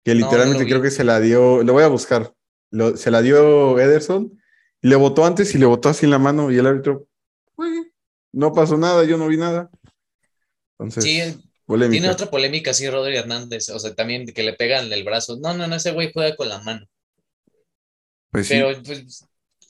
que 0.04 0.14
No, 0.14 0.22
no 0.22 0.26
literalmente 0.28 0.66
creo 0.66 0.82
que 0.82 0.92
se 0.92 1.04
la 1.04 1.20
dio, 1.20 1.64
lo 1.64 1.74
voy 1.74 1.84
a 1.84 1.88
buscar, 1.88 2.34
lo- 2.72 2.98
se 2.98 3.12
la 3.12 3.22
dio 3.22 3.80
Ederson, 3.80 4.40
y 4.82 4.88
le 4.88 4.96
votó 4.96 5.26
antes 5.26 5.54
y 5.56 5.58
le 5.58 5.66
votó 5.66 5.90
así 5.90 6.06
en 6.06 6.12
la 6.12 6.20
mano, 6.20 6.52
y 6.52 6.58
el 6.58 6.66
árbitro, 6.68 7.08
"Güey, 7.56 7.92
no 8.34 8.54
pasó 8.54 8.78
nada, 8.78 9.04
yo 9.06 9.18
no 9.18 9.28
vi 9.28 9.38
nada. 9.38 9.70
Entonces, 10.78 11.04
Sí, 11.04 11.50
polémica. 11.66 12.00
tiene 12.00 12.10
otra 12.14 12.30
polémica 12.30 12.72
así 12.72 12.90
Rodri 12.90 13.16
Hernández. 13.16 13.70
O 13.70 13.80
sea, 13.80 13.96
también 13.96 14.26
que 14.28 14.44
le 14.44 14.54
pegan 14.54 14.92
el 14.92 15.04
brazo. 15.04 15.38
No, 15.38 15.54
no, 15.54 15.68
no, 15.68 15.76
ese 15.76 15.92
güey 15.92 16.12
juega 16.14 16.36
con 16.36 16.50
la 16.50 16.60
mano. 16.62 16.86
Pues 18.32 18.48
sí, 18.48 18.56
Pero 18.56 18.84
pues, 18.84 19.26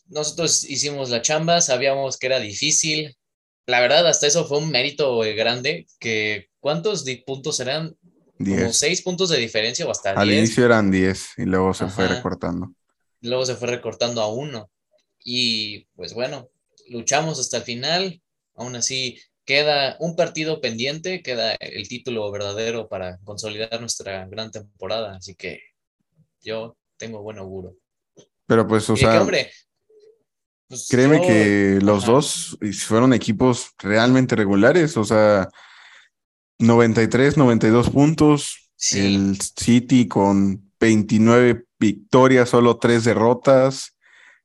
nosotros 0.07 0.63
hicimos 0.63 1.09
la 1.11 1.21
chamba, 1.21 1.61
sabíamos 1.61 2.17
que 2.17 2.25
era 2.27 2.39
difícil. 2.39 3.15
La 3.67 3.79
verdad, 3.79 4.07
hasta 4.07 4.27
eso 4.27 4.45
fue 4.45 4.59
un 4.59 4.69
mérito 4.69 5.23
eh, 5.23 5.33
grande. 5.33 5.87
Que, 5.99 6.49
¿Cuántos 6.59 7.05
puntos 7.25 7.59
eran? 7.59 7.95
Como 8.37 8.49
10. 8.57 8.77
seis 8.77 9.01
puntos 9.01 9.29
de 9.29 9.37
diferencia 9.37 9.85
o 9.85 9.91
hasta 9.91 10.11
Al 10.11 10.27
10. 10.27 10.39
inicio 10.39 10.65
eran 10.65 10.91
10 10.91 11.33
y 11.37 11.45
luego 11.45 11.73
se 11.73 11.87
fue 11.87 12.05
Ajá. 12.05 12.15
recortando. 12.15 12.73
luego 13.21 13.45
se 13.45 13.55
fue 13.55 13.67
recortando 13.69 14.21
a 14.21 14.27
uno. 14.27 14.69
Y 15.23 15.85
pues 15.95 16.13
bueno, 16.13 16.49
luchamos 16.89 17.39
hasta 17.39 17.57
el 17.57 17.63
final. 17.63 18.21
Aún 18.55 18.75
así, 18.75 19.19
queda 19.45 19.95
un 19.99 20.15
partido 20.15 20.59
pendiente, 20.61 21.21
queda 21.23 21.53
el 21.55 21.87
título 21.87 22.29
verdadero 22.31 22.87
para 22.87 23.17
consolidar 23.23 23.79
nuestra 23.79 24.25
gran 24.27 24.51
temporada. 24.51 25.15
Así 25.15 25.35
que 25.35 25.61
yo 26.41 26.77
tengo 26.97 27.21
buen 27.21 27.37
auguro. 27.37 27.75
Pero 28.47 28.67
pues, 28.67 28.89
o 28.89 28.93
de 28.93 28.99
que, 28.99 29.05
sea, 29.05 29.21
hombre, 29.21 29.51
pues, 30.67 30.87
créeme 30.89 31.17
yo- 31.17 31.27
que 31.27 31.79
los 31.81 32.03
Ajá. 32.03 32.11
dos 32.13 32.57
fueron 32.87 33.13
equipos 33.13 33.71
realmente 33.79 34.35
regulares, 34.35 34.97
o 34.97 35.03
sea, 35.03 35.47
93, 36.59 37.37
92 37.37 37.89
puntos, 37.89 38.69
Sí. 38.77 38.99
el 39.15 39.37
City 39.41 40.07
con 40.07 40.71
29 40.79 41.65
victorias, 41.79 42.49
solo 42.49 42.77
3 42.77 43.03
derrotas, 43.03 43.95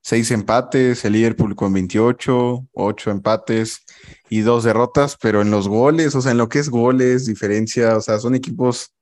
6 0.03 0.31
empates, 0.31 1.05
el 1.05 1.13
Liverpool 1.13 1.55
con 1.55 1.73
28, 1.73 2.67
8 2.73 3.11
empates 3.11 3.81
y 4.29 4.41
2 4.41 4.65
derrotas, 4.65 5.17
pero 5.21 5.43
en 5.43 5.51
los 5.51 5.69
goles, 5.69 6.15
o 6.15 6.21
sea, 6.23 6.33
en 6.33 6.39
lo 6.39 6.49
que 6.49 6.59
es 6.59 6.69
goles, 6.71 7.27
diferencia, 7.27 7.97
o 7.97 8.01
sea, 8.01 8.19
son 8.19 8.35
equipos 8.35 8.93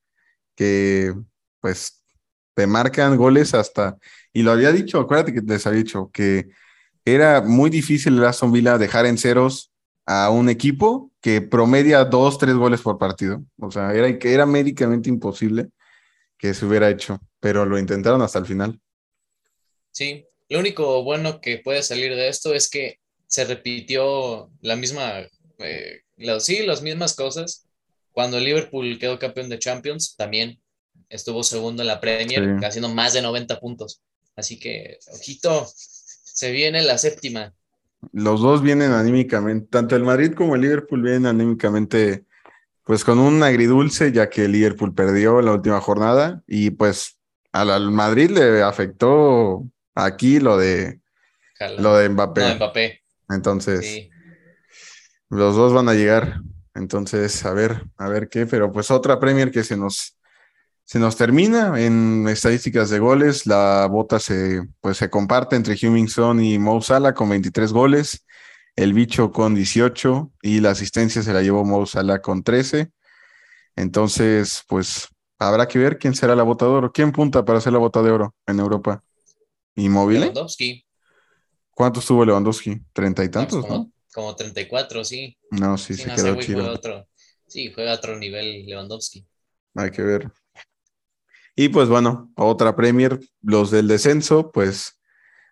que 0.56 1.14
pues 1.60 2.02
te 2.54 2.66
marcan 2.66 3.16
goles 3.16 3.54
hasta, 3.54 3.96
y 4.32 4.42
lo 4.42 4.50
había 4.52 4.72
dicho, 4.72 4.98
acuérdate 4.98 5.32
que 5.32 5.40
les 5.42 5.66
había 5.66 5.82
dicho 5.82 6.10
que 6.12 6.48
era 7.14 7.40
muy 7.42 7.70
difícil 7.70 8.16
el 8.18 8.24
Aston 8.24 8.52
Villa 8.52 8.78
dejar 8.78 9.06
en 9.06 9.18
ceros 9.18 9.70
a 10.06 10.30
un 10.30 10.48
equipo 10.48 11.10
que 11.20 11.40
promedia 11.42 12.04
dos, 12.04 12.38
tres 12.38 12.54
goles 12.54 12.80
por 12.80 12.98
partido. 12.98 13.42
O 13.58 13.70
sea, 13.70 13.92
era, 13.92 14.18
que 14.18 14.32
era 14.32 14.46
médicamente 14.46 15.08
imposible 15.08 15.68
que 16.38 16.54
se 16.54 16.64
hubiera 16.66 16.88
hecho, 16.88 17.20
pero 17.40 17.64
lo 17.66 17.78
intentaron 17.78 18.22
hasta 18.22 18.38
el 18.38 18.46
final. 18.46 18.80
Sí, 19.90 20.24
lo 20.48 20.60
único 20.60 21.02
bueno 21.02 21.40
que 21.40 21.58
puede 21.58 21.82
salir 21.82 22.14
de 22.14 22.28
esto 22.28 22.54
es 22.54 22.70
que 22.70 22.98
se 23.26 23.44
repitió 23.44 24.50
la 24.60 24.76
misma, 24.76 25.20
eh, 25.58 26.00
la- 26.16 26.40
sí, 26.40 26.64
las 26.64 26.82
mismas 26.82 27.14
cosas. 27.14 27.66
Cuando 28.12 28.40
Liverpool 28.40 28.98
quedó 28.98 29.18
campeón 29.18 29.48
de 29.48 29.58
Champions, 29.58 30.16
también 30.16 30.60
estuvo 31.08 31.42
segundo 31.42 31.82
en 31.82 31.88
la 31.88 32.00
Premier, 32.00 32.56
Sí. 32.58 32.64
haciendo 32.64 32.88
más 32.88 33.12
de 33.12 33.22
90 33.22 33.58
puntos. 33.60 34.00
Así 34.36 34.58
que, 34.58 34.98
ojito, 35.12 35.66
se 36.38 36.52
viene 36.52 36.82
la 36.82 36.98
séptima. 36.98 37.52
Los 38.12 38.40
dos 38.40 38.62
vienen 38.62 38.92
anímicamente, 38.92 39.66
tanto 39.68 39.96
el 39.96 40.04
Madrid 40.04 40.34
como 40.34 40.54
el 40.54 40.60
Liverpool 40.60 41.02
vienen 41.02 41.26
anímicamente, 41.26 42.26
pues 42.84 43.02
con 43.02 43.18
un 43.18 43.42
agridulce, 43.42 44.12
ya 44.12 44.30
que 44.30 44.44
el 44.44 44.52
Liverpool 44.52 44.94
perdió 44.94 45.42
la 45.42 45.52
última 45.52 45.80
jornada 45.80 46.44
y 46.46 46.70
pues 46.70 47.18
al, 47.50 47.70
al 47.72 47.90
Madrid 47.90 48.30
le 48.30 48.62
afectó 48.62 49.64
aquí 49.96 50.38
lo 50.38 50.56
de, 50.56 51.00
lo 51.78 51.96
de 51.96 52.08
Mbappé. 52.08 52.50
No, 52.50 52.54
Mbappé. 52.54 53.02
Entonces, 53.30 53.84
Sí. 53.84 54.10
Los 55.30 55.56
dos 55.56 55.74
van 55.74 55.88
a 55.88 55.94
llegar. 55.94 56.40
Entonces, 56.76 57.44
a 57.44 57.52
ver, 57.52 57.82
a 57.96 58.08
ver 58.08 58.28
qué, 58.28 58.46
pero 58.46 58.70
pues 58.70 58.92
otra 58.92 59.18
Premier 59.18 59.50
que 59.50 59.64
se 59.64 59.76
nos, 59.76 60.16
se 60.88 60.98
nos 60.98 61.16
termina 61.16 61.78
en 61.78 62.26
estadísticas 62.28 62.88
de 62.88 62.98
goles. 62.98 63.44
La 63.46 63.86
bota 63.90 64.18
se, 64.18 64.62
pues, 64.80 64.96
se 64.96 65.10
comparte 65.10 65.54
entre 65.54 65.74
Hummingson 65.74 66.42
y 66.42 66.58
Mo 66.58 66.80
Salah 66.80 67.12
con 67.12 67.28
23 67.28 67.74
goles, 67.74 68.24
el 68.74 68.94
bicho 68.94 69.30
con 69.30 69.54
18 69.54 70.32
y 70.40 70.60
la 70.60 70.70
asistencia 70.70 71.22
se 71.22 71.34
la 71.34 71.42
llevó 71.42 71.62
Mo 71.66 71.84
Salah 71.84 72.22
con 72.22 72.42
13. 72.42 72.90
Entonces, 73.76 74.64
pues 74.66 75.08
habrá 75.38 75.68
que 75.68 75.78
ver 75.78 75.98
quién 75.98 76.14
será 76.14 76.34
la 76.34 76.42
bota 76.42 76.64
de 76.64 76.70
oro. 76.70 76.90
¿Quién 76.90 77.12
punta 77.12 77.44
para 77.44 77.60
ser 77.60 77.74
la 77.74 77.80
bota 77.80 78.02
de 78.02 78.10
oro 78.10 78.34
en 78.46 78.58
Europa? 78.58 79.04
¿Inmóvil? 79.74 80.20
Lewandowski. 80.20 80.86
¿Cuántos 81.70 82.06
tuvo 82.06 82.24
Lewandowski? 82.24 82.80
¿Treinta 82.94 83.22
y 83.22 83.28
pues, 83.28 83.46
tantos, 83.46 83.66
como, 83.66 83.78
no? 83.78 83.92
como 84.14 84.34
34, 84.34 85.04
sí. 85.04 85.36
No, 85.50 85.76
sí, 85.76 85.92
Sí, 85.92 86.04
se 86.04 86.08
no, 86.08 86.14
quedó 86.14 86.34
chido. 86.36 86.60
juega 86.60 86.72
otro. 86.74 87.08
Sí, 87.46 87.70
juega 87.74 87.92
a 87.92 87.96
otro 87.96 88.18
nivel 88.18 88.64
Lewandowski. 88.64 89.26
Hay 89.74 89.90
que 89.90 90.00
ver. 90.00 90.32
Y 91.60 91.70
pues 91.70 91.88
bueno, 91.88 92.30
otra 92.36 92.76
Premier, 92.76 93.18
los 93.42 93.72
del 93.72 93.88
descenso, 93.88 94.52
pues 94.52 95.00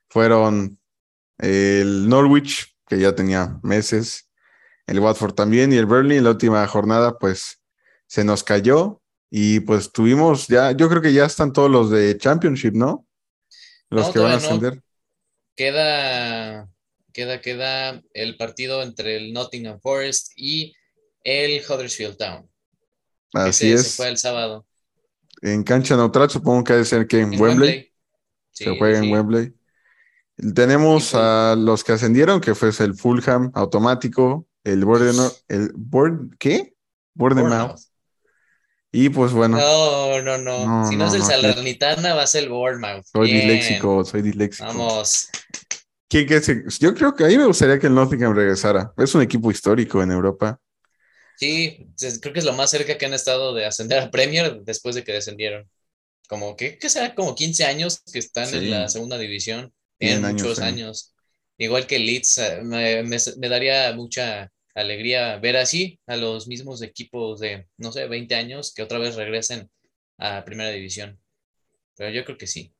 fueron 0.09 0.79
el 1.39 2.09
Norwich, 2.09 2.77
que 2.87 3.01
ya 3.01 3.13
tenía 3.17 3.59
meses, 3.65 4.31
el 4.87 5.01
Watford 5.01 5.35
también, 5.35 5.73
y 5.73 5.77
el 5.79 5.87
Burnley 5.87 6.19
en 6.19 6.23
la 6.25 6.31
última 6.31 6.65
jornada, 6.69 7.19
pues 7.19 7.61
se 8.07 8.23
nos 8.23 8.45
cayó. 8.45 9.03
Y 9.33 9.59
pues 9.59 9.91
tuvimos 9.91 10.47
ya, 10.47 10.71
yo 10.71 10.89
creo 10.89 11.03
que 11.03 11.13
ya 11.13 11.25
están 11.27 11.53
todos 11.53 11.69
los 11.69 11.91
de 11.91 12.17
Championship, 12.17 12.75
¿no? 12.75 13.05
Los 13.91 14.07
No, 14.07 14.13
que 14.13 14.19
van 14.21 14.29
a 14.29 14.31
no. 14.31 14.37
ascender. 14.37 14.83
Queda, 15.57 16.69
queda, 17.13 17.41
queda 17.41 18.01
el 18.13 18.37
partido 18.37 18.81
entre 18.85 19.17
el 19.17 19.33
Nottingham 19.33 19.81
Forest 19.81 20.31
y 20.37 20.73
el 21.25 21.61
Huddersfield 21.69 22.17
Town. 22.17 22.49
Así 23.33 23.73
Ese 23.73 23.83
se 23.83 23.89
es. 23.89 23.97
fue 23.97 24.09
el 24.09 24.19
sábado. 24.19 24.66
En 25.43 25.63
cancha 25.63 25.97
neutral, 25.97 26.31
supongo 26.31 26.65
que 26.65 26.73
ha 26.73 26.77
de 26.77 26.85
ser 26.85 27.07
que 27.07 27.21
en, 27.21 27.35
En 27.35 27.41
Wembley. 27.41 27.93
Sí, 28.53 28.65
se 28.65 28.79
juega 28.79 29.01
sí. 29.01 29.07
en 29.07 29.13
Wembley. 29.13 29.53
Tenemos 30.55 31.15
a 31.15 31.55
los 31.57 31.83
que 31.85 31.93
ascendieron, 31.93 32.41
que 32.41 32.55
fue 32.55 32.71
el 32.81 32.95
Fulham 32.95 33.51
automático, 33.55 34.47
el 34.65 34.85
Bournemouth, 34.85 35.33
el 35.49 35.73
Bourne- 35.75 36.31
¿qué? 36.39 36.75
Bournemouth. 37.15 37.79
Y 38.93 39.09
pues 39.11 39.33
bueno, 39.33 39.59
No, 39.59 40.23
no, 40.23 40.39
no. 40.39 40.67
No, 40.67 40.89
si 40.89 40.97
no, 40.97 41.05
no, 41.05 41.09
es 41.09 41.15
el 41.15 41.21
no, 41.21 41.27
Salernitana, 41.27 42.15
va 42.15 42.23
a 42.23 42.27
ser 42.27 42.45
el 42.45 42.51
Bournemouth. 42.51 43.05
soy 43.13 43.31
Bien. 43.33 43.49
disléxico, 43.49 44.05
soy 44.05 44.23
disléxico. 44.23 44.67
Vamos. 44.67 45.29
¿Quién 46.09 46.43
se- 46.43 46.65
Yo 46.81 46.95
creo 46.95 47.15
que 47.15 47.25
a 47.25 47.29
mí 47.29 47.37
me 47.37 47.47
gustaría 47.47 47.79
que 47.79 47.89
el 47.89 47.95
Nottingham 47.95 48.35
regresara. 48.35 48.93
Es 48.97 49.15
un 49.15 49.23
equipo 49.23 49.51
histórico 49.51 50.03
en 50.03 50.13
Europa. 50.13 50.59
Sí, 51.37 51.87
creo 52.23 52.33
que 52.33 52.39
es 52.41 52.45
lo 52.47 52.55
más 52.55 52.71
cerca 52.71 52.97
que 52.99 53.07
han 53.07 53.15
estado 53.15 53.55
de 53.55 53.67
ascender 53.67 53.99
a 54.01 54.11
Premier 54.11 54.63
después 54.65 54.95
de 54.95 55.05
que 55.05 55.13
descendieron. 55.13 55.69
Como 56.29 56.57
que, 56.57 56.79
¿qué 56.79 56.89
será? 56.91 57.15
Como 57.15 57.35
15 57.37 57.65
años 57.65 58.03
que 58.13 58.19
están 58.21 58.49
Sí. 58.51 58.57
en 58.57 58.71
la 58.71 58.89
segunda 58.89 59.19
división. 59.19 59.73
Tienen 59.99 60.25
años, 60.25 60.27
muchos 60.27 60.55
sí. 60.55 60.63
años. 60.63 61.15
Igual 61.59 61.87
que 61.87 61.99
Leeds, 61.99 62.39
eh, 62.39 62.61
me, 62.65 63.03
me- 63.05 63.19
me 63.39 63.49
daría 63.49 63.93
mucha 63.95 64.51
alegría 64.75 65.39
ver 65.39 65.57
así 65.59 66.01
a 66.07 66.17
los 66.17 66.49
mismos 66.49 66.83
equipos 66.83 67.41
de, 67.41 67.67
no 67.79 67.93
sé, 67.93 68.09
20 68.09 68.35
años 68.35 68.73
que 68.75 68.83
otra 68.83 68.99
vez 68.99 69.17
regresen 69.17 69.71
a 70.19 70.45
primera 70.45 70.71
división. 70.71 71.21
Pero 71.97 72.11
yo 72.13 72.25
creo 72.25 72.39
que 72.39 72.47
sí. 72.49 72.75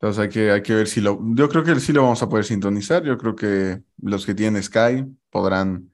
Entonces 0.00 0.22
hay 0.22 0.28
que, 0.28 0.50
hay 0.50 0.62
que 0.62 0.74
ver 0.74 0.88
si 0.88 1.00
lo. 1.00 1.18
Yo 1.34 1.48
creo 1.48 1.64
que 1.64 1.78
sí 1.80 1.92
lo 1.92 2.02
vamos 2.02 2.22
a 2.22 2.28
poder 2.28 2.44
sintonizar. 2.44 3.02
Yo 3.04 3.16
creo 3.18 3.34
que 3.34 3.82
los 4.02 4.26
que 4.26 4.34
tienen 4.34 4.62
Sky 4.62 5.04
podrán 5.36 5.92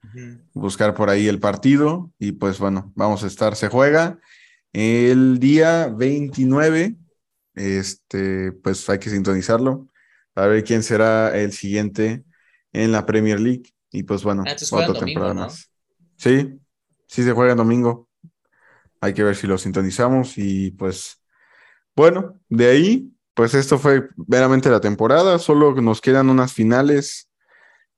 buscar 0.53 0.93
por 0.93 1.09
ahí 1.09 1.27
el 1.27 1.39
partido 1.39 2.11
y 2.17 2.31
pues 2.31 2.59
bueno, 2.59 2.93
vamos 2.95 3.23
a 3.25 3.27
estar, 3.27 3.57
se 3.57 3.67
juega 3.67 4.19
El 4.71 5.37
día 5.39 5.87
29, 5.89 6.95
este, 7.55 8.53
pues 8.53 8.89
hay 8.89 8.99
que 8.99 9.09
sintonizarlo 9.09 9.89
a 10.35 10.47
ver 10.47 10.63
quién 10.63 10.81
será 10.81 11.37
el 11.37 11.51
siguiente 11.51 12.23
en 12.71 12.91
la 12.93 13.05
Premier 13.05 13.39
League. 13.39 13.63
Y 13.91 14.03
pues 14.03 14.23
bueno, 14.23 14.43
Ah, 14.45 14.51
entonces 14.51 14.69
juegan 14.69 14.89
otra 14.91 15.01
domingo, 15.01 15.19
temporada 15.19 15.33
¿no? 15.33 15.41
más. 15.41 15.69
Sí, 16.15 16.57
sí 17.05 17.23
se 17.23 17.33
juega 17.33 17.51
en 17.51 17.57
domingo. 17.57 18.07
Hay 19.01 19.13
que 19.13 19.23
ver 19.23 19.35
si 19.35 19.45
lo 19.45 19.57
sintonizamos 19.57 20.37
y 20.37 20.71
pues 20.71 21.19
bueno, 21.95 22.39
de 22.47 22.67
ahí, 22.67 23.11
pues 23.33 23.53
esto 23.53 23.77
fue 23.77 24.07
meramente 24.27 24.69
la 24.69 24.79
temporada. 24.79 25.37
Solo 25.37 25.75
nos 25.81 25.99
quedan 25.99 26.29
unas 26.29 26.53
finales, 26.53 27.29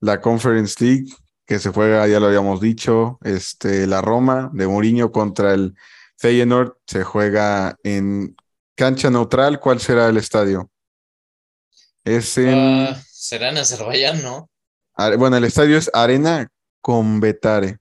la 0.00 0.20
Conference 0.20 0.84
League 0.84 1.12
que 1.46 1.58
se 1.58 1.70
juega, 1.70 2.06
ya 2.08 2.20
lo 2.20 2.26
habíamos 2.26 2.60
dicho, 2.60 3.18
este, 3.22 3.86
la 3.86 4.00
Roma 4.02 4.50
de 4.52 4.66
Mourinho 4.66 5.12
contra 5.12 5.54
el 5.54 5.74
Feyenoord 6.18 6.76
se 6.86 7.04
juega 7.04 7.76
en 7.84 8.36
cancha 8.74 9.10
neutral. 9.10 9.60
¿Cuál 9.60 9.80
será 9.80 10.08
el 10.08 10.16
estadio? 10.16 10.70
Es 12.04 12.38
en, 12.38 12.54
Ah, 12.58 13.02
será 13.10 13.50
en 13.50 13.58
Azerbaiyán, 13.58 14.22
¿no? 14.22 14.50
Bueno, 15.18 15.36
el 15.36 15.44
estadio 15.44 15.76
es 15.76 15.90
Arena 15.92 16.48
Convetare. 16.80 17.78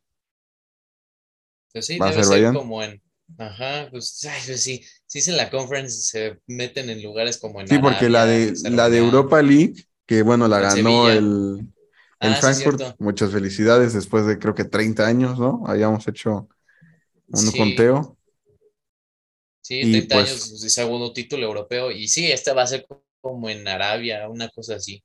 Pues 1.74 1.86
sí, 1.88 1.98
¿Va 2.00 2.08
a 2.08 2.12
debe 2.12 2.24
ser 2.24 2.34
Azerbaiyán? 2.34 2.54
como 2.56 2.84
en. 2.84 3.02
Ajá, 3.38 3.88
pues, 3.92 4.24
ay, 4.30 4.40
pues 4.46 4.64
sí. 4.64 4.84
Si 5.08 5.20
es 5.20 5.28
en 5.28 5.38
la 5.38 5.50
conference, 5.50 6.02
se 6.02 6.40
meten 6.48 6.90
en 6.90 7.02
lugares 7.04 7.38
como 7.38 7.62
en 7.62 7.68
Sí, 7.68 7.80
porque 7.80 8.10
la 8.10 8.26
de, 8.26 8.54
la 8.70 8.90
de. 8.90 8.98
Europa 9.00 9.42
League, 9.42 9.74
que 10.06 10.22
bueno, 10.22 10.48
la 10.48 10.58
En 10.58 10.64
ganó 10.64 11.06
Sevilla. 11.08 11.14
el, 11.14 11.74
el 12.26 12.34
Ah, 12.34 12.38
Frankfurt. 12.38 12.82
Muchas 13.00 13.32
felicidades 13.32 13.94
después 13.94 14.26
de 14.26 14.38
creo 14.40 14.54
que 14.56 14.64
30 14.66 15.06
años, 15.06 15.40
¿no? 15.40 15.64
Habíamos 15.66 16.08
hecho 16.08 16.48
un 17.28 17.40
Sí. 17.40 17.58
conteo. 17.58 18.18
Sí, 19.62 19.80
Y 19.82 19.92
30 19.92 20.16
pues- 20.16 20.30
años 20.30 20.62
de 20.62 20.70
segundo 20.70 21.14
título 21.14 21.46
europeo. 21.46 21.92
Y 21.92 22.08
sí, 22.08 22.32
este 22.32 22.54
va 22.54 22.64
a 22.64 22.68
ser 22.68 22.86
como 23.22 23.50
en 23.50 23.68
Arabia, 23.68 24.30
una 24.30 24.50
cosa 24.50 24.76
así. 24.76 25.04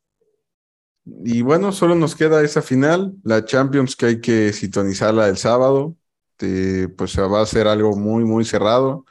Y 1.24 1.40
bueno, 1.42 1.72
solo 1.72 1.94
nos 1.94 2.14
queda 2.14 2.42
esa 2.42 2.60
final, 2.62 3.14
la 3.24 3.44
Champions, 3.44 3.96
que 3.96 4.06
hay 4.06 4.20
que 4.20 4.52
sintonizarla 4.52 5.28
el 5.28 5.38
sábado. 5.38 5.96
Eh, 6.42 6.88
pues 6.96 7.18
va 7.18 7.42
a 7.42 7.46
ser 7.46 7.66
algo 7.68 7.96
muy, 7.96 8.24
muy 8.24 8.44
cerrado. 8.44 9.04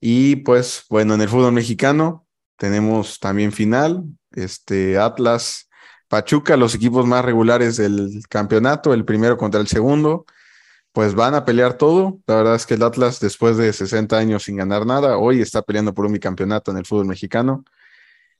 Y 0.00 0.36
pues 0.36 0.84
bueno, 0.88 1.14
en 1.14 1.22
el 1.22 1.28
fútbol 1.28 1.52
mexicano 1.52 2.26
tenemos 2.56 3.18
también 3.20 3.52
final, 3.52 4.04
este 4.32 4.96
Atlas, 4.98 5.67
Pachuca, 6.08 6.56
los 6.56 6.74
equipos 6.74 7.06
más 7.06 7.24
regulares 7.24 7.76
del 7.76 8.22
campeonato, 8.28 8.94
el 8.94 9.04
primero 9.04 9.36
contra 9.36 9.60
el 9.60 9.68
segundo, 9.68 10.26
pues 10.92 11.14
van 11.14 11.34
a 11.34 11.44
pelear 11.44 11.74
todo. 11.74 12.20
La 12.26 12.36
verdad 12.36 12.54
es 12.56 12.66
que 12.66 12.74
el 12.74 12.82
Atlas, 12.82 13.20
después 13.20 13.56
de 13.56 13.72
60 13.72 14.16
años 14.18 14.44
sin 14.44 14.56
ganar 14.56 14.86
nada, 14.86 15.18
hoy 15.18 15.40
está 15.40 15.62
peleando 15.62 15.94
por 15.94 16.06
un 16.06 16.12
bicampeonato 16.14 16.70
en 16.70 16.78
el 16.78 16.86
fútbol 16.86 17.06
mexicano. 17.06 17.64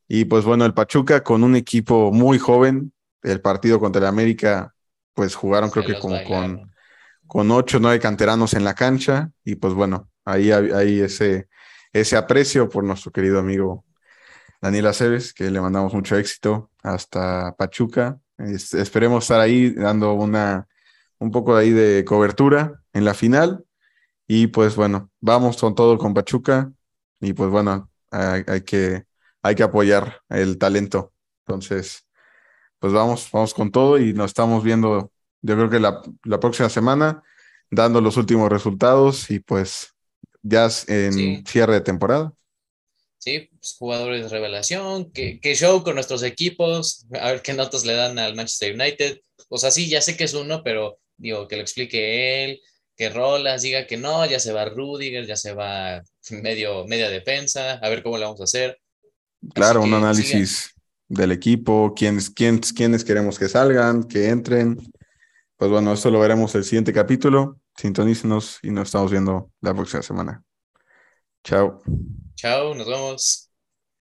Y 0.08 0.24
pues 0.24 0.44
bueno, 0.44 0.64
el 0.64 0.74
Pachuca 0.74 1.22
con 1.22 1.44
un 1.44 1.56
equipo 1.56 2.10
muy 2.12 2.38
joven, 2.38 2.92
el 3.22 3.40
partido 3.40 3.78
contra 3.80 4.00
el 4.00 4.06
América, 4.08 4.74
pues 5.14 5.34
jugaron 5.34 5.70
creo 5.70 5.84
Se 5.84 5.92
que 5.94 5.98
como 5.98 6.14
bailaron. 6.16 6.58
con, 6.58 6.72
con 7.26 7.50
ocho 7.50 7.78
o 7.78 7.80
nueve 7.80 8.00
canteranos 8.00 8.54
en 8.54 8.64
la 8.64 8.74
cancha. 8.74 9.30
Y 9.44 9.56
pues 9.56 9.74
bueno, 9.74 10.10
ahí 10.24 10.50
hay, 10.50 10.70
hay 10.72 11.00
ese, 11.00 11.48
ese 11.92 12.16
aprecio 12.16 12.68
por 12.68 12.84
nuestro 12.84 13.12
querido 13.12 13.38
amigo 13.38 13.84
Daniel 14.60 14.86
Aceves, 14.86 15.32
que 15.32 15.50
le 15.50 15.60
mandamos 15.60 15.94
mucho 15.94 16.16
éxito 16.16 16.70
hasta 16.82 17.54
Pachuca. 17.56 18.20
Es- 18.38 18.74
esperemos 18.74 19.24
estar 19.24 19.40
ahí 19.40 19.70
dando 19.70 20.14
una, 20.14 20.66
un 21.18 21.30
poco 21.30 21.56
de 21.56 21.62
ahí 21.62 21.70
de 21.70 22.04
cobertura 22.04 22.82
en 22.92 23.04
la 23.04 23.14
final. 23.14 23.64
Y 24.26 24.48
pues 24.48 24.76
bueno, 24.76 25.10
vamos 25.20 25.56
con 25.58 25.74
todo 25.74 25.96
con 25.98 26.14
Pachuca. 26.14 26.72
Y 27.20 27.32
pues 27.32 27.50
bueno, 27.50 27.90
hay, 28.10 28.42
hay 28.46 28.60
que, 28.62 29.04
hay 29.42 29.54
que 29.54 29.62
apoyar 29.62 30.20
el 30.28 30.58
talento. 30.58 31.12
Entonces, 31.46 32.06
pues 32.78 32.92
vamos, 32.92 33.28
vamos 33.32 33.54
con 33.54 33.70
todo 33.70 33.98
y 33.98 34.12
nos 34.12 34.26
estamos 34.30 34.62
viendo, 34.62 35.12
yo 35.42 35.54
creo 35.56 35.70
que 35.70 35.80
la, 35.80 36.02
la 36.24 36.38
próxima 36.40 36.68
semana, 36.68 37.22
dando 37.70 38.00
los 38.00 38.16
últimos 38.16 38.50
resultados 38.50 39.30
y 39.30 39.40
pues 39.40 39.94
ya 40.42 40.68
en 40.86 41.12
Sí. 41.12 41.44
cierre 41.46 41.74
de 41.74 41.80
temporada. 41.80 42.32
Sí, 43.18 43.50
pues, 43.70 43.78
jugadores 43.78 44.22
de 44.22 44.28
revelación, 44.28 45.10
que, 45.12 45.40
que 45.40 45.54
show 45.54 45.82
con 45.82 45.94
nuestros 45.94 46.22
equipos, 46.22 47.06
a 47.12 47.32
ver 47.32 47.42
qué 47.42 47.52
notas 47.52 47.84
le 47.84 47.94
dan 47.94 48.18
al 48.18 48.34
Manchester 48.34 48.74
United. 48.74 49.20
O 49.48 49.58
sea, 49.58 49.70
sí, 49.70 49.88
ya 49.88 50.00
sé 50.00 50.16
que 50.16 50.24
es 50.24 50.34
uno, 50.34 50.62
pero 50.62 50.98
digo, 51.16 51.48
que 51.48 51.56
lo 51.56 51.62
explique 51.62 52.44
él, 52.44 52.60
que 52.96 53.10
Rolas 53.10 53.62
diga 53.62 53.86
que 53.86 53.96
no, 53.96 54.26
ya 54.26 54.40
se 54.40 54.52
va 54.52 54.64
Rudiger, 54.64 55.26
ya 55.26 55.36
se 55.36 55.54
va 55.54 56.02
medio, 56.30 56.86
media 56.86 57.08
defensa, 57.08 57.74
a 57.74 57.88
ver 57.88 58.02
cómo 58.02 58.18
le 58.18 58.24
vamos 58.24 58.40
a 58.40 58.44
hacer. 58.44 58.78
Claro, 59.54 59.80
Así 59.80 59.88
un 59.88 59.94
análisis 59.94 60.74
del 61.06 61.32
equipo, 61.32 61.94
quiénes, 61.96 62.30
quiénes, 62.30 62.72
quiénes 62.72 63.04
queremos 63.04 63.38
que 63.38 63.48
salgan, 63.48 64.04
que 64.04 64.28
entren. 64.28 64.78
Pues 65.56 65.70
bueno, 65.70 65.92
esto 65.92 66.10
lo 66.10 66.20
veremos 66.20 66.54
el 66.54 66.64
siguiente 66.64 66.92
capítulo. 66.92 67.60
Sintonícenos 67.76 68.58
y 68.62 68.70
nos 68.70 68.88
estamos 68.88 69.10
viendo 69.10 69.50
la 69.60 69.74
próxima 69.74 70.02
semana. 70.02 70.42
Chao. 71.44 71.80
Chao, 72.34 72.74
nos 72.74 72.86
vemos. 72.86 73.47